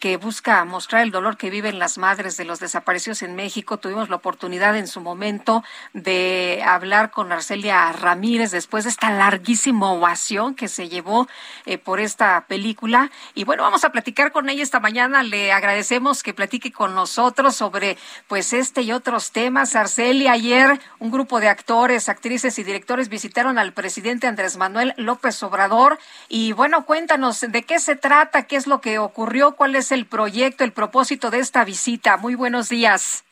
[0.00, 3.76] que busca mostrar el dolor que viven las madres de los desaparecidos en México.
[3.76, 5.62] Tuvimos la oportunidad en su momento
[5.92, 11.28] de hablar con Arcelia Ramírez después de esta larguísima ovación que se llevó
[11.66, 13.10] eh, por esta película.
[13.34, 15.22] Y bueno, vamos a platicar con ella esta mañana.
[15.22, 19.76] Le agradecemos que platique con nosotros sobre pues este y otros temas.
[19.76, 25.42] Arcelia, ayer un grupo de actores, actrices y directores visitaron al presidente Andrés Manuel López
[25.42, 25.98] Obrador.
[26.30, 30.06] Y bueno, cuéntanos de qué se trata, qué es lo que ocurrió, cuál es el
[30.06, 32.16] proyecto, el propósito de esta visita?
[32.16, 33.24] Muy buenos días.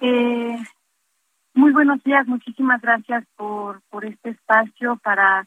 [0.00, 0.58] Eh,
[1.54, 5.46] muy buenos días, muchísimas gracias por, por este espacio para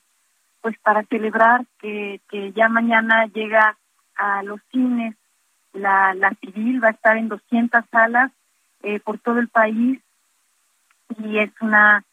[0.62, 3.78] pues para celebrar que, que ya mañana llega
[4.16, 5.16] a los cines
[5.74, 8.32] la, la civil, va a estar en 200 salas
[8.82, 10.00] eh, por todo el país
[11.20, 12.04] y es una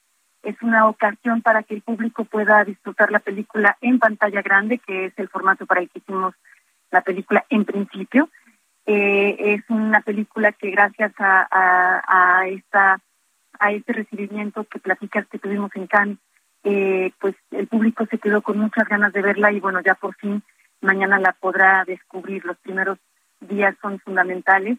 [0.42, 5.06] es una ocasión para que el público pueda disfrutar la película en pantalla grande, que
[5.06, 6.34] es el formato para el que hicimos
[6.92, 8.28] la película en principio.
[8.86, 13.00] Eh, es una película que gracias a, a, esta
[13.58, 16.18] a este recibimiento que platicas que tuvimos en Cannes,
[16.64, 20.14] eh, pues el público se quedó con muchas ganas de verla y bueno, ya por
[20.16, 20.42] fin
[20.80, 22.44] mañana la podrá descubrir.
[22.44, 22.98] Los primeros
[23.40, 24.78] días son fundamentales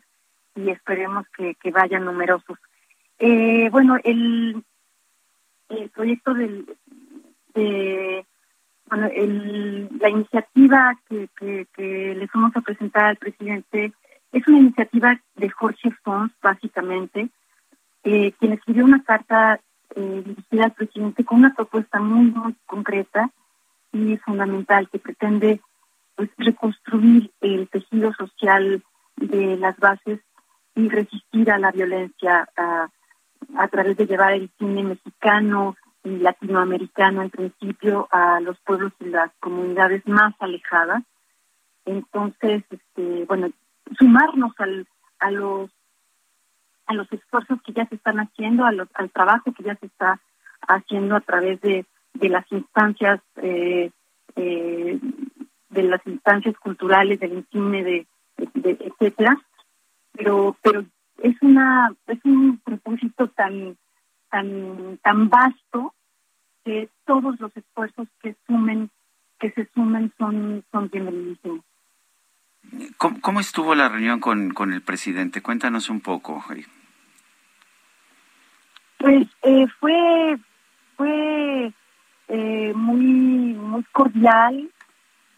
[0.55, 2.57] y esperemos que, que vayan numerosos.
[3.19, 4.63] Eh, bueno, el,
[5.69, 6.65] el proyecto del,
[7.53, 8.25] de
[8.93, 13.91] bueno, el, la iniciativa que, que, le fuimos a presentar al presidente
[14.31, 17.29] es una iniciativa de Jorge Fons, básicamente,
[18.03, 19.59] eh, quien escribió una carta
[19.95, 23.31] eh, dirigida al presidente con una propuesta muy, muy concreta
[23.91, 25.59] y fundamental que pretende
[26.15, 28.83] pues, reconstruir el tejido social
[29.15, 30.19] de las bases
[30.75, 32.47] y resistir a la violencia
[33.57, 39.31] a través de llevar el cine mexicano, latinoamericano en principio a los pueblos y las
[39.39, 41.03] comunidades más alejadas.
[41.85, 43.49] Entonces, este, bueno,
[43.97, 44.87] sumarnos al,
[45.19, 45.69] a los
[46.85, 50.19] a los esfuerzos que ya se están haciendo, al trabajo que ya se está
[50.67, 53.91] haciendo a través de, de las instancias eh,
[54.35, 54.99] eh,
[55.69, 58.07] de las instancias culturales del cine de,
[58.53, 59.39] de, etcétera
[60.13, 60.85] pero pero
[61.21, 63.77] es una es un propósito tan
[64.33, 65.93] tan, tan vasto
[66.65, 68.89] que todos los esfuerzos que sumen,
[69.39, 71.61] que se sumen son, son bienvenidos.
[72.97, 75.43] ¿Cómo, ¿Cómo, estuvo la reunión con, con el presidente?
[75.43, 76.43] Cuéntanos un poco.
[78.97, 80.39] Pues eh, fue
[80.97, 81.71] fue
[82.29, 84.71] eh, muy muy cordial.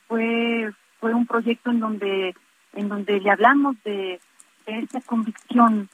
[0.07, 2.33] Fue fue un proyecto en donde
[2.73, 4.21] en donde le hablamos de,
[4.65, 5.89] de esa convicción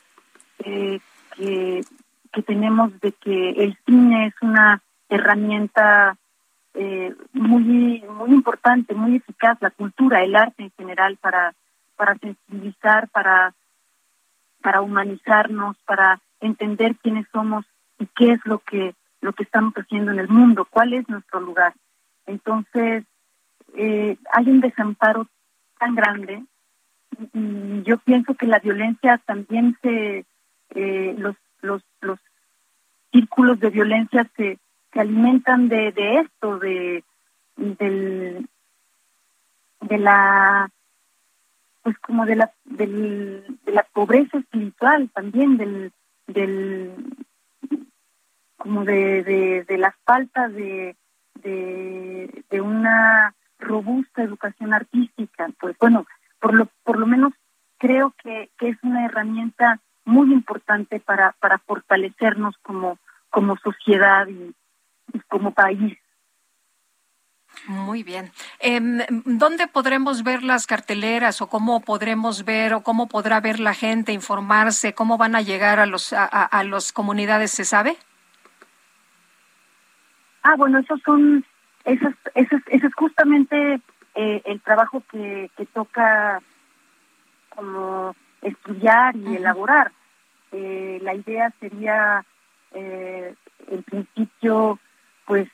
[0.60, 1.00] eh,
[1.36, 1.82] que
[2.32, 6.18] que tenemos de que el cine es una herramienta
[6.74, 11.54] eh, muy muy importante, muy eficaz, la cultura, el arte en general para
[11.96, 13.54] para sensibilizar, para
[14.62, 17.66] para humanizarnos, para entender quiénes somos
[18.00, 21.40] y qué es lo que lo que estamos haciendo en el mundo, cuál es nuestro
[21.40, 21.74] lugar.
[22.26, 23.04] Entonces,
[23.76, 25.28] eh, hay un desamparo
[25.80, 26.44] tan grande
[27.34, 30.26] y yo pienso que la violencia también se,
[30.76, 32.20] eh, los, los, los
[33.12, 34.60] círculos de violencia se,
[34.94, 37.04] se alimentan de, de esto, de,
[37.56, 38.48] del,
[39.82, 40.70] de la
[41.84, 45.92] pues como de la del, de la pobreza espiritual también del
[46.28, 46.94] del
[48.58, 50.96] como de, de, de la falta de,
[51.42, 55.50] de, de una robusta educación artística.
[55.60, 56.06] Pues bueno
[56.40, 57.34] por lo por lo menos
[57.80, 59.80] creo que, que es una herramienta
[60.12, 62.98] muy importante para para fortalecernos como
[63.30, 64.54] como sociedad y
[65.28, 65.98] como país
[67.68, 68.32] muy bien.
[68.60, 68.80] Eh,
[69.26, 74.14] ¿Dónde podremos ver las carteleras o cómo podremos ver o cómo podrá ver la gente,
[74.14, 77.98] informarse, cómo van a llegar a los a, a las comunidades, se sabe?
[80.44, 81.46] Ah, bueno, esos son,
[81.86, 83.80] esas, esas, ese es justamente
[84.16, 86.42] eh, el trabajo que, que toca
[87.50, 89.92] como estudiar y elaborar.
[90.52, 92.26] Eh, la idea sería,
[92.74, 93.34] eh,
[93.70, 94.80] en principio,
[95.26, 95.48] pues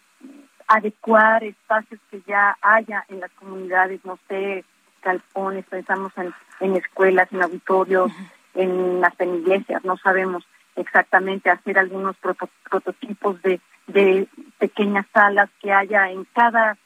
[0.67, 4.65] adecuar espacios que ya haya en las comunidades, no sé,
[5.01, 8.11] calpones, pensamos en, en escuelas, en auditorios,
[8.53, 10.45] en las en iglesias, no sabemos
[10.75, 16.77] exactamente hacer algunos prototipos de, de pequeñas salas que haya en cada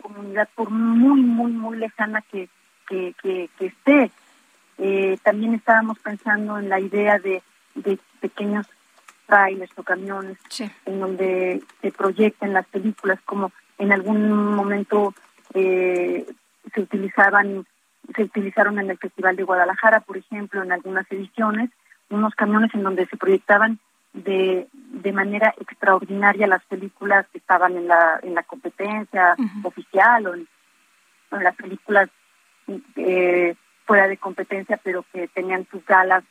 [0.00, 2.48] comunidad, por muy, muy, muy lejana que,
[2.88, 4.10] que, que, que esté.
[4.78, 7.42] Eh, también estábamos pensando en la idea de,
[7.76, 8.66] de pequeños
[9.26, 10.38] trailers o camiones
[10.86, 15.14] en donde se proyecten las películas como en algún momento
[15.54, 16.26] eh,
[16.74, 17.66] se utilizaban
[18.14, 21.70] se utilizaron en el Festival de Guadalajara, por ejemplo, en algunas ediciones,
[22.08, 23.80] unos camiones en donde se proyectaban
[24.12, 30.34] de, de manera extraordinaria las películas que estaban en la, en la competencia oficial o
[30.34, 30.48] en,
[31.30, 32.08] las películas
[32.96, 33.54] eh,
[33.84, 36.24] fuera de competencia, pero que tenían sus galas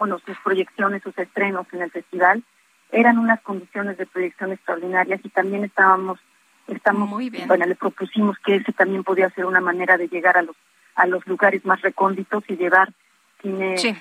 [0.00, 2.42] bueno, sus proyecciones, sus estrenos en el festival,
[2.90, 6.18] eran unas condiciones de proyección extraordinarias y también estábamos,
[6.66, 7.46] estamos, Muy bien.
[7.46, 10.56] bueno, le propusimos que ese también podía ser una manera de llegar a los,
[10.96, 12.92] a los lugares más recónditos y llevar
[13.40, 13.94] cine, sí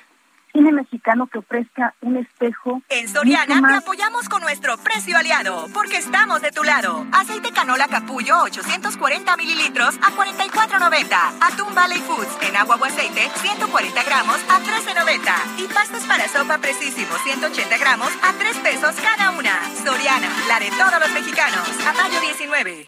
[0.51, 2.81] cine mexicano que ofrezca un espejo.
[2.89, 7.05] En Soriana te apoyamos con nuestro precio aliado, porque estamos de tu lado.
[7.11, 11.15] Aceite canola capullo 840 mililitros a 44.90.
[11.41, 15.59] Atún Valley Foods en agua o aceite 140 gramos a 13.90.
[15.59, 19.53] Y pastas para sopa precisísimo 180 gramos a 3 pesos cada una.
[19.83, 21.67] Soriana, la de todos los mexicanos.
[21.87, 22.87] A mayo 19.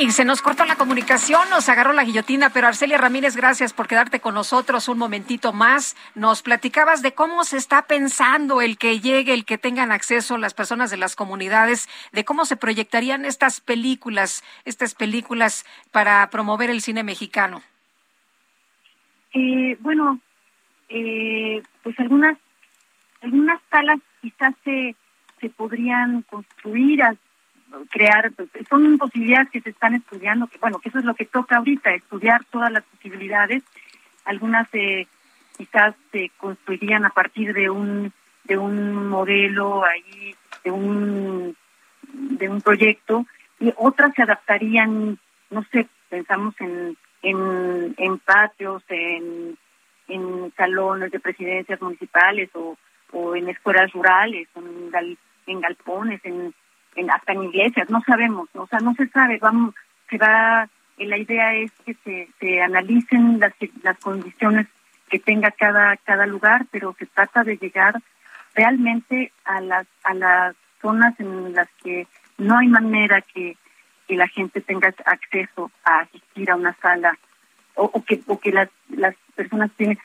[0.00, 3.86] Y se nos cortó la comunicación, nos agarró la guillotina, pero Arcelia Ramírez, gracias por
[3.86, 5.94] quedarte con nosotros un momentito más.
[6.14, 10.54] Nos platicabas de cómo se está pensando el que llegue, el que tengan acceso las
[10.54, 16.80] personas de las comunidades, de cómo se proyectarían estas películas, estas películas para promover el
[16.80, 17.62] cine mexicano.
[19.34, 20.18] Eh, bueno,
[20.88, 22.38] eh, pues algunas
[23.20, 24.96] algunas salas quizás se,
[25.42, 27.02] se podrían construir
[27.90, 31.24] crear, pues, son posibilidades que se están estudiando, que bueno, que eso es lo que
[31.24, 33.62] toca ahorita, estudiar todas las posibilidades.
[34.24, 35.06] Algunas eh,
[35.56, 38.12] quizás se construirían a partir de un
[38.44, 40.34] de un modelo ahí,
[40.64, 41.56] de un
[42.02, 43.26] de un proyecto
[43.60, 45.18] y otras se adaptarían,
[45.50, 49.56] no sé, pensamos en en, patios, en
[50.08, 52.76] en salones de presidencias municipales o,
[53.12, 55.16] o en escuelas rurales, en,
[55.46, 56.54] en galpones, en
[57.00, 59.74] en, hasta en iglesias, no sabemos, o sea, no se sabe, vamos,
[60.08, 60.68] se va,
[60.98, 63.52] eh, la idea es que se, se analicen las,
[63.82, 64.66] las condiciones
[65.08, 68.00] que tenga cada, cada lugar, pero se trata de llegar
[68.54, 72.06] realmente a las, a las zonas en las que
[72.38, 73.56] no hay manera que,
[74.06, 77.18] que la gente tenga acceso a asistir a una sala
[77.74, 79.98] o, o que, o que las, las personas tienen,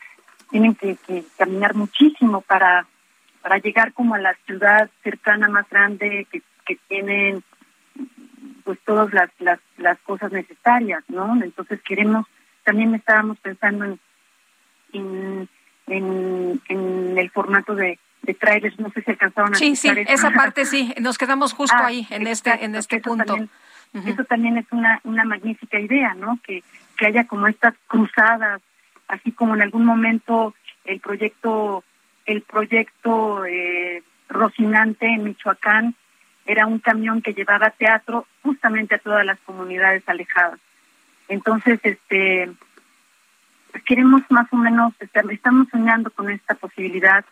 [0.49, 2.85] tienen que, que caminar muchísimo para,
[3.41, 7.44] para llegar como a la ciudad cercana más grande que que tienen
[8.64, 11.42] pues todas las, las, las cosas necesarias, ¿no?
[11.42, 12.26] Entonces queremos,
[12.64, 14.00] también estábamos pensando en,
[14.94, 15.50] en,
[15.88, 20.32] en, en el formato de, de trailers, no sé si alcanzaron a Sí, sí, esa
[20.32, 23.26] parte sí, nos quedamos justo Ah, ahí, en este, en este eso punto.
[23.26, 23.50] También,
[24.08, 26.40] Eso también es una, una magnífica idea, ¿no?
[26.44, 26.64] Que,
[26.98, 28.62] que haya como estas cruzadas,
[29.08, 30.56] así como en algún momento
[30.86, 31.84] el proyecto,
[32.26, 35.96] el proyecto eh, Rocinante en Michoacán
[36.45, 40.59] era un camión que llevaba teatro justamente a todas las comunidades alejadas.
[41.27, 42.51] Entonces, este,
[43.72, 47.26] pues queremos más o menos, este, estamos soñando con esta posibilidad,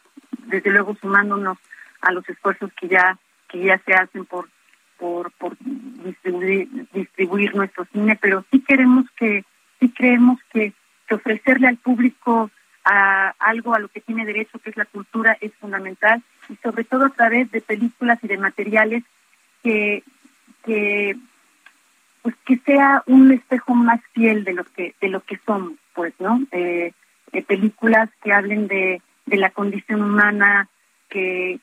[0.48, 1.58] desde luego sumándonos
[2.02, 3.18] a los esfuerzos que ya
[3.48, 4.50] que ya se hacen por
[4.98, 9.46] por por distribuir, distribuir nuestro cine, pero sí queremos que
[9.80, 10.74] sí creemos que,
[11.08, 12.50] que ofrecerle al público
[12.84, 16.84] a algo a lo que tiene derecho, que es la cultura, es fundamental y sobre
[16.84, 19.04] todo a través de películas y de materiales
[19.64, 20.04] que
[20.66, 21.16] que
[22.22, 26.14] pues que sea un espejo más fiel de lo que de lo que somos pues
[26.20, 26.94] no eh,
[27.32, 30.68] eh, películas que hablen de de la condición humana
[31.10, 31.60] que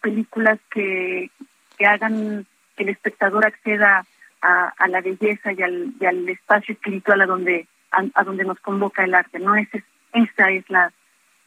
[0.00, 1.30] películas que
[1.78, 4.04] que hagan que el espectador acceda
[4.42, 8.60] a, a la belleza y al, y al espacio espiritual a donde a, donde nos
[8.60, 10.92] convoca el arte no esa es, esa es la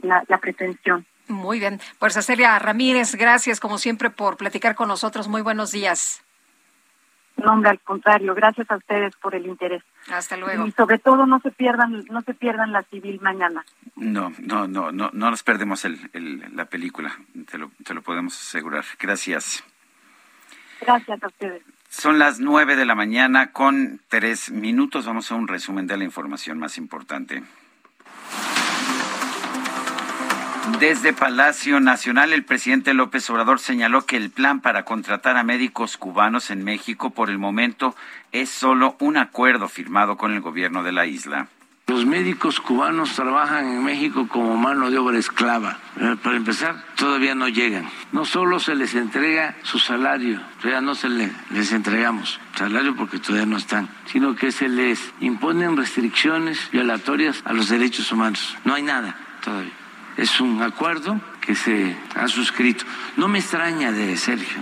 [0.01, 1.79] la pretensión Muy bien.
[1.99, 5.27] Pues Celia Ramírez, gracias como siempre por platicar con nosotros.
[5.27, 6.21] Muy buenos días.
[7.37, 9.81] no hombre al contrario gracias a ustedes por el interés
[10.11, 10.67] Hasta luego.
[10.67, 13.63] y sobre todo no se pierdan no se pierdan la civil mañana
[13.95, 17.15] No, no, no, no, no nos perdemos el, el- la película,
[17.49, 18.83] te lo, te lo podemos asegurar.
[18.99, 19.63] Gracias.
[20.81, 25.05] gracias a ustedes Son las nueve de la mañana con tres minutos.
[25.05, 27.41] Vamos a un resumen de la información más importante.
[30.77, 35.97] Desde Palacio Nacional, el presidente López Obrador señaló que el plan para contratar a médicos
[35.97, 37.95] cubanos en México por el momento
[38.31, 41.47] es solo un acuerdo firmado con el gobierno de la isla.
[41.87, 45.79] Los médicos cubanos trabajan en México como mano de obra esclava.
[45.99, 47.89] Eh, Para empezar, todavía no llegan.
[48.11, 53.17] No solo se les entrega su salario, todavía no se le- les entregamos salario porque
[53.19, 58.55] todavía no están, sino que se les imponen restricciones violatorias a los derechos humanos.
[58.65, 59.73] No hay nada todavía.
[60.19, 62.83] Es un acuerdo que se ha suscrito.
[63.15, 64.59] No me extraña de Sergio,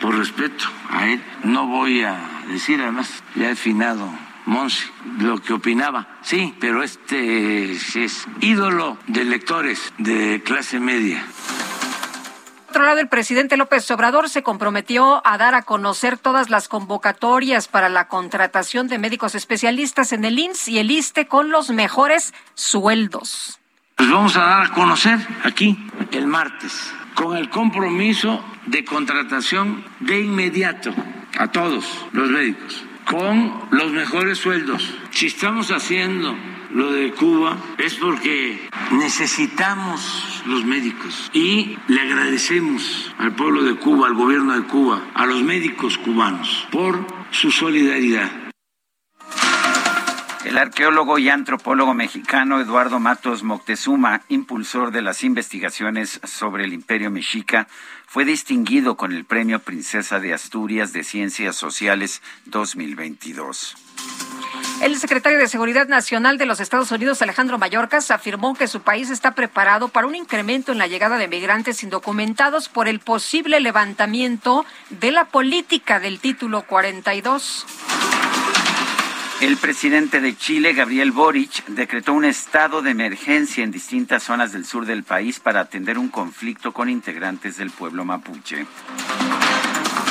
[0.00, 1.20] por respeto a él.
[1.42, 2.16] No voy a
[2.46, 4.08] decir, además, ya he finado
[4.46, 4.88] Monsi,
[5.18, 6.06] lo que opinaba.
[6.22, 11.24] Sí, pero este es ídolo de lectores de clase media.
[12.68, 16.68] Por otro lado, el presidente López Obrador se comprometió a dar a conocer todas las
[16.68, 21.70] convocatorias para la contratación de médicos especialistas en el INS y el ISTE con los
[21.70, 23.58] mejores sueldos.
[24.02, 25.78] Pues vamos a dar a conocer aquí
[26.10, 30.92] el martes con el compromiso de contratación de inmediato
[31.38, 34.92] a todos los médicos con los mejores sueldos.
[35.12, 36.36] Si estamos haciendo
[36.72, 44.08] lo de Cuba es porque necesitamos los médicos y le agradecemos al pueblo de Cuba,
[44.08, 48.32] al gobierno de Cuba, a los médicos cubanos por su solidaridad.
[50.44, 57.12] El arqueólogo y antropólogo mexicano Eduardo Matos Moctezuma, impulsor de las investigaciones sobre el imperio
[57.12, 57.68] mexica,
[58.08, 63.76] fue distinguido con el Premio Princesa de Asturias de Ciencias Sociales 2022.
[64.82, 69.10] El secretario de Seguridad Nacional de los Estados Unidos, Alejandro Mayorkas, afirmó que su país
[69.10, 74.66] está preparado para un incremento en la llegada de migrantes indocumentados por el posible levantamiento
[74.90, 77.64] de la política del título 42.
[79.42, 84.64] El presidente de Chile, Gabriel Boric, decretó un estado de emergencia en distintas zonas del
[84.64, 88.64] sur del país para atender un conflicto con integrantes del pueblo mapuche.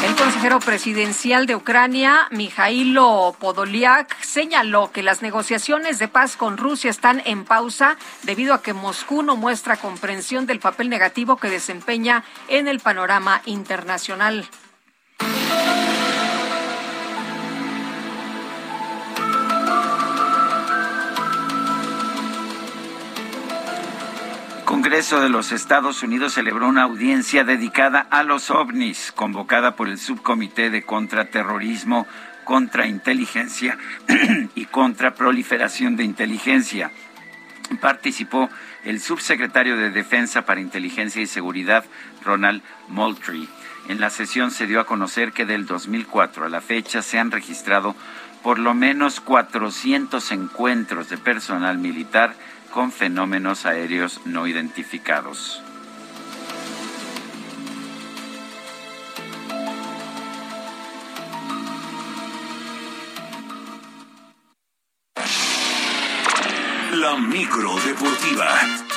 [0.04, 6.90] El consejero presidencial de Ucrania, Mijailo Podolyak, señaló que las negociaciones de paz con Rusia
[6.90, 12.26] están en pausa debido a que Moscú no muestra comprensión del papel negativo que desempeña
[12.50, 14.46] en el panorama internacional.
[24.72, 29.98] Congreso de los Estados Unidos celebró una audiencia dedicada a los ovnis, convocada por el
[29.98, 32.08] Subcomité de Contraterrorismo,
[32.46, 33.78] Contrainteligencia
[34.56, 36.90] y Contraproliferación de Inteligencia.
[37.82, 38.50] Participó
[38.86, 41.84] el subsecretario de Defensa para Inteligencia y Seguridad,
[42.24, 43.50] Ronald Moultrie.
[43.90, 47.32] En la sesión se dio a conocer que del 2004 a la fecha se han
[47.32, 47.94] registrado
[48.42, 52.36] por lo menos 400 encuentros de personal militar
[52.72, 55.62] con fenómenos aéreos no identificados.
[66.94, 68.91] La micro deportiva.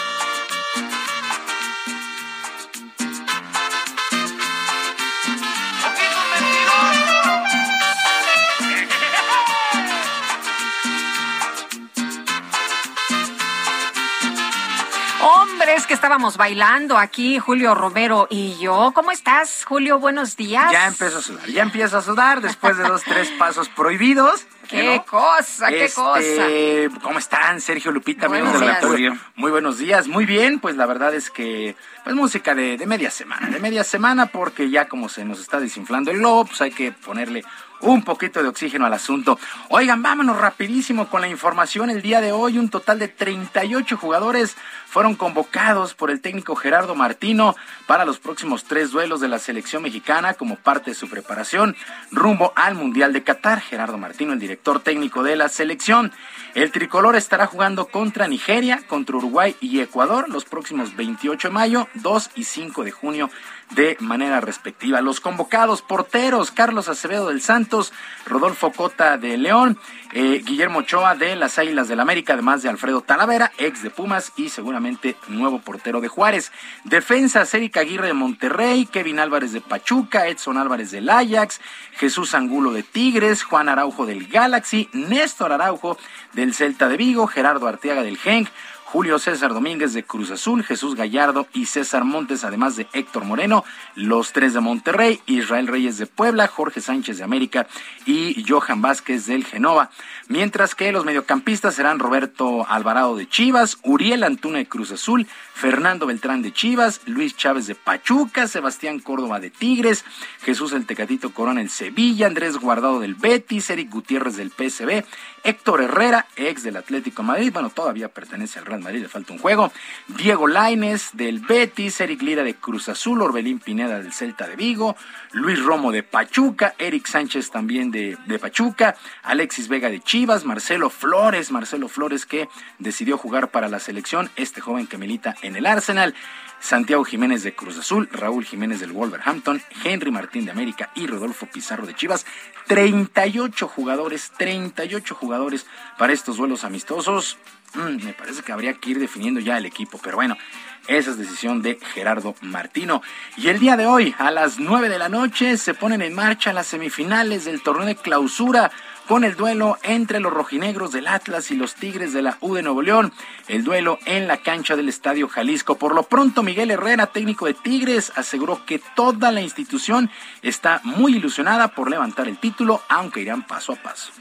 [15.75, 18.93] Hombres que estábamos bailando aquí, Julio Romero y yo.
[18.95, 19.99] ¿Cómo estás, Julio?
[19.99, 20.71] Buenos días.
[20.71, 24.47] Ya empiezo a sudar, ya empiezo a sudar después de dos, tres pasos prohibidos.
[24.69, 27.01] ¡Qué cosa, qué Este, cosa!
[27.03, 29.19] ¿Cómo están, Sergio Lupita, amigos del auditorio?
[29.35, 30.61] Muy buenos días, muy bien.
[30.61, 31.75] Pues la verdad es que,
[32.05, 35.59] pues música de, de media semana, de media semana, porque ya como se nos está
[35.59, 37.45] desinflando el globo, pues hay que ponerle
[37.85, 39.39] un poquito de oxígeno al asunto.
[39.69, 41.91] Oigan, vámonos rapidísimo con la información.
[41.91, 44.57] El día de hoy, un total de 38 jugadores
[44.87, 47.55] fueron convocados por el técnico Gerardo Martino
[47.87, 51.77] para los próximos tres duelos de la selección mexicana como parte de su preparación
[52.11, 53.61] rumbo al Mundial de Qatar.
[53.61, 56.13] Gerardo Martino, el director técnico de la selección.
[56.55, 61.89] El tricolor estará jugando contra Nigeria, contra Uruguay y Ecuador los próximos 28 de mayo,
[61.95, 63.31] 2 y 5 de junio
[63.71, 65.01] de manera respectiva.
[65.01, 67.93] Los convocados porteros, Carlos Acevedo del Santos,
[68.27, 69.79] Rodolfo Cota de León,
[70.13, 74.33] eh, Guillermo Ochoa de las Águilas del América, además de Alfredo Talavera, ex de Pumas
[74.37, 76.53] y seguramente nuevo portero de Juárez.
[76.85, 81.61] Defensa, Erika Aguirre de Monterrey, Kevin Álvarez de Pachuca, Edson Álvarez del Ajax,
[81.93, 85.99] Jesús Angulo de Tigres, Juan Araujo del Galaxy, Néstor Araujo
[86.33, 88.49] del Celta de Vigo, Gerardo Arteaga del Genk,
[88.95, 93.65] Julio César Domínguez de Cruz Azul, Jesús Gallardo y César Montes, además de Héctor Moreno,
[93.97, 97.67] los tres de Monterrey, Israel Reyes de Puebla, Jorge Sánchez de América
[98.07, 99.91] y Johan Vázquez del Genova.
[100.29, 106.07] Mientras que los mediocampistas serán Roberto Alvarado de Chivas, Uriel Antuna de Cruz Azul, Fernando
[106.07, 110.05] Beltrán de Chivas, Luis Chávez de Pachuca, Sebastián Córdoba de Tigres,
[110.43, 115.05] Jesús el Tecatito Corona del Sevilla, Andrés Guardado del Betis, Eric Gutiérrez del PSB,
[115.43, 119.39] Héctor Herrera, ex del Atlético Madrid, bueno, todavía pertenece al Real Madrid, le falta un
[119.39, 119.73] juego,
[120.09, 124.97] Diego Laines del Betis, Eric Lira de Cruz Azul, Orbelín Pineda del Celta de Vigo,
[125.33, 130.91] Luis Romo de Pachuca, Eric Sánchez también de, de Pachuca, Alexis Vega de Chivas, Marcelo
[130.91, 132.49] Flores, Marcelo Flores que
[132.79, 136.15] decidió jugar para la selección, este joven que milita en el Arsenal,
[136.65, 141.45] Santiago Jiménez de Cruz Azul, Raúl Jiménez del Wolverhampton, Henry Martín de América y Rodolfo
[141.45, 142.25] Pizarro de Chivas.
[142.69, 145.67] 38 jugadores, 38 jugadores
[145.99, 147.37] para estos duelos amistosos.
[147.75, 150.39] Mm, me parece que habría que ir definiendo ya el equipo, pero bueno,
[150.87, 153.03] esa es decisión de Gerardo Martino.
[153.37, 156.55] Y el día de hoy, a las 9 de la noche, se ponen en marcha
[156.55, 158.71] las semifinales del torneo de clausura
[159.07, 162.63] con el duelo entre los rojinegros del Atlas y los Tigres de la U de
[162.63, 163.13] Nuevo León.
[163.49, 165.77] El duelo en la cancha del Estadio Jalisco.
[165.77, 170.11] Por lo pronto, Miguel Herrera, técnico de Tigres, aseguró que toda la institución
[170.43, 174.13] está muy ilusionada por levantar el título, aunque irán paso a paso.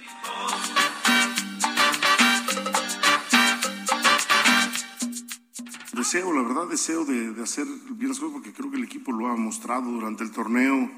[5.94, 9.28] Deseo, la verdad, deseo de, hacer bien las cosas porque creo que el equipo lo
[9.28, 10.92] ha mostrado durante el torneo.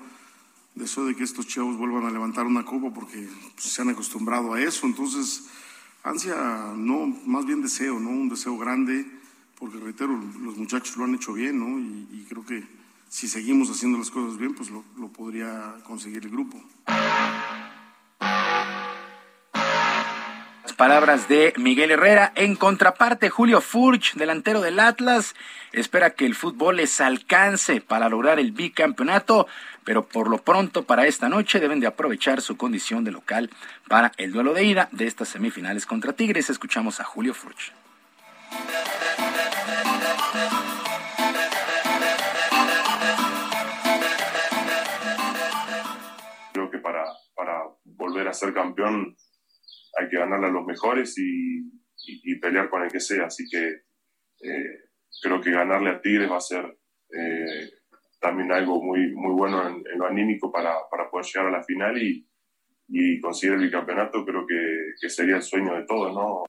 [0.75, 4.53] Deseo de que estos chavos vuelvan a levantar una copa porque pues, se han acostumbrado
[4.53, 4.85] a eso.
[4.85, 5.45] Entonces,
[6.03, 6.35] ansia,
[6.75, 8.09] no, más bien deseo, ¿no?
[8.09, 9.05] Un deseo grande
[9.57, 11.79] porque, reitero, los muchachos lo han hecho bien, ¿no?
[11.79, 12.63] Y, y creo que
[13.07, 16.61] si seguimos haciendo las cosas bien, pues lo, lo podría conseguir el grupo.
[20.75, 22.33] Palabras de Miguel Herrera.
[22.35, 25.33] En contraparte, Julio Furch, delantero del Atlas,
[25.71, 29.47] espera que el fútbol les alcance para lograr el bicampeonato,
[29.85, 33.49] pero por lo pronto para esta noche deben de aprovechar su condición de local
[33.87, 36.49] para el duelo de ida de estas semifinales contra Tigres.
[36.49, 37.71] Escuchamos a Julio Furch.
[46.51, 47.05] Creo que para,
[47.35, 49.15] para volver a ser campeón
[49.99, 53.27] hay que ganarle a los mejores y pelear con el que sea.
[53.27, 53.85] Así que
[54.41, 54.89] eh,
[55.21, 57.69] creo que ganarle a Tigres va a ser eh,
[58.19, 61.97] también algo muy, muy bueno en, lo anímico para, para poder llegar a la final
[62.01, 62.27] y,
[62.87, 64.25] y conseguir el bicampeonato.
[64.25, 66.45] Creo que, que sería el sueño de todos, ¿no?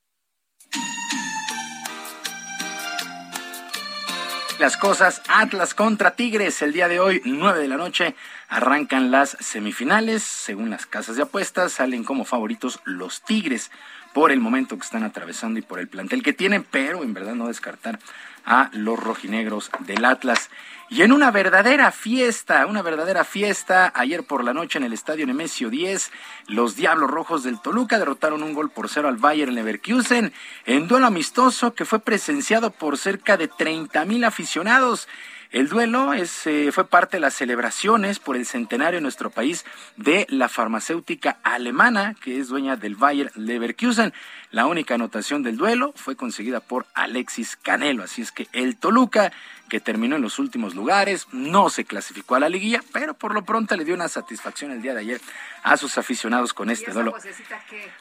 [4.59, 8.15] Las cosas, Atlas contra Tigres, el día de hoy, 9 de la noche,
[8.49, 10.23] arrancan las semifinales.
[10.23, 13.71] Según las casas de apuestas, salen como favoritos los Tigres
[14.15, 17.35] por el momento que están atravesando y por el plantel que tienen, pero en verdad
[17.35, 17.99] no descartar
[18.47, 20.49] a los rojinegros del Atlas.
[20.89, 25.27] Y en una verdadera fiesta, una verdadera fiesta, ayer por la noche en el Estadio
[25.27, 26.13] Nemesio 10,
[26.47, 30.33] los Diablos Rojos del Toluca derrotaron un gol por cero al Bayern Leverkusen
[30.65, 35.09] en duelo amistoso que fue presenciado por cerca de 30 mil aficionados.
[35.51, 39.65] El duelo es, eh, fue parte de las celebraciones por el centenario en nuestro país
[39.97, 44.13] de la farmacéutica alemana, que es dueña del Bayer Leverkusen.
[44.51, 49.33] La única anotación del duelo fue conseguida por Alexis Canelo, así es que el Toluca
[49.69, 53.45] que terminó en los últimos lugares, no se clasificó a la liguilla, pero por lo
[53.45, 55.21] pronto le dio una satisfacción el día de ayer
[55.63, 57.15] a sus aficionados con este duelo.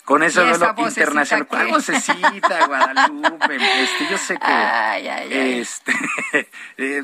[0.04, 1.48] Con ese duelo internacional.
[1.48, 3.56] ¿Cuál vocecita, Guadalupe?
[3.56, 5.94] Este, yo sé que este
[6.78, 7.04] eh,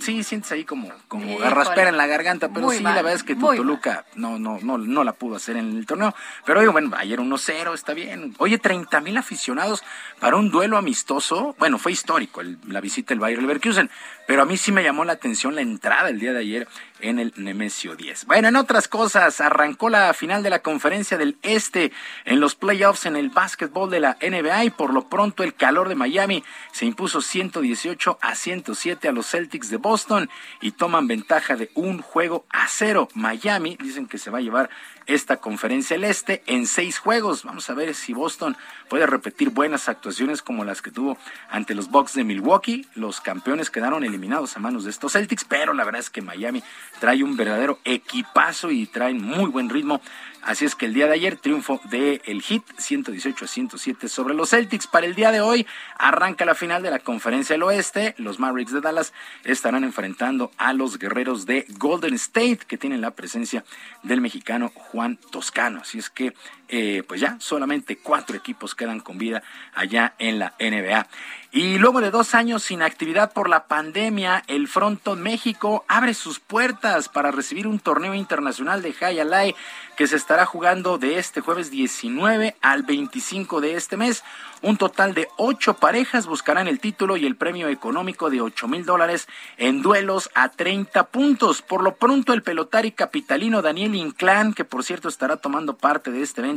[0.00, 3.34] sí sientes ahí como, como garraspera en la garganta, pero sí, la verdad es que
[3.34, 6.14] tu Toluca no, no, no, no la pudo hacer en el torneo.
[6.44, 8.34] Pero oye, bueno, ayer 1-0, está bien.
[8.38, 9.82] Oye, 30 mil aficionados
[10.20, 11.54] para un duelo amistoso.
[11.58, 13.90] Bueno, fue histórico la visita del Bayer Leverkusen.
[14.26, 16.68] Pero a mí sí me llamó la atención la entrada el día de ayer
[17.00, 18.24] en el Nemesio 10.
[18.26, 21.92] Bueno, en otras cosas, arrancó la final de la conferencia del Este
[22.24, 25.88] en los playoffs en el básquetbol de la NBA y por lo pronto el calor
[25.88, 26.42] de Miami
[26.72, 30.28] se impuso 118 a 107 a los Celtics de Boston
[30.60, 33.08] y toman ventaja de un juego a cero.
[33.14, 34.70] Miami dicen que se va a llevar
[35.06, 37.44] esta conferencia el Este en seis juegos.
[37.44, 38.56] Vamos a ver si Boston
[38.88, 41.18] puede repetir buenas actuaciones como las que tuvo
[41.50, 42.86] ante los Bucks de Milwaukee.
[42.94, 46.62] Los campeones quedaron eliminados a manos de estos Celtics, pero la verdad es que Miami
[47.00, 50.00] trae un verdadero equipazo y traen muy buen ritmo
[50.46, 54.50] Así es que el día de ayer triunfo el Heat 118 a 107 sobre los
[54.50, 54.86] Celtics.
[54.86, 55.66] Para el día de hoy
[55.98, 58.14] arranca la final de la Conferencia del Oeste.
[58.16, 59.12] Los Mavericks de Dallas
[59.42, 63.64] estarán enfrentando a los guerreros de Golden State que tienen la presencia
[64.04, 64.95] del mexicano Juan
[65.30, 65.80] Toscano.
[65.82, 66.34] Así es que
[66.68, 69.42] eh, pues ya solamente cuatro equipos quedan con vida
[69.74, 71.06] allá en la NBA.
[71.52, 76.38] Y luego de dos años sin actividad por la pandemia, el Fronton México abre sus
[76.38, 79.54] puertas para recibir un torneo internacional de High Alay
[79.96, 84.22] que se estará jugando de este jueves 19 al 25 de este mes.
[84.60, 88.84] Un total de ocho parejas buscarán el título y el premio económico de ocho mil
[88.84, 91.62] dólares en duelos a 30 puntos.
[91.62, 96.22] Por lo pronto, el pelotari capitalino Daniel Inclán, que por cierto estará tomando parte de
[96.22, 96.55] este evento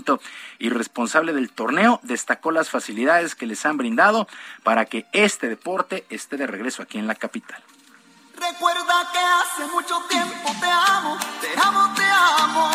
[0.57, 4.27] y responsable del torneo, destacó las facilidades que les han brindado
[4.63, 7.61] para que este deporte esté de regreso aquí en la capital.
[8.39, 12.69] Recuerda que hace mucho tiempo te amo, te amo, te amo.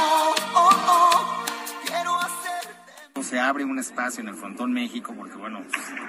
[0.54, 1.44] Oh, oh.
[1.86, 3.22] Quiero hacerte.
[3.22, 5.62] Se abre un espacio en el Frontón México, porque bueno,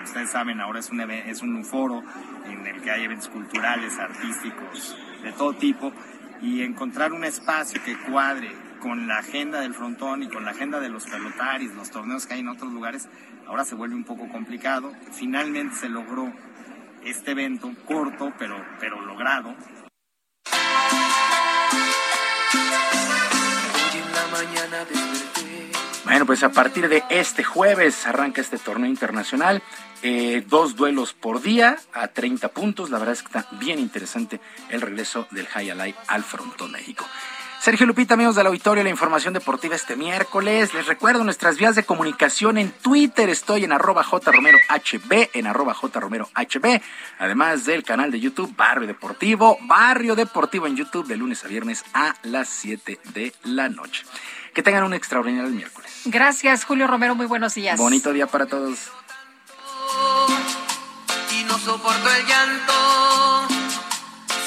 [0.04, 2.04] ustedes saben, ahora es un, es un foro
[2.46, 5.94] en el que hay eventos culturales, artísticos, de todo tipo,
[6.42, 10.80] y encontrar un espacio que cuadre con la agenda del frontón y con la agenda
[10.80, 13.10] de los pelotaris, los torneos que hay en otros lugares,
[13.48, 14.92] ahora se vuelve un poco complicado.
[15.12, 16.32] Finalmente se logró
[17.04, 19.56] este evento corto pero, pero logrado.
[26.04, 29.64] Bueno, pues a partir de este jueves arranca este torneo internacional.
[30.04, 32.92] Eh, dos duelos por día a 30 puntos.
[32.92, 34.40] La verdad es que está bien interesante
[34.70, 37.04] el regreso del High Alay al Frontón México.
[37.66, 40.76] Sergio Lupita, amigos del auditorio, la información deportiva este miércoles.
[40.76, 43.28] Les recuerdo nuestras vías de comunicación en Twitter.
[43.28, 46.30] Estoy en arroba jromerohb, en arroba jromerohb,
[47.18, 51.84] además del canal de YouTube Barrio Deportivo, Barrio Deportivo en YouTube de lunes a viernes
[51.96, 54.06] a las 7 de la noche.
[54.54, 56.02] Que tengan un extraordinario miércoles.
[56.06, 57.16] Gracias, Julio Romero.
[57.16, 57.80] Muy buenos días.
[57.80, 58.92] Bonito día para todos.
[61.32, 63.48] Y no soporto el llanto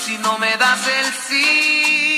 [0.05, 2.18] si no me das el sí.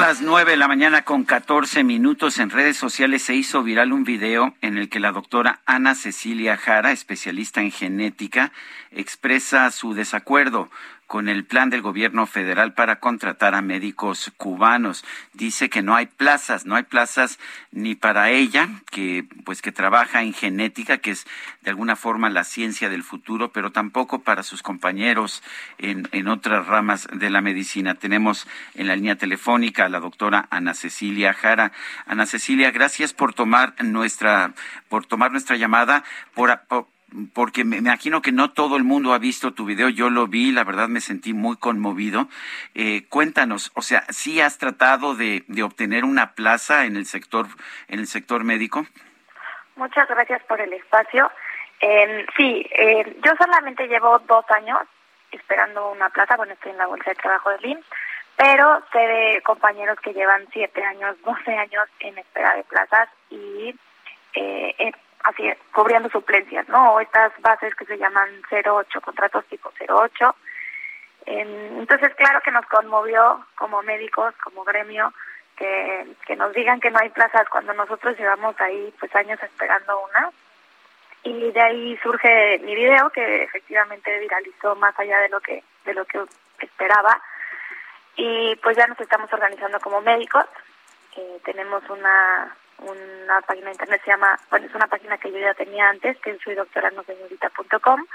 [0.00, 2.38] Son las nueve de la mañana con 14 minutos.
[2.38, 6.56] En redes sociales se hizo viral un video en el que la doctora Ana Cecilia
[6.56, 8.50] Jara, especialista en genética,
[8.92, 10.70] expresa su desacuerdo
[11.10, 15.04] con el plan del gobierno federal para contratar a médicos cubanos.
[15.32, 17.40] Dice que no hay plazas, no hay plazas
[17.72, 21.26] ni para ella, que pues que trabaja en genética, que es
[21.62, 25.42] de alguna forma la ciencia del futuro, pero tampoco para sus compañeros
[25.78, 27.96] en, en otras ramas de la medicina.
[27.96, 28.46] Tenemos
[28.76, 31.72] en la línea telefónica a la doctora Ana Cecilia Jara.
[32.06, 34.54] Ana Cecilia, gracias por tomar nuestra,
[34.88, 36.04] por tomar nuestra llamada,
[36.34, 36.52] por
[37.34, 40.52] porque me imagino que no todo el mundo ha visto tu video, yo lo vi,
[40.52, 42.28] la verdad me sentí muy conmovido.
[42.74, 47.46] Eh, cuéntanos, o sea, ¿sí has tratado de, obtener una plaza en el sector,
[47.88, 48.86] en el sector médico?
[49.76, 51.30] Muchas gracias por el espacio.
[52.36, 52.66] sí,
[53.24, 54.78] yo solamente llevo dos años
[55.32, 57.84] esperando una plaza, bueno, estoy en la bolsa de trabajo de LIMS,
[58.36, 63.74] pero sé de compañeros que llevan siete años, doce años en espera de plazas y
[64.34, 64.92] eh,
[65.24, 66.94] así cubriendo suplencias, ¿no?
[66.94, 70.34] O estas bases que se llaman 08, contratos tipo 08.
[71.26, 75.12] Entonces, claro que nos conmovió como médicos, como gremio,
[75.56, 80.00] que, que nos digan que no hay plazas cuando nosotros llevamos ahí pues años esperando
[80.08, 80.30] una.
[81.22, 85.94] Y de ahí surge mi video que efectivamente viralizó más allá de lo que de
[85.94, 86.24] lo que
[86.60, 87.20] esperaba.
[88.16, 90.46] Y pues ya nos estamos organizando como médicos.
[91.16, 95.38] Eh, tenemos una una página de internet, se llama, bueno, es una página que yo
[95.38, 98.06] ya tenía antes, que es soydoctoranoseñorita.com,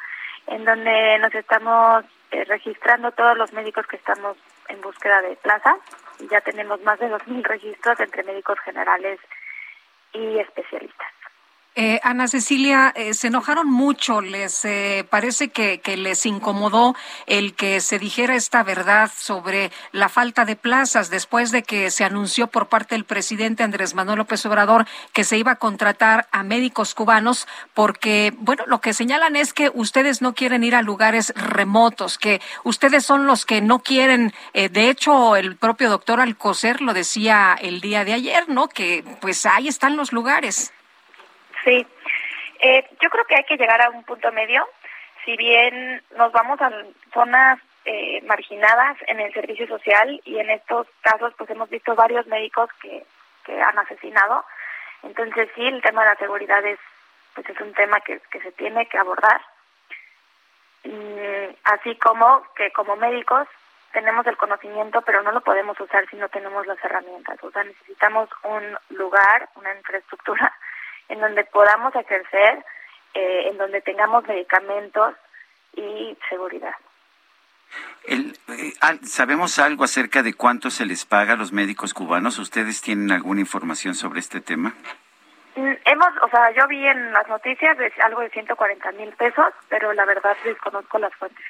[0.47, 4.37] en donde nos estamos eh, registrando todos los médicos que estamos
[4.67, 5.77] en búsqueda de plaza.
[6.31, 9.19] Ya tenemos más de 2.000 registros entre médicos generales
[10.13, 11.11] y especialistas.
[11.77, 16.95] Eh, Ana Cecilia, eh, se enojaron mucho, les eh, parece que, que, les incomodó
[17.25, 22.05] el que se dijera esta verdad sobre la falta de plazas después de que se
[22.05, 26.43] anunció por parte del presidente Andrés Manuel López Obrador que se iba a contratar a
[26.43, 31.33] médicos cubanos porque, bueno, lo que señalan es que ustedes no quieren ir a lugares
[31.35, 36.93] remotos, que ustedes son los que no quieren, de hecho, el propio doctor Alcocer lo
[36.93, 38.69] decía el día de ayer, ¿no?
[38.69, 40.71] Que pues ahí están los lugares.
[41.65, 41.85] Sí,
[42.59, 44.69] eh, yo creo que hay que llegar a un punto medio.
[45.25, 46.71] Si bien nos vamos a
[47.11, 52.27] zonas eh, marginadas en el servicio social y en estos casos pues hemos visto varios
[52.27, 53.03] médicos que,
[53.43, 54.45] que han asesinado,
[55.01, 56.79] entonces sí, el tema de la seguridad es
[57.33, 59.41] pues es un tema que, que se tiene que abordar.
[60.83, 63.47] Mm, así como que como médicos
[63.91, 67.43] tenemos el conocimiento, pero no lo podemos usar si no tenemos las herramientas.
[67.43, 70.53] O sea, necesitamos un lugar, una infraestructura
[71.09, 72.63] en donde podamos ejercer,
[73.13, 75.15] eh, en donde tengamos medicamentos
[75.75, 76.75] y seguridad.
[78.07, 78.73] El, eh,
[79.03, 82.37] ¿Sabemos algo acerca de cuánto se les paga a los médicos cubanos?
[82.37, 84.73] ¿Ustedes tienen alguna información sobre este tema?
[85.55, 89.47] Mm, hemos, o sea, yo vi en las noticias de algo de 140 mil pesos,
[89.69, 91.45] pero la verdad desconozco las fuentes.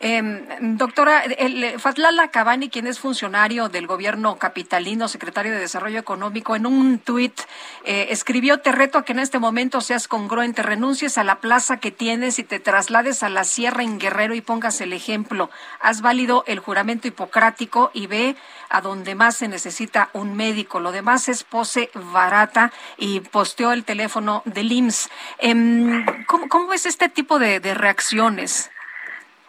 [0.00, 0.22] Eh,
[0.60, 6.66] doctora, el, Fatlala Cabani, quien es funcionario del gobierno capitalino, secretario de Desarrollo Económico, en
[6.66, 7.40] un tuit
[7.84, 11.78] eh, escribió, te reto a que en este momento seas congruente, renuncies a la plaza
[11.78, 15.50] que tienes y te traslades a la sierra en Guerrero y pongas el ejemplo.
[15.80, 18.36] Haz válido el juramento hipocrático y ve
[18.68, 20.80] a donde más se necesita un médico.
[20.80, 25.10] Lo demás es pose barata y posteó el teléfono del IMSS.
[25.38, 28.70] Eh, ¿cómo, ¿cómo, es este tipo de reacciones?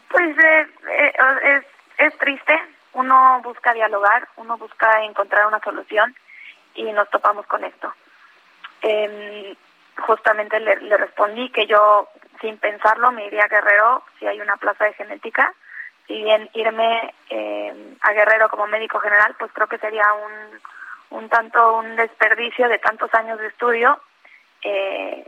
[0.10, 1.14] Pues eh, eh,
[1.44, 1.66] es,
[1.98, 2.60] es triste,
[2.94, 6.16] uno busca dialogar, uno busca encontrar una solución
[6.76, 7.94] y nos topamos con esto.
[8.82, 9.56] Eh,
[9.98, 12.10] justamente le, le, respondí que yo,
[12.42, 15.54] sin pensarlo, me iría a Guerrero si hay una plaza de genética.
[16.08, 21.30] Si bien irme eh, a Guerrero como médico general, pues creo que sería un, un
[21.30, 24.00] tanto un desperdicio de tantos años de estudio
[24.62, 25.26] eh,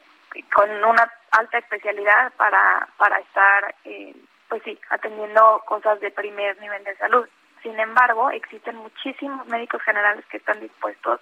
[0.54, 4.14] con una alta especialidad para, para estar eh,
[4.50, 7.28] pues sí, atendiendo cosas de primer nivel de salud.
[7.62, 11.20] Sin embargo, existen muchísimos médicos generales que están dispuestos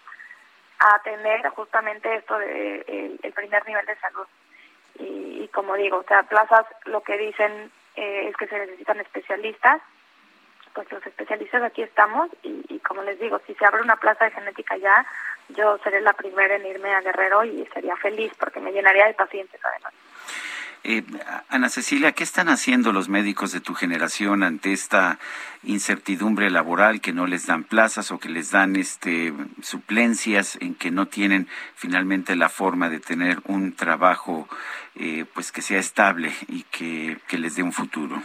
[0.79, 4.27] a atender justamente esto de el, primer nivel de salud.
[4.99, 8.99] Y, y, como digo, o sea, plazas lo que dicen eh, es que se necesitan
[8.99, 9.81] especialistas.
[10.73, 14.25] Pues los especialistas aquí estamos y, y como les digo, si se abre una plaza
[14.25, 15.05] de genética ya,
[15.49, 19.13] yo seré la primera en irme a Guerrero y sería feliz porque me llenaría de
[19.13, 19.93] pacientes además.
[20.87, 21.03] Eh,
[21.49, 25.17] Ana Cecilia, ¿qué están haciendo los médicos de tu generación ante esta
[25.63, 29.33] incertidumbre laboral que no les dan plazas o que les dan este
[29.63, 34.47] suplencias en que no tienen finalmente la forma de tener un trabajo
[34.93, 38.21] eh, pues que sea estable y que, les dé un futuro?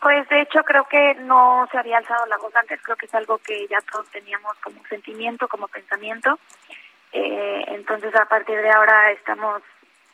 [0.00, 3.14] Pues de hecho creo que no se había alzado la voz antes, creo que es
[3.16, 6.38] algo que ya todos teníamos como sentimiento, como pensamiento.
[7.10, 9.60] Eh, entonces a partir de ahora estamos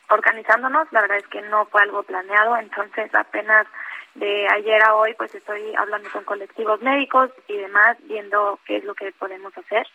[0.09, 3.67] organizándonos, la verdad es que no fue algo planeado, entonces apenas
[4.15, 8.83] de ayer a hoy pues estoy hablando con colectivos médicos y demás, viendo qué es
[8.85, 9.87] lo que podemos hacer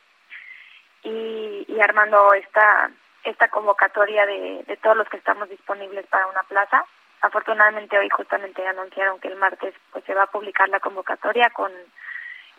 [1.03, 2.91] y, y armando esta
[3.25, 6.85] esta convocatoria de, de todos los que estamos disponibles para una plaza.
[7.21, 11.71] Afortunadamente hoy justamente anunciaron que el martes pues se va a publicar la convocatoria con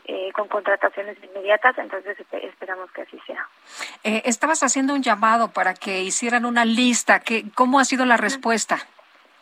[0.06, 3.48] eh, con contrataciones inmediatas, entonces esperamos que así sea.
[4.04, 7.20] Eh, estabas haciendo un llamado para que hicieran una lista.
[7.20, 8.78] ¿Qué, ¿Cómo ha sido la respuesta?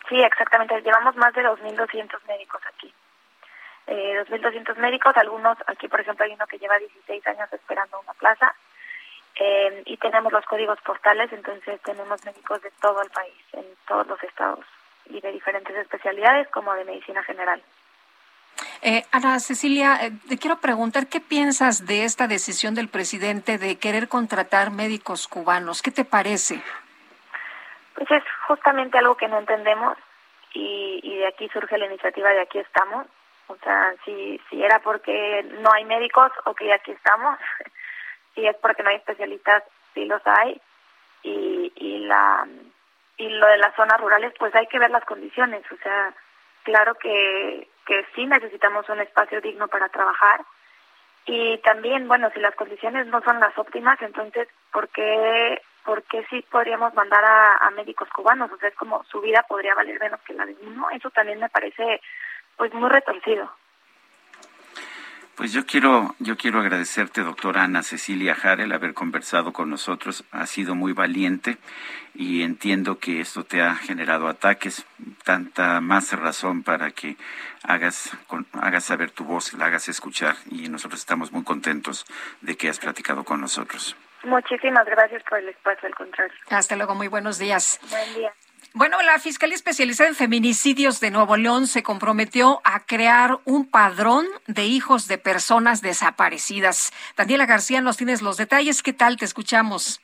[0.10, 0.81] Sí, exactamente.
[0.81, 2.94] Llevamos más de 2.200 médicos aquí.
[3.88, 8.14] Eh, 2.200 médicos, algunos, aquí por ejemplo hay uno que lleva 16 años esperando una
[8.14, 8.53] plaza.
[9.40, 14.06] Eh, y tenemos los códigos postales, entonces tenemos médicos de todo el país, en todos
[14.07, 14.65] los estados
[15.06, 17.64] y de diferentes especialidades como de medicina general.
[18.81, 23.77] Eh, Ana Cecilia, eh, te quiero preguntar, ¿qué piensas de esta decisión del presidente de
[23.77, 25.81] querer contratar médicos cubanos?
[25.81, 26.61] ¿Qué te parece?
[27.95, 29.97] Pues es justamente algo que no entendemos
[30.53, 33.06] y, y de aquí surge la iniciativa de aquí estamos.
[33.47, 37.38] O sea, si, si era porque no hay médicos, ok, aquí estamos.
[38.35, 40.61] si es porque no hay especialistas, sí los hay.
[41.23, 42.47] Y, y, la,
[43.18, 45.64] y lo de las zonas rurales, pues hay que ver las condiciones.
[45.72, 46.14] O sea,
[46.64, 50.45] claro que que sí necesitamos un espacio digno para trabajar
[51.25, 56.23] y también, bueno, si las condiciones no son las óptimas, entonces, ¿por qué, por qué
[56.29, 58.51] sí podríamos mandar a, médicos cubanos?
[58.51, 60.87] O sea, es como su vida podría valer menos que la de uno.
[60.91, 61.99] Eso también me parece,
[62.57, 63.51] pues, muy retorcido.
[65.39, 70.25] Pues yo quiero, yo quiero agradecerte, doctora Ana Cecilia Jara, el haber conversado con nosotros.
[70.33, 71.55] Ha sido muy valiente
[72.13, 74.85] y entiendo que esto te ha generado ataques,
[75.23, 77.15] tanta más razón para que
[77.63, 78.11] hagas,
[78.51, 82.05] hagas saber tu voz, la hagas escuchar y nosotros estamos muy contentos
[82.41, 83.95] de que has platicado con nosotros.
[84.25, 86.35] Muchísimas gracias por el espacio, al contrario.
[86.49, 87.79] Hasta luego, muy buenos días.
[87.89, 88.33] Buen día.
[88.73, 94.26] Bueno, la Fiscalía Especializada en Feminicidios de Nuevo León se comprometió a crear un padrón
[94.48, 96.94] de hijos de personas desaparecidas.
[97.18, 98.84] Daniela García, nos tienes los detalles.
[98.84, 99.18] ¿Qué tal?
[99.18, 100.02] Te escuchamos.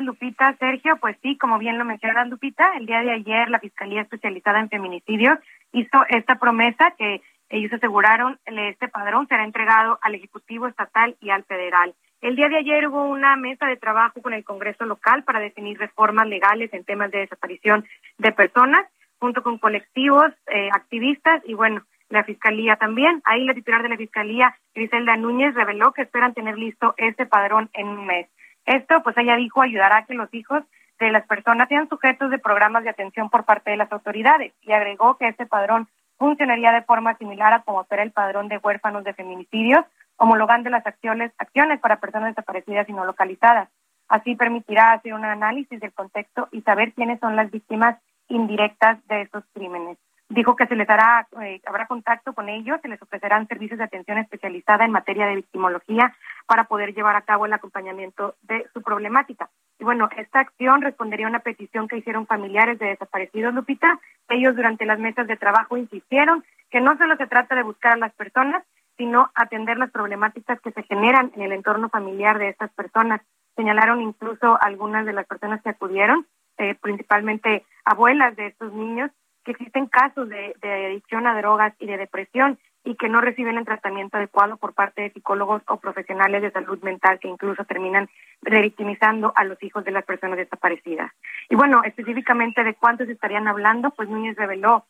[0.00, 0.54] Lupita.
[0.58, 4.60] Sergio, pues sí, como bien lo mencionas, Lupita, el día de ayer la Fiscalía Especializada
[4.60, 5.38] en Feminicidios
[5.72, 11.44] hizo esta promesa que ellos aseguraron este padrón será entregado al Ejecutivo Estatal y al
[11.44, 11.94] Federal.
[12.20, 15.78] El día de ayer hubo una mesa de trabajo con el Congreso local para definir
[15.78, 17.86] reformas legales en temas de desaparición
[18.18, 18.86] de personas,
[19.18, 23.22] junto con colectivos, eh, activistas y bueno, la Fiscalía también.
[23.24, 27.70] Ahí la titular de la Fiscalía, Griselda Núñez, reveló que esperan tener listo este padrón
[27.72, 28.28] en un mes.
[28.66, 30.62] Esto, pues ella dijo, ayudará a que los hijos
[30.98, 34.72] de las personas sean sujetos de programas de atención por parte de las autoridades y
[34.72, 35.88] agregó que este padrón
[36.18, 39.84] funcionaría de forma similar a como opera el padrón de huérfanos de feminicidios,
[40.16, 43.68] homologando las acciones, acciones para personas desaparecidas y no localizadas.
[44.08, 49.22] Así permitirá hacer un análisis del contexto y saber quiénes son las víctimas indirectas de
[49.22, 49.98] estos crímenes.
[50.30, 53.84] Dijo que se les hará, eh, habrá contacto con ellos, se les ofrecerán servicios de
[53.84, 56.14] atención especializada en materia de victimología
[56.46, 59.48] para poder llevar a cabo el acompañamiento de su problemática.
[59.78, 63.98] Y bueno, esta acción respondería a una petición que hicieron familiares de desaparecidos, Lupita.
[64.28, 67.96] Ellos durante las mesas de trabajo insistieron que no solo se trata de buscar a
[67.96, 68.62] las personas,
[68.98, 73.22] sino atender las problemáticas que se generan en el entorno familiar de estas personas.
[73.56, 76.26] Señalaron incluso algunas de las personas que acudieron,
[76.58, 79.10] eh, principalmente abuelas de estos niños,
[79.48, 83.64] que existen casos de, adicción a drogas y de depresión y que no reciben el
[83.64, 88.10] tratamiento adecuado por parte de psicólogos o profesionales de salud mental que incluso terminan
[88.42, 91.10] revictimizando a los hijos de las personas desaparecidas.
[91.48, 94.84] Y bueno, específicamente de cuántos estarían hablando, pues Núñez reveló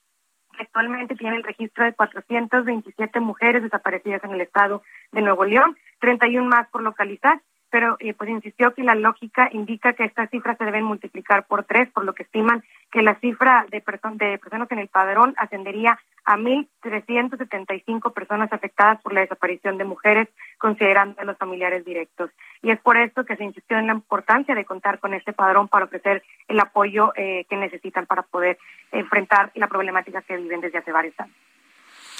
[0.59, 4.83] actualmente tiene el registro de 427 mujeres desaparecidas en el estado
[5.13, 9.93] de Nuevo León, 31 más por localizar, pero eh, pues insistió que la lógica indica
[9.93, 13.67] que estas cifras se deben multiplicar por tres, por lo que estiman que la cifra
[13.71, 19.85] de, de personas en el padrón ascendería a 1.375 personas afectadas por la desaparición de
[19.85, 20.29] mujeres,
[20.59, 22.31] considerando a los familiares directos.
[22.63, 25.69] Y es por esto que se insistió en la importancia de contar con este padrón
[25.69, 28.59] para ofrecer el apoyo eh, que necesitan para poder
[28.93, 31.37] enfrentar la problemática que viven desde hace varios años.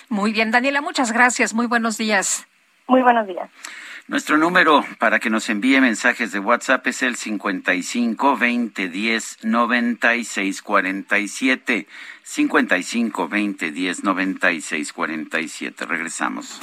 [0.09, 1.53] Muy bien, Daniela, muchas gracias.
[1.53, 2.47] Muy buenos días.
[2.89, 3.51] Muy buenos días.
[4.07, 10.63] Nuestro número para que nos envíe mensajes de WhatsApp es el 55 20 10 96
[10.63, 11.87] 47.
[12.23, 15.85] 55 20 10 96 47.
[15.85, 16.63] Regresamos.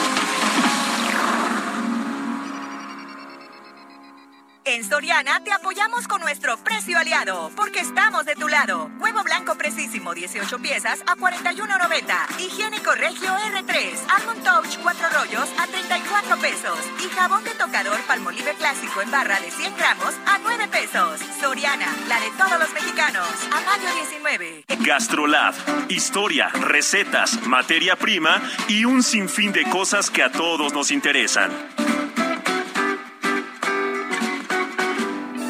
[4.63, 8.91] En Soriana te apoyamos con nuestro precio aliado, porque estamos de tu lado.
[8.99, 12.39] Huevo blanco precisísimo 18 piezas a 41.90.
[12.39, 16.77] Higiénico Regio R3, Almond Touch 4 rollos a 34 pesos.
[17.03, 21.19] Y jabón de tocador Palmolive clásico en barra de 100 gramos a 9 pesos.
[21.39, 23.27] Soriana, la de todos los mexicanos.
[23.51, 24.65] A mayo 19.
[24.81, 25.55] Gastrolab,
[25.89, 31.49] historia, recetas, materia prima y un sinfín de cosas que a todos nos interesan.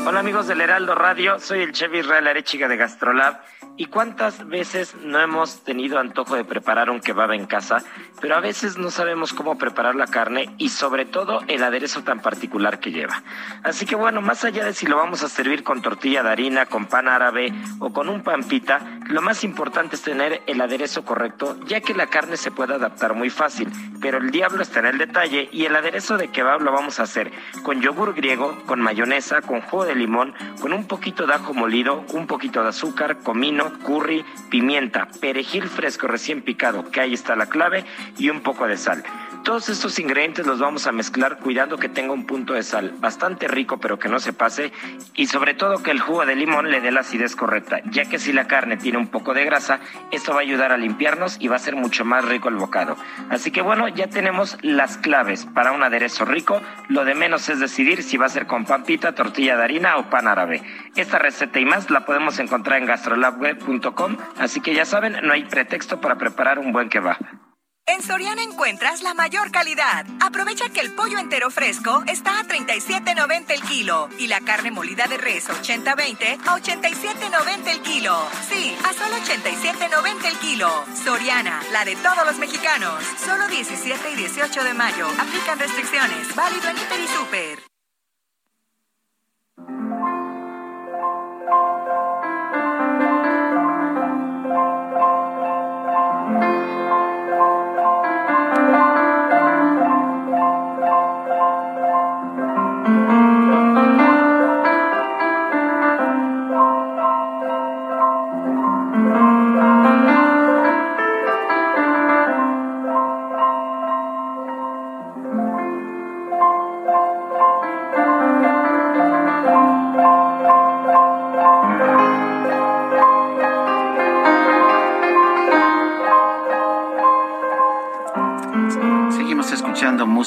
[0.04, 3.40] Hola amigos del Heraldo Radio, soy el chef Israel Arechiga de Gastrolab.
[3.78, 7.84] ¿Y cuántas veces no hemos tenido antojo de preparar un kebab en casa,
[8.20, 12.20] pero a veces no sabemos cómo preparar la carne y sobre todo el aderezo tan
[12.20, 13.24] particular que lleva?
[13.64, 16.66] Así que bueno, más allá de si lo vamos a servir con tortilla de harina,
[16.66, 21.58] con pan árabe o con un pampita, lo más importante es tener el aderezo correcto,
[21.66, 23.72] ya que la carne se puede adaptar muy fácil,
[24.02, 27.04] pero el diablo está en el detalle y el aderezo de kebab lo vamos a
[27.04, 27.32] hacer
[27.64, 32.04] con yogur griego, con mayonesa, con jugo de limón, con un poquito de ajo molido,
[32.14, 37.48] un poquito de azúcar, comino, curry, pimienta, perejil fresco recién picado, que ahí está la
[37.48, 37.86] clave,
[38.18, 39.04] y un poco de sal.
[39.44, 43.48] Todos estos ingredientes los vamos a mezclar cuidando que tenga un punto de sal bastante
[43.48, 44.72] rico pero que no se pase
[45.16, 48.20] y sobre todo que el jugo de limón le dé la acidez correcta, ya que
[48.20, 49.80] si la carne tiene un poco de grasa,
[50.12, 52.96] esto va a ayudar a limpiarnos y va a ser mucho más rico el bocado.
[53.30, 57.60] Así que bueno, ya tenemos las claves para un aderezo rico, lo de menos es
[57.60, 60.62] decidir si va a ser con pampita, tortilla de harina o pan árabe.
[60.96, 65.46] Esta receta y más la podemos encontrar en gastrolabweb.com, así que ya saben, no hay
[65.46, 67.51] pretexto para preparar un buen kebab.
[67.88, 70.06] En Soriana encuentras la mayor calidad.
[70.22, 75.08] Aprovecha que el pollo entero fresco está a 37.90 el kilo y la carne molida
[75.08, 78.16] de res 80-20 a 87.90 el kilo.
[78.50, 80.70] Sí, a solo 87.90 el kilo.
[81.04, 83.04] Soriana, la de todos los mexicanos.
[83.26, 85.08] Solo 17 y 18 de mayo.
[85.20, 86.36] Aplican restricciones.
[86.36, 87.71] Válido en Hiper y Super.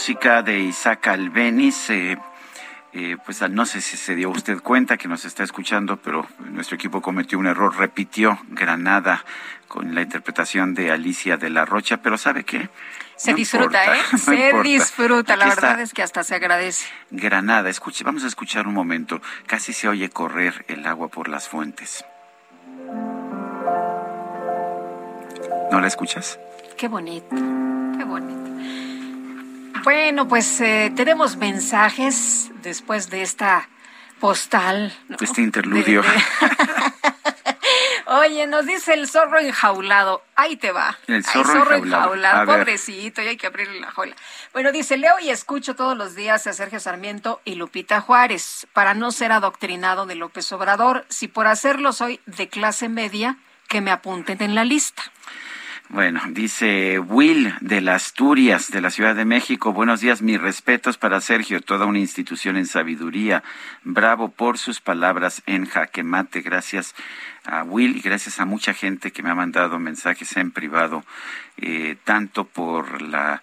[0.04, 1.88] Música de Isaac Albeniz.
[1.88, 2.18] Eh,
[2.92, 6.74] eh, pues no sé si se dio usted cuenta que nos está escuchando, pero nuestro
[6.76, 9.24] equipo cometió un error, repitió Granada
[9.66, 12.68] con la interpretación de Alicia de la Rocha, pero ¿sabe qué?
[13.16, 14.02] Se disfruta, ¿eh?
[14.18, 16.86] se disfruta, la verdad es que hasta se agradece.
[17.10, 21.48] Granada, escuche, vamos a escuchar un momento, casi se oye correr el agua por las
[21.48, 22.04] fuentes.
[25.72, 26.38] ¿No la escuchas?
[26.76, 27.34] Qué bonito,
[27.96, 28.44] qué bonito.
[29.84, 33.68] Bueno, pues eh, tenemos mensajes después de esta
[34.18, 34.96] postal.
[35.20, 36.02] Este interludio.
[38.06, 40.22] Oye, nos dice el zorro enjaulado.
[40.36, 40.96] Ahí te va.
[41.06, 42.46] El zorro, enjaulado.
[42.46, 44.16] Pobrecito, y hay que abrirle la jaula.
[44.54, 48.94] Bueno, dice, leo y escucho todos los días a Sergio Sarmiento y Lupita Juárez para
[48.94, 51.04] no ser adoctrinado de López Obrador.
[51.10, 53.36] Si por hacerlo soy de clase media,
[53.68, 55.02] que me apunten en la lista.
[55.90, 59.74] Bueno, dice Will de la Asturias, de la Ciudad de México.
[59.74, 63.44] Buenos días, mis respetos para Sergio, toda una institución en sabiduría.
[63.82, 66.40] Bravo por sus palabras en jaque mate.
[66.40, 66.94] Gracias
[67.44, 71.04] a Will y gracias a mucha gente que me ha mandado mensajes en privado,
[71.58, 73.42] eh, tanto por la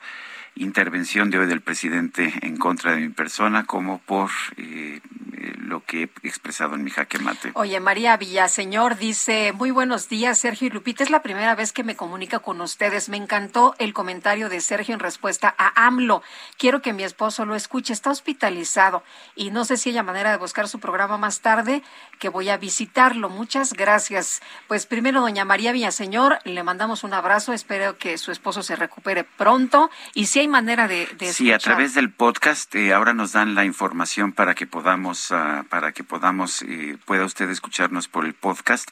[0.62, 5.02] intervención de hoy del presidente en contra de mi persona como por eh,
[5.34, 7.52] eh, lo que he expresado en mi jaque mate.
[7.56, 11.84] Oye, María Villaseñor dice, muy buenos días, Sergio y Lupita, es la primera vez que
[11.84, 13.10] me comunica con ustedes.
[13.10, 16.22] Me encantó el comentario de Sergio en respuesta a AMLO.
[16.58, 19.04] Quiero que mi esposo lo escuche, está hospitalizado
[19.36, 21.82] y no sé si haya manera de buscar su programa más tarde,
[22.20, 23.30] que voy a visitarlo.
[23.30, 24.42] Muchas gracias.
[24.68, 29.24] Pues primero, doña María Villaseñor, le mandamos un abrazo, espero que su esposo se recupere
[29.24, 31.08] pronto y si hay manera de...
[31.18, 35.32] de sí, a través del podcast eh, ahora nos dan la información para que podamos,
[35.32, 38.88] uh, para que podamos, eh, pueda usted escucharnos por el podcast.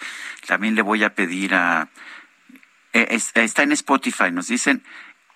[0.48, 1.90] También le voy a pedir a...
[2.94, 4.82] Eh, está en Spotify, nos dicen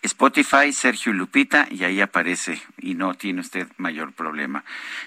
[0.03, 4.65] Spotify, Sergio Lupita, y ahí aparece, y no tiene usted mayor problema.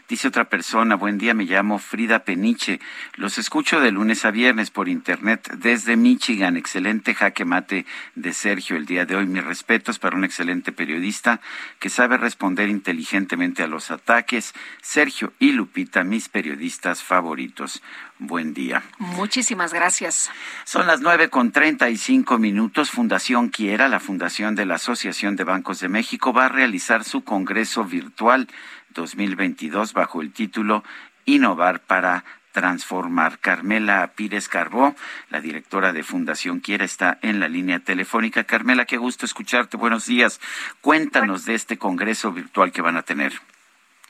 [0.08, 2.80] Dice otra persona, buen día, me llamo Frida Peniche,
[3.14, 8.76] los escucho de lunes a viernes por internet desde Michigan, excelente jaque mate de Sergio
[8.76, 11.42] el día de hoy, mis respetos para un excelente periodista
[11.78, 14.54] que sabe responder inteligentemente a los ataques.
[14.80, 17.82] Sergio y Lupita, mis periodistas favoritos
[18.18, 18.82] buen día.
[18.98, 20.30] Muchísimas gracias.
[20.64, 22.90] Son las nueve con treinta y cinco minutos.
[22.90, 27.24] Fundación Quiera, la fundación de la Asociación de Bancos de México, va a realizar su
[27.24, 28.48] Congreso Virtual
[28.90, 30.82] 2022 bajo el título
[31.24, 33.38] Innovar para transformar.
[33.38, 34.94] Carmela Pires Carbó,
[35.28, 38.44] la directora de Fundación Quiera, está en la línea telefónica.
[38.44, 39.76] Carmela, qué gusto escucharte.
[39.76, 40.40] Buenos días.
[40.80, 43.34] Cuéntanos de este Congreso Virtual que van a tener.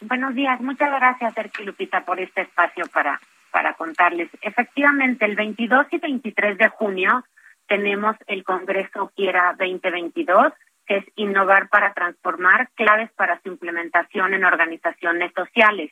[0.00, 0.60] Buenos días.
[0.60, 3.20] Muchas gracias, Sergio Lupita, por este espacio para
[3.56, 4.28] para contarles.
[4.42, 7.24] Efectivamente, el 22 y 23 de junio
[7.66, 10.52] tenemos el Congreso Quiera 2022,
[10.84, 15.90] que es Innovar para Transformar, claves para su implementación en organizaciones sociales.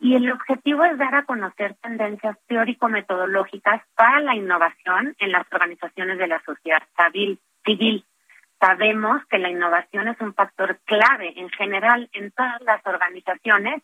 [0.00, 6.16] Y el objetivo es dar a conocer tendencias teórico-metodológicas para la innovación en las organizaciones
[6.18, 6.84] de la sociedad
[7.64, 8.04] civil.
[8.60, 13.82] Sabemos que la innovación es un factor clave en general en todas las organizaciones,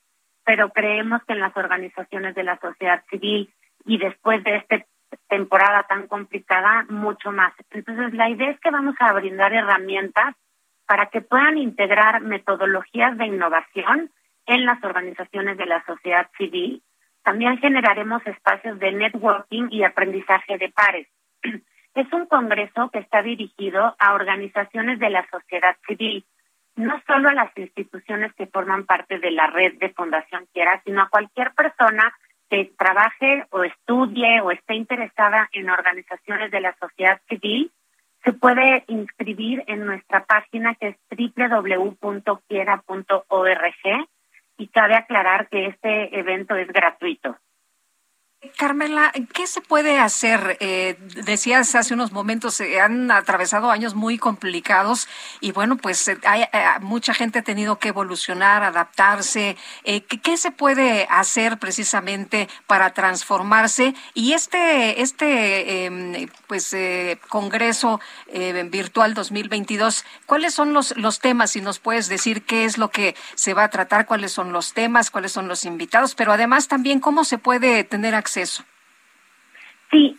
[0.51, 3.55] pero creemos que en las organizaciones de la sociedad civil
[3.85, 4.85] y después de esta
[5.28, 7.52] temporada tan complicada, mucho más.
[7.70, 10.35] Entonces, la idea es que vamos a brindar herramientas
[10.89, 14.10] para que puedan integrar metodologías de innovación
[14.47, 16.82] en las organizaciones de la sociedad civil.
[17.22, 21.06] También generaremos espacios de networking y aprendizaje de pares.
[21.94, 26.24] Es un congreso que está dirigido a organizaciones de la sociedad civil,
[26.81, 31.02] no solo a las instituciones que forman parte de la red de Fundación Quiera, sino
[31.02, 32.12] a cualquier persona
[32.48, 37.70] que trabaje o estudie o esté interesada en organizaciones de la sociedad civil,
[38.24, 40.97] se puede inscribir en nuestra página que es
[41.36, 42.09] www.quiera.org
[44.59, 47.36] y cabe aclarar que este evento es gratuito.
[48.57, 50.57] Carmela, ¿qué se puede hacer?
[50.61, 50.97] Eh,
[51.27, 55.09] decías hace unos momentos, se han atravesado años muy complicados
[55.43, 56.49] y bueno, pues eh, hay, eh,
[56.81, 59.59] mucha gente ha tenido que evolucionar, adaptarse.
[59.85, 63.95] ¿qué, ¿qué, se puede hacer precisamente para transformarse?
[64.15, 66.75] Y este, este em, pues,
[67.29, 68.01] Congreso
[68.71, 71.51] Virtual 2022, ¿cuáles son los, los temas?
[71.51, 74.73] Si nos puedes decir qué es lo que se va a tratar, cuáles son los
[74.73, 78.30] temas, cuáles son los invitados, pero además también cómo se puede tener acceso
[79.90, 80.19] Sí,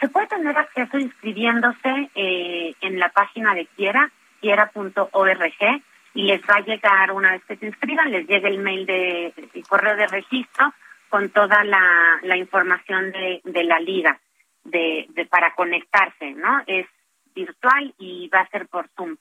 [0.00, 4.10] se puede tener acceso inscribiéndose eh, en la página de Quiera,
[4.40, 5.82] quiera.org,
[6.14, 9.32] y les va a llegar, una vez que se inscriban, les llega el mail de,
[9.68, 10.72] correo de registro
[11.08, 14.18] con toda la, información de, de, la liga
[14.64, 16.62] de, de, para conectarse, ¿no?
[16.66, 16.86] Es
[17.34, 19.16] virtual y va a ser por Zoom.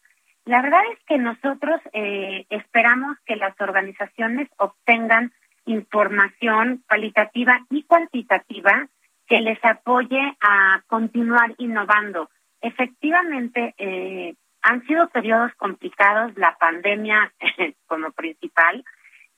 [0.45, 5.33] La verdad es que nosotros eh, esperamos que las organizaciones obtengan
[5.67, 8.87] información cualitativa y cuantitativa
[9.27, 12.29] que les apoye a continuar innovando.
[12.61, 17.31] Efectivamente, eh, han sido periodos complicados, la pandemia
[17.87, 18.83] como principal,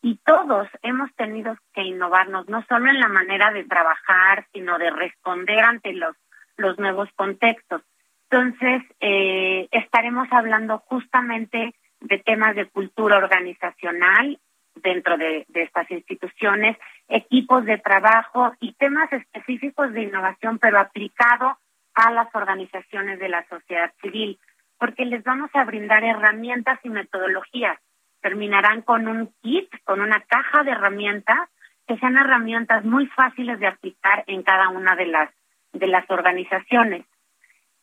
[0.01, 4.91] y todos hemos tenido que innovarnos, no solo en la manera de trabajar, sino de
[4.91, 6.15] responder ante los,
[6.55, 7.81] los nuevos contextos.
[8.29, 14.39] Entonces, eh, estaremos hablando justamente de temas de cultura organizacional,
[14.81, 16.77] dentro de, estas instituciones,
[17.07, 21.57] equipos de trabajo y temas específicos de innovación, pero aplicado
[21.95, 24.39] a las organizaciones de la sociedad civil,
[24.77, 27.77] porque les vamos a brindar herramientas y metodologías.
[28.21, 31.49] Terminarán con un kit, con una caja de herramientas,
[31.87, 35.29] que sean herramientas muy fáciles de aplicar en cada una de las,
[35.73, 37.05] de las organizaciones.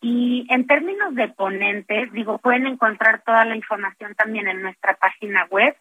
[0.01, 5.47] Y en términos de ponentes, digo, pueden encontrar toda la información también en nuestra página
[5.47, 5.77] web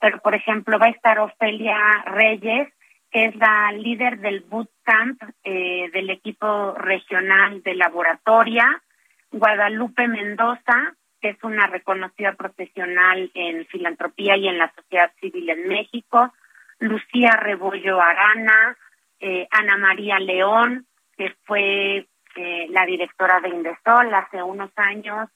[0.00, 2.68] pero por ejemplo va a estar Ofelia Reyes,
[3.10, 8.82] que es la líder del bootcamp eh, del equipo regional de laboratoria,
[9.30, 15.68] Guadalupe Mendoza, que es una reconocida profesional en filantropía y en la sociedad civil en
[15.68, 16.32] México,
[16.78, 18.76] Lucía Rebollo Arana,
[19.20, 25.28] eh, Ana María León, que fue eh, la directora de Indesol hace unos años,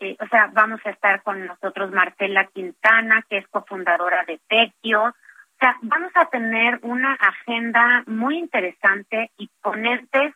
[0.00, 5.02] eh, o sea, vamos a estar con nosotros Marcela Quintana, que es cofundadora de Tequio.
[5.04, 10.34] O sea, vamos a tener una agenda muy interesante y ponentes,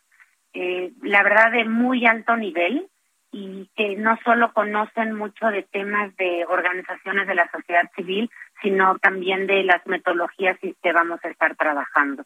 [0.52, 2.88] eh, la verdad, de muy alto nivel
[3.30, 8.98] y que no solo conocen mucho de temas de organizaciones de la sociedad civil, sino
[8.98, 12.24] también de las metodologías que vamos a estar trabajando.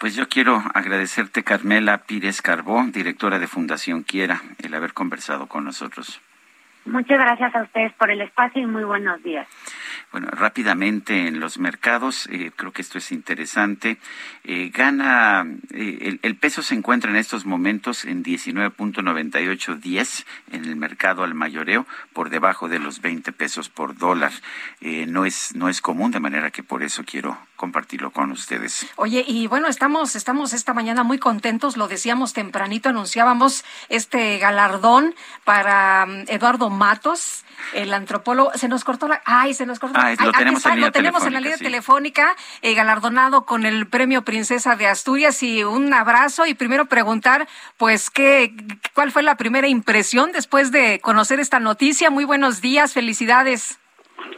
[0.00, 5.64] Pues yo quiero agradecerte, Carmela Pires Carbó, directora de Fundación Quiera, el haber conversado con
[5.64, 6.22] nosotros.
[6.86, 9.46] Muchas gracias a ustedes por el espacio y muy buenos días.
[10.10, 13.98] Bueno, rápidamente en los mercados, eh, creo que esto es interesante.
[14.44, 21.24] Eh, gana, eh, el, peso se encuentra en estos momentos en 19.9810 en el mercado
[21.24, 24.32] al mayoreo, por debajo de los 20 pesos por dólar.
[24.80, 28.90] no es no es común, de manera que por eso quiero compartirlo con ustedes.
[28.96, 35.14] Oye, y bueno, estamos estamos esta mañana muy contentos, lo decíamos tempranito, anunciábamos este galardón
[35.44, 40.00] para mm, Eduardo Matos el antropólogo, se nos cortó la, ay, se nos cortó.
[40.00, 44.22] Ah, lo, tenemos, en lo tenemos en la línea telefónica, eh, galardonado con el premio
[44.22, 48.54] Princesa de Asturias y un abrazo y primero preguntar, pues, qué,
[48.94, 52.08] cuál fue la primera impresión después de conocer esta noticia.
[52.08, 53.78] Muy buenos días, felicidades.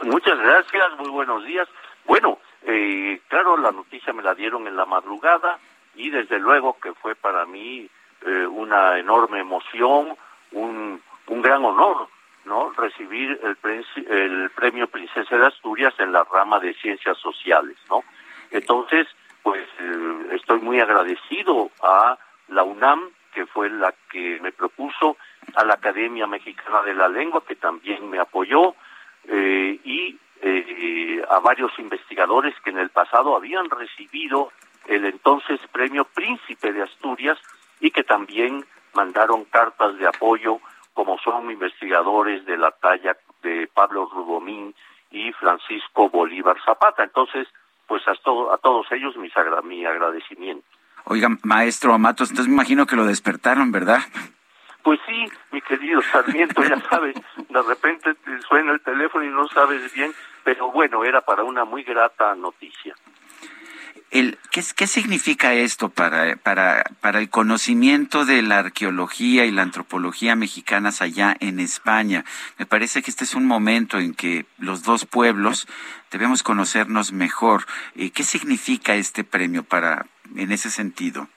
[0.03, 1.69] Muchas gracias, muy buenos días.
[2.05, 5.59] Bueno, Eh, claro, la noticia me la dieron en la madrugada
[5.95, 7.89] y desde luego que fue para mí
[8.25, 10.15] eh, una enorme emoción,
[10.51, 12.07] un, un gran honor,
[12.45, 12.71] ¿no?
[12.71, 13.57] Recibir el,
[14.07, 18.03] el premio Princesa de Asturias en la rama de ciencias sociales, ¿no?
[18.51, 19.07] Entonces,
[19.41, 22.17] pues eh, estoy muy agradecido a
[22.47, 25.17] la UNAM, que fue la que me propuso,
[25.55, 28.75] a la Academia Mexicana de la Lengua, que también me apoyó,
[29.27, 34.51] eh, y eh, a varios investigadores que en el pasado habían recibido
[34.87, 37.39] el entonces premio Príncipe de Asturias
[37.79, 40.59] y que también mandaron cartas de apoyo,
[40.93, 44.75] como son investigadores de la talla de Pablo Rubomín
[45.09, 47.03] y Francisco Bolívar Zapata.
[47.03, 47.47] Entonces,
[47.87, 50.65] pues a, todo, a todos ellos mis mi agradecimiento.
[51.05, 53.99] Oiga, maestro Matos, entonces me imagino que lo despertaron, ¿verdad?
[54.83, 57.15] Pues sí, mi querido Sarmiento, ya sabes,
[57.49, 57.92] de repente
[59.13, 62.95] teléfono y no sabes bien, pero bueno, era para una muy grata noticia.
[64.11, 69.63] El, ¿qué, ¿Qué significa esto para, para, para el conocimiento de la arqueología y la
[69.63, 72.23] antropología mexicanas allá en España?
[72.59, 75.67] Me parece que este es un momento en que los dos pueblos
[76.11, 77.65] debemos conocernos mejor.
[77.95, 81.27] Eh, ¿Qué significa este premio para, en ese sentido?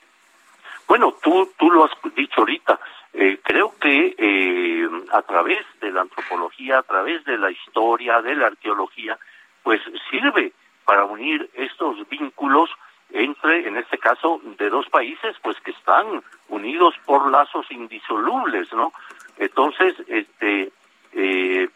[0.87, 2.79] Bueno, tú, tú lo has dicho ahorita.
[3.19, 8.35] Eh, creo que eh, a través de la antropología, a través de la historia, de
[8.35, 9.17] la arqueología,
[9.63, 9.81] pues
[10.11, 10.53] sirve
[10.85, 12.69] para unir estos vínculos
[13.09, 18.93] entre, en este caso, de dos países, pues que están unidos por lazos indisolubles, ¿no?
[19.39, 20.71] Entonces, este,
[21.13, 21.69] eh,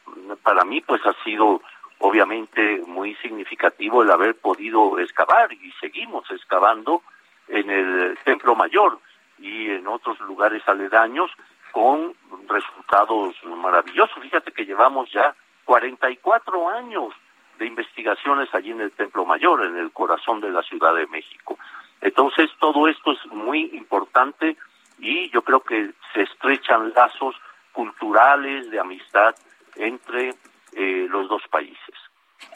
[0.43, 1.63] para mí, pues ha sido
[1.97, 7.01] obviamente muy significativo el haber podido excavar y seguimos excavando
[7.47, 8.99] en el Templo Mayor
[9.41, 11.31] y en otros lugares aledaños
[11.71, 12.13] con
[12.47, 14.21] resultados maravillosos.
[14.21, 17.13] Fíjate que llevamos ya 44 años
[17.57, 21.57] de investigaciones allí en el Templo Mayor, en el corazón de la Ciudad de México.
[22.01, 24.57] Entonces, todo esto es muy importante
[24.99, 27.35] y yo creo que se estrechan lazos
[27.71, 29.35] culturales de amistad
[29.75, 30.35] entre
[30.73, 31.95] eh, los dos países.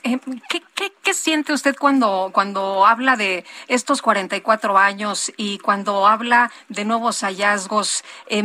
[0.06, 0.20] Eh,
[0.50, 0.62] ¿qué,
[1.02, 7.22] qué, siente usted cuando, cuando habla de estos 44 años y cuando habla de nuevos
[7.24, 8.04] hallazgos?
[8.28, 8.44] Eh,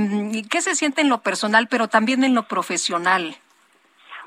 [0.50, 3.36] ¿Qué se siente en lo personal, pero también en lo profesional?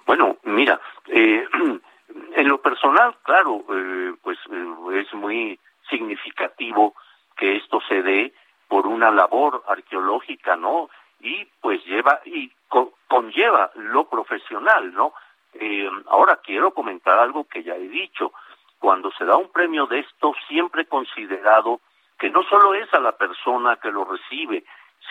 [0.05, 1.43] Bueno, mira, eh,
[2.35, 6.93] en lo personal, claro, eh, pues eh, es muy significativo
[7.35, 8.33] que esto se dé
[8.67, 10.91] por una labor arqueológica, ¿no?
[11.19, 12.51] Y pues lleva y
[13.07, 15.13] conlleva lo profesional, ¿no?
[15.55, 18.31] Eh, ahora quiero comentar algo que ya he dicho.
[18.79, 21.79] Cuando se da un premio de esto, siempre considerado
[22.19, 24.63] que no solo es a la persona que lo recibe,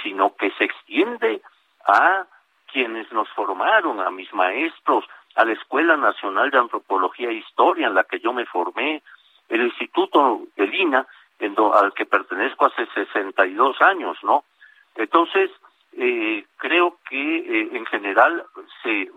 [0.02, 1.42] sino que se extiende
[1.86, 2.26] a
[2.72, 5.04] quienes nos formaron, a mis maestros,
[5.34, 9.02] a la Escuela Nacional de Antropología e Historia en la que yo me formé,
[9.48, 11.06] el Instituto de Lina,
[11.38, 14.44] en al que pertenezco hace 62 años, ¿no?
[14.94, 15.50] Entonces,
[15.94, 18.44] eh, creo que eh, en general
[18.82, 19.10] se,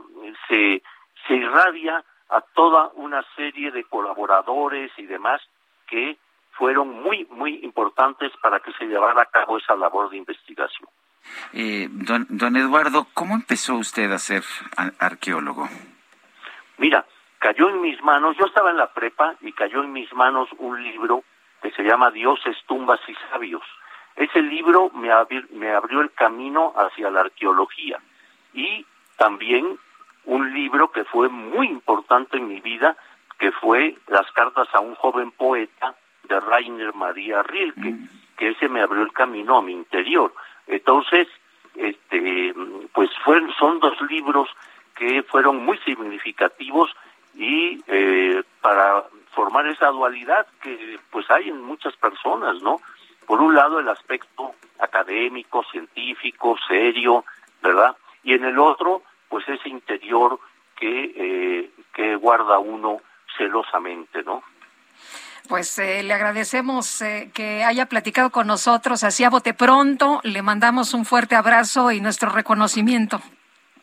[0.48, 0.82] se
[1.28, 5.42] se irradia a toda una serie de colaboradores y demás
[5.88, 6.18] que
[6.52, 10.90] fueron muy, muy importantes para que se llevara a cabo esa labor de investigación.
[11.54, 14.44] Eh, don, don Eduardo, ¿cómo empezó usted a ser
[15.00, 15.68] arqueólogo?
[16.78, 17.06] Mira,
[17.40, 20.82] cayó en mis manos, yo estaba en la prepa y cayó en mis manos un
[20.82, 21.24] libro
[21.62, 23.64] que se llama Dioses, tumbas y sabios.
[24.16, 25.10] Ese libro me,
[25.52, 28.00] me abrió el camino hacia la arqueología
[28.54, 28.86] y
[29.18, 29.78] también
[30.26, 32.96] un libro que fue muy importante en mi vida,
[33.40, 38.10] que fue Las cartas a un joven poeta de Rainer María Rilke, mm.
[38.38, 40.34] que ese me abrió el camino a mi interior.
[40.68, 41.28] Entonces,
[41.76, 42.54] este,
[42.94, 44.50] pues fueron, son dos libros
[44.96, 46.96] que fueron muy significativos
[47.36, 52.80] y eh, para formar esa dualidad que pues hay en muchas personas, ¿no?
[53.28, 57.26] Por un lado el aspecto académico, científico, serio,
[57.62, 57.98] ¿verdad?
[58.24, 59.02] Y en el otro
[59.36, 60.40] pues ese interior
[60.80, 63.02] que, eh, que guarda uno
[63.38, 64.42] celosamente, ¿no?
[65.50, 70.22] Pues eh, le agradecemos eh, que haya platicado con nosotros así a bote pronto.
[70.24, 73.22] Le mandamos un fuerte abrazo y nuestro reconocimiento.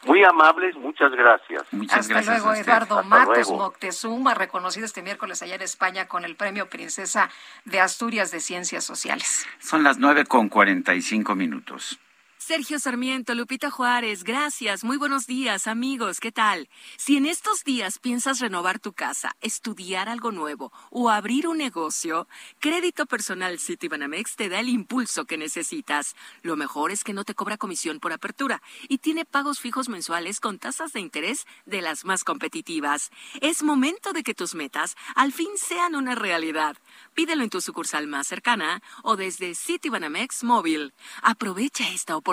[0.07, 1.71] Muy amables, muchas gracias.
[1.71, 6.71] Muchas Hasta luego, Eduardo Matos Moctezuma, reconocido este miércoles allá en España con el Premio
[6.71, 7.29] Princesa
[7.67, 9.47] de Asturias de Ciencias Sociales.
[9.59, 12.01] Son las nueve con cuarenta y cinco minutos.
[12.45, 14.83] Sergio Sarmiento, Lupita Juárez, gracias.
[14.83, 16.19] Muy buenos días, amigos.
[16.19, 16.69] ¿Qué tal?
[16.97, 22.27] Si en estos días piensas renovar tu casa, estudiar algo nuevo o abrir un negocio,
[22.59, 26.17] Crédito Personal Citibanamex te da el impulso que necesitas.
[26.43, 30.41] Lo mejor es que no te cobra comisión por apertura y tiene pagos fijos mensuales
[30.41, 33.13] con tasas de interés de las más competitivas.
[33.41, 36.77] Es momento de que tus metas al fin sean una realidad.
[37.15, 40.93] Pídelo en tu sucursal más cercana o desde Citibanamex móvil.
[41.23, 42.32] Aprovecha esta oportunidad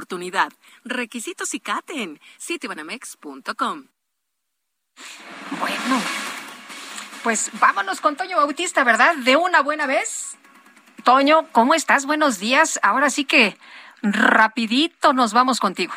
[0.84, 2.20] Requisitos y caten.
[2.40, 3.88] Citibanamex.com.
[5.60, 6.02] Bueno,
[7.24, 9.16] pues vámonos con Toño Bautista, ¿verdad?
[9.18, 10.38] De una buena vez.
[11.04, 12.06] Toño, ¿cómo estás?
[12.06, 12.80] Buenos días.
[12.84, 13.58] Ahora sí que
[14.02, 15.94] rapidito nos vamos contigo.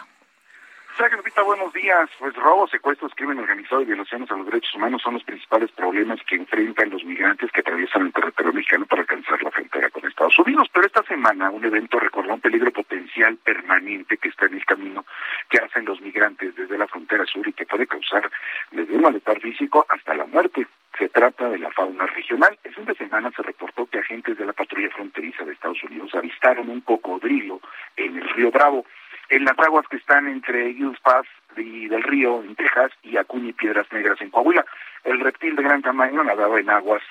[1.44, 2.08] Buenos días.
[2.20, 6.20] Pues robos, secuestros, crimen organizado y violaciones a los derechos humanos son los principales problemas
[6.28, 10.39] que enfrentan los migrantes que atraviesan el territorio mexicano para alcanzar la frontera con Estados
[10.39, 10.68] Unidos.
[10.72, 15.05] Pero esta semana un evento recordó un peligro potencial permanente que está en el camino
[15.48, 18.31] que hacen los migrantes desde la frontera sur y que puede causar
[18.70, 20.68] desde un malestar físico hasta la muerte.
[20.97, 22.56] Se trata de la fauna regional.
[22.62, 26.14] El fin de semana se reportó que agentes de la patrulla fronteriza de Estados Unidos
[26.14, 27.60] avistaron un cocodrilo
[27.97, 28.84] en el río Bravo
[29.28, 33.52] en las aguas que están entre Eagles Pass del río en Texas y Acuña y
[33.52, 34.64] Piedras Negras en Coahuila.
[35.05, 37.02] El reptil de gran tamaño nadaba en aguas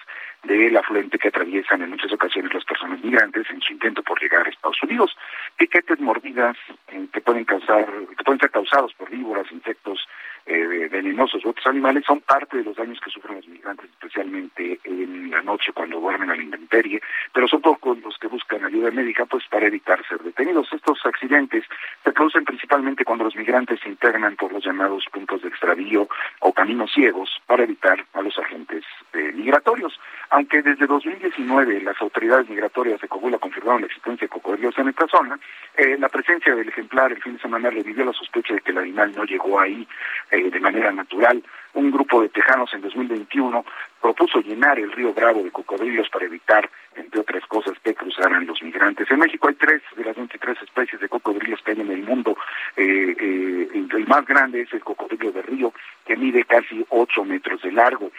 [0.44, 4.48] del afluente que atraviesan en muchas ocasiones las personas migrantes en su intento por llegar
[4.48, 5.16] a Estados Unidos.
[5.58, 7.86] Piquetes mordidas eh, que pueden causar,
[8.18, 10.08] que pueden ser causados por víboras, insectos
[10.48, 14.80] eh, venenosos u otros animales son parte de los daños que sufren los migrantes, especialmente
[14.84, 17.00] en la noche cuando duermen a la intemperie,
[17.32, 20.74] pero son pocos los que buscan ayuda médica pues para evitar ser detenidos.
[20.74, 21.64] Estos accidentes
[22.04, 26.08] se producen principalmente cuando los migrantes se internan por los llamados puntos de extravío
[26.40, 30.00] o caminos ciegos para evitar a los agentes eh, migratorios.
[30.30, 35.08] Aunque desde 2019 las autoridades migratorias de Cogula confirmaron la existencia de cocodrilos en esta
[35.08, 35.40] zona,
[35.76, 38.78] eh, la presencia del ejemplar el fin de semana revivió la sospecha de que el
[38.78, 39.88] animal no llegó ahí
[40.32, 41.44] eh, de manera natural.
[41.74, 43.66] Un grupo de tejanos en 2021
[44.02, 48.62] propuso llenar el río Bravo de cocodrilos para evitar, entre otras cosas, que cruzaran los
[48.64, 49.10] migrantes.
[49.12, 52.36] En México hay tres de las 23 especies de cocodrilos que hay en el mundo.
[52.76, 55.74] Eh, eh, el más grande es el cocodrilo de río,
[56.06, 58.12] que mide casi 8 metros de largo.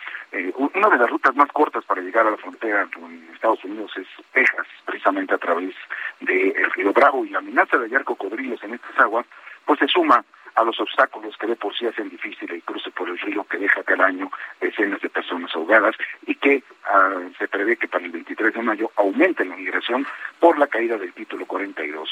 [0.56, 4.06] una de las rutas más cortas para llegar a la frontera con Estados Unidos es
[4.32, 5.74] Texas, precisamente a través
[6.20, 7.24] del río Bravo.
[7.24, 9.26] Y la amenaza de hallar cocodrilos en estas aguas,
[9.66, 10.24] pues se suma
[10.54, 13.58] a los obstáculos que de por sí hacen difícil el cruce por el río que
[13.58, 15.94] deja cada año decenas de personas ahogadas
[16.26, 20.06] y que ah, se prevé que para el 23 de mayo aumente la migración
[20.40, 22.08] por la caída del título 42.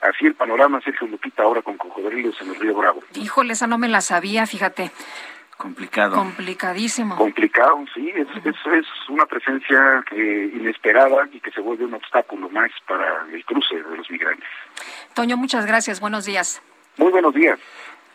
[0.00, 3.02] Así el panorama, Sergio Lupita, ahora con cocodrilos en el río Bravo.
[3.14, 4.90] Híjole, esa no me la sabía, fíjate.
[5.56, 6.16] Complicado.
[6.16, 7.16] Complicadísimo.
[7.16, 12.50] Complicado, sí, es, es, es una presencia que inesperada y que se vuelve un obstáculo
[12.50, 14.48] más para el cruce de los migrantes.
[15.14, 16.00] Toño, muchas gracias.
[16.00, 16.60] Buenos días.
[16.96, 17.58] Muy buenos días.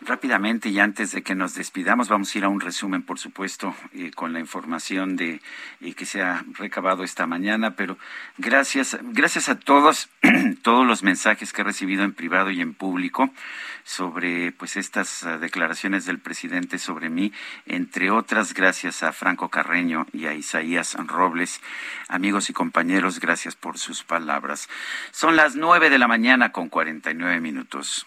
[0.02, 3.74] Rápidamente y antes de que nos despidamos, vamos a ir a un resumen, por supuesto,
[3.92, 5.42] eh, con la información de
[5.82, 7.76] eh, que se ha recabado esta mañana.
[7.76, 7.98] Pero
[8.38, 10.08] gracias, gracias a todos,
[10.62, 13.28] todos los mensajes que he recibido en privado y en público
[13.84, 17.30] sobre, pues, estas uh, declaraciones del presidente sobre mí,
[17.66, 21.60] entre otras, gracias a Franco Carreño y a Isaías Robles,
[22.08, 24.70] amigos y compañeros, gracias por sus palabras.
[25.10, 28.06] Son las nueve de la mañana con cuarenta y nueve minutos.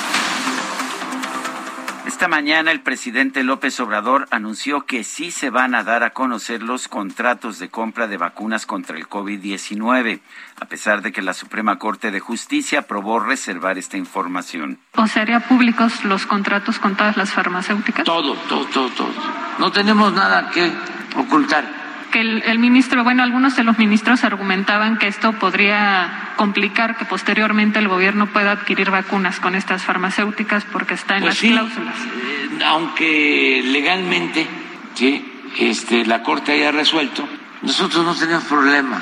[2.05, 6.63] Esta mañana el presidente López Obrador anunció que sí se van a dar a conocer
[6.63, 10.19] los contratos de compra de vacunas contra el COVID-19,
[10.59, 14.79] a pesar de que la Suprema Corte de Justicia aprobó reservar esta información.
[14.95, 18.03] ¿O se haría públicos los contratos con todas las farmacéuticas?
[18.03, 19.13] Todo, todo, todo, todo.
[19.59, 20.71] No tenemos nada que
[21.15, 21.80] ocultar
[22.11, 27.05] que el, el, ministro, bueno, algunos de los ministros argumentaban que esto podría complicar que
[27.05, 31.51] posteriormente el gobierno pueda adquirir vacunas con estas farmacéuticas porque está en pues las sí,
[31.51, 31.95] cláusulas.
[31.95, 34.47] Eh, aunque legalmente
[34.93, 35.25] sí,
[35.57, 37.27] este, la Corte haya resuelto,
[37.61, 39.01] nosotros no tenemos problema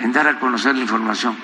[0.00, 1.36] en dar a conocer la información.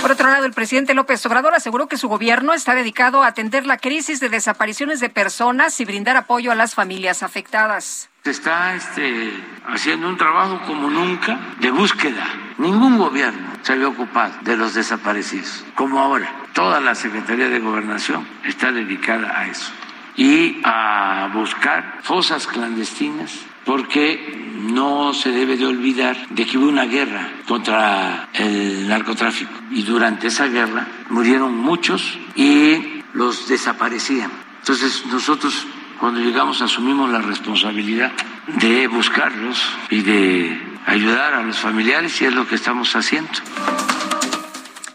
[0.00, 3.66] Por otro lado, el presidente López Obrador aseguró que su gobierno está dedicado a atender
[3.66, 8.08] la crisis de desapariciones de personas y brindar apoyo a las familias afectadas.
[8.28, 9.32] Se está este,
[9.66, 12.26] haciendo un trabajo como nunca de búsqueda.
[12.58, 16.30] Ningún gobierno se había ocupado de los desaparecidos, como ahora.
[16.52, 19.72] Toda la Secretaría de Gobernación está dedicada a eso
[20.14, 26.84] y a buscar fosas clandestinas porque no se debe de olvidar de que hubo una
[26.84, 34.30] guerra contra el narcotráfico y durante esa guerra murieron muchos y los desaparecían.
[34.60, 35.66] Entonces nosotros
[35.98, 38.12] cuando llegamos asumimos la responsabilidad
[38.60, 39.60] de buscarlos
[39.90, 43.30] y de ayudar a los familiares y es lo que estamos haciendo.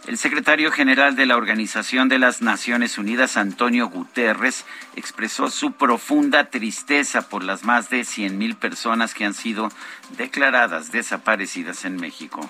[0.07, 4.65] El secretario general de la Organización de las Naciones Unidas, Antonio Guterres,
[4.95, 9.69] expresó su profunda tristeza por las más de 100.000 personas que han sido
[10.17, 12.49] declaradas desaparecidas en México.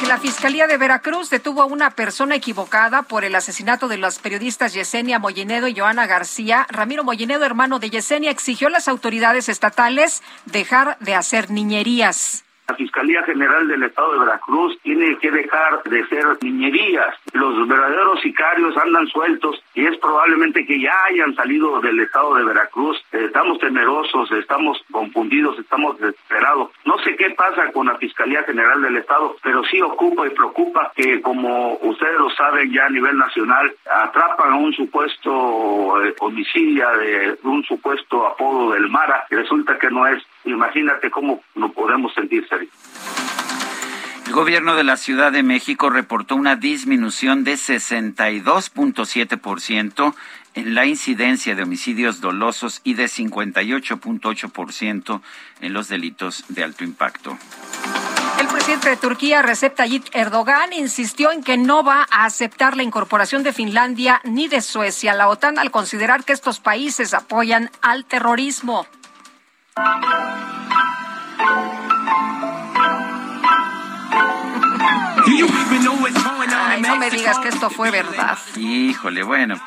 [0.00, 4.18] Que la Fiscalía de Veracruz detuvo a una persona equivocada por el asesinato de las
[4.18, 9.48] periodistas Yesenia Mollinedo y Joana García, Ramiro Mollinedo, hermano de Yesenia, exigió a las autoridades
[9.48, 12.44] estatales dejar de hacer niñerías.
[12.66, 17.14] La Fiscalía General del Estado de Veracruz tiene que dejar de ser niñerías.
[17.32, 22.44] Los verdaderos sicarios andan sueltos y es probablemente que ya hayan salido del Estado de
[22.44, 23.02] Veracruz.
[23.12, 26.70] Estamos temerosos, estamos confundidos, estamos desesperados.
[26.84, 30.92] No sé qué pasa con la Fiscalía General del Estado, pero sí ocupa y preocupa
[30.94, 36.14] que, como ustedes lo saben ya a nivel nacional, atrapan a un supuesto eh,
[36.98, 40.22] de un supuesto apodo del Mara, resulta que no es.
[40.44, 42.68] Imagínate cómo no podemos sentir el
[44.34, 50.12] gobierno de la Ciudad de México reportó una disminución de 62.7%
[50.54, 55.20] en la incidencia de homicidios dolosos y de 58.8%
[55.60, 57.38] en los delitos de alto impacto.
[58.40, 62.82] El presidente de Turquía, Recep Tayyip Erdogan, insistió en que no va a aceptar la
[62.82, 67.70] incorporación de Finlandia ni de Suecia a la OTAN al considerar que estos países apoyan
[67.82, 68.84] al terrorismo.
[75.36, 78.38] Ay, no me digas que esto fue verdad.
[78.56, 79.60] Híjole, bueno.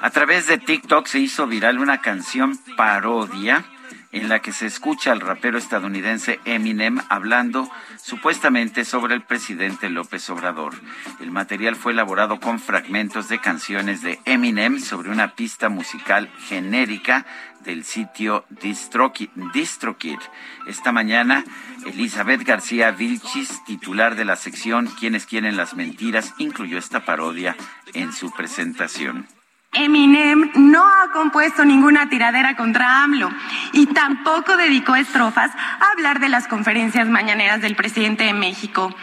[0.00, 3.64] A través de TikTok se hizo viral una canción parodia
[4.12, 7.70] en la que se escucha al rapero estadounidense Eminem hablando
[8.04, 10.74] supuestamente sobre el presidente López Obrador.
[11.20, 17.24] El material fue elaborado con fragmentos de canciones de Eminem sobre una pista musical genérica
[17.64, 20.18] del sitio DistroKid.
[20.66, 21.44] Esta mañana,
[21.86, 27.56] Elizabeth García Vilchis, titular de la sección Quienes quieren las mentiras, incluyó esta parodia
[27.94, 29.26] en su presentación.
[29.74, 33.30] Eminem no ha compuesto ninguna tiradera contra AMLO
[33.72, 38.94] y tampoco dedicó estrofas a hablar de las conferencias mañaneras del presidente de México.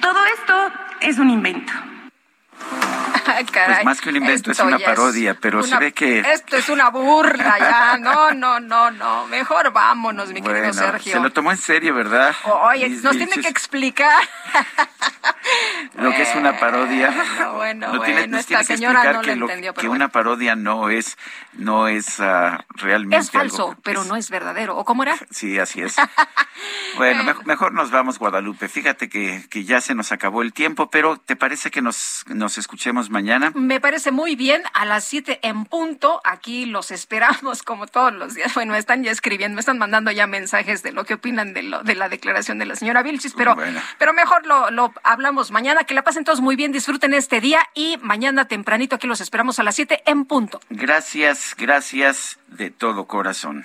[0.00, 0.54] Todo esto
[1.00, 1.72] es un invento.
[3.52, 6.20] pues más que un invento, es una parodia, pero se ve que...
[6.20, 11.12] Esto es una burla ya, no, no, no, no, mejor vámonos, mi querido Sergio.
[11.12, 12.34] Se lo tomó en serio, ¿verdad?
[12.44, 14.22] Oye, nos tiene que explicar.
[15.94, 17.14] lo que es una parodia.
[17.60, 19.74] Bueno, bueno, esta señora no lo entendió.
[19.74, 21.18] que una parodia no es,
[21.52, 25.16] no es ah, realmente Es falso, pero no es verdadero, ¿o cómo era?
[25.30, 25.96] Sí, así es.
[26.96, 28.68] bueno, mejor, nos vamos, Guadalupe.
[28.68, 32.49] Fíjate que, que ya se nos acabó el tiempo, pero ¿te parece que nos, nos
[32.58, 33.52] escuchemos mañana?
[33.54, 36.20] Me parece muy bien, a las 7 en punto.
[36.24, 38.54] Aquí los esperamos como todos los días.
[38.54, 41.82] Bueno, están ya escribiendo, me están mandando ya mensajes de lo que opinan de, lo,
[41.82, 43.56] de la declaración de la señora Vilchis, pero,
[43.98, 45.84] pero mejor lo, lo hablamos mañana.
[45.84, 49.58] Que la pasen todos muy bien, disfruten este día y mañana tempranito aquí los esperamos
[49.58, 50.60] a las 7 en punto.
[50.70, 53.64] Gracias, gracias de todo corazón.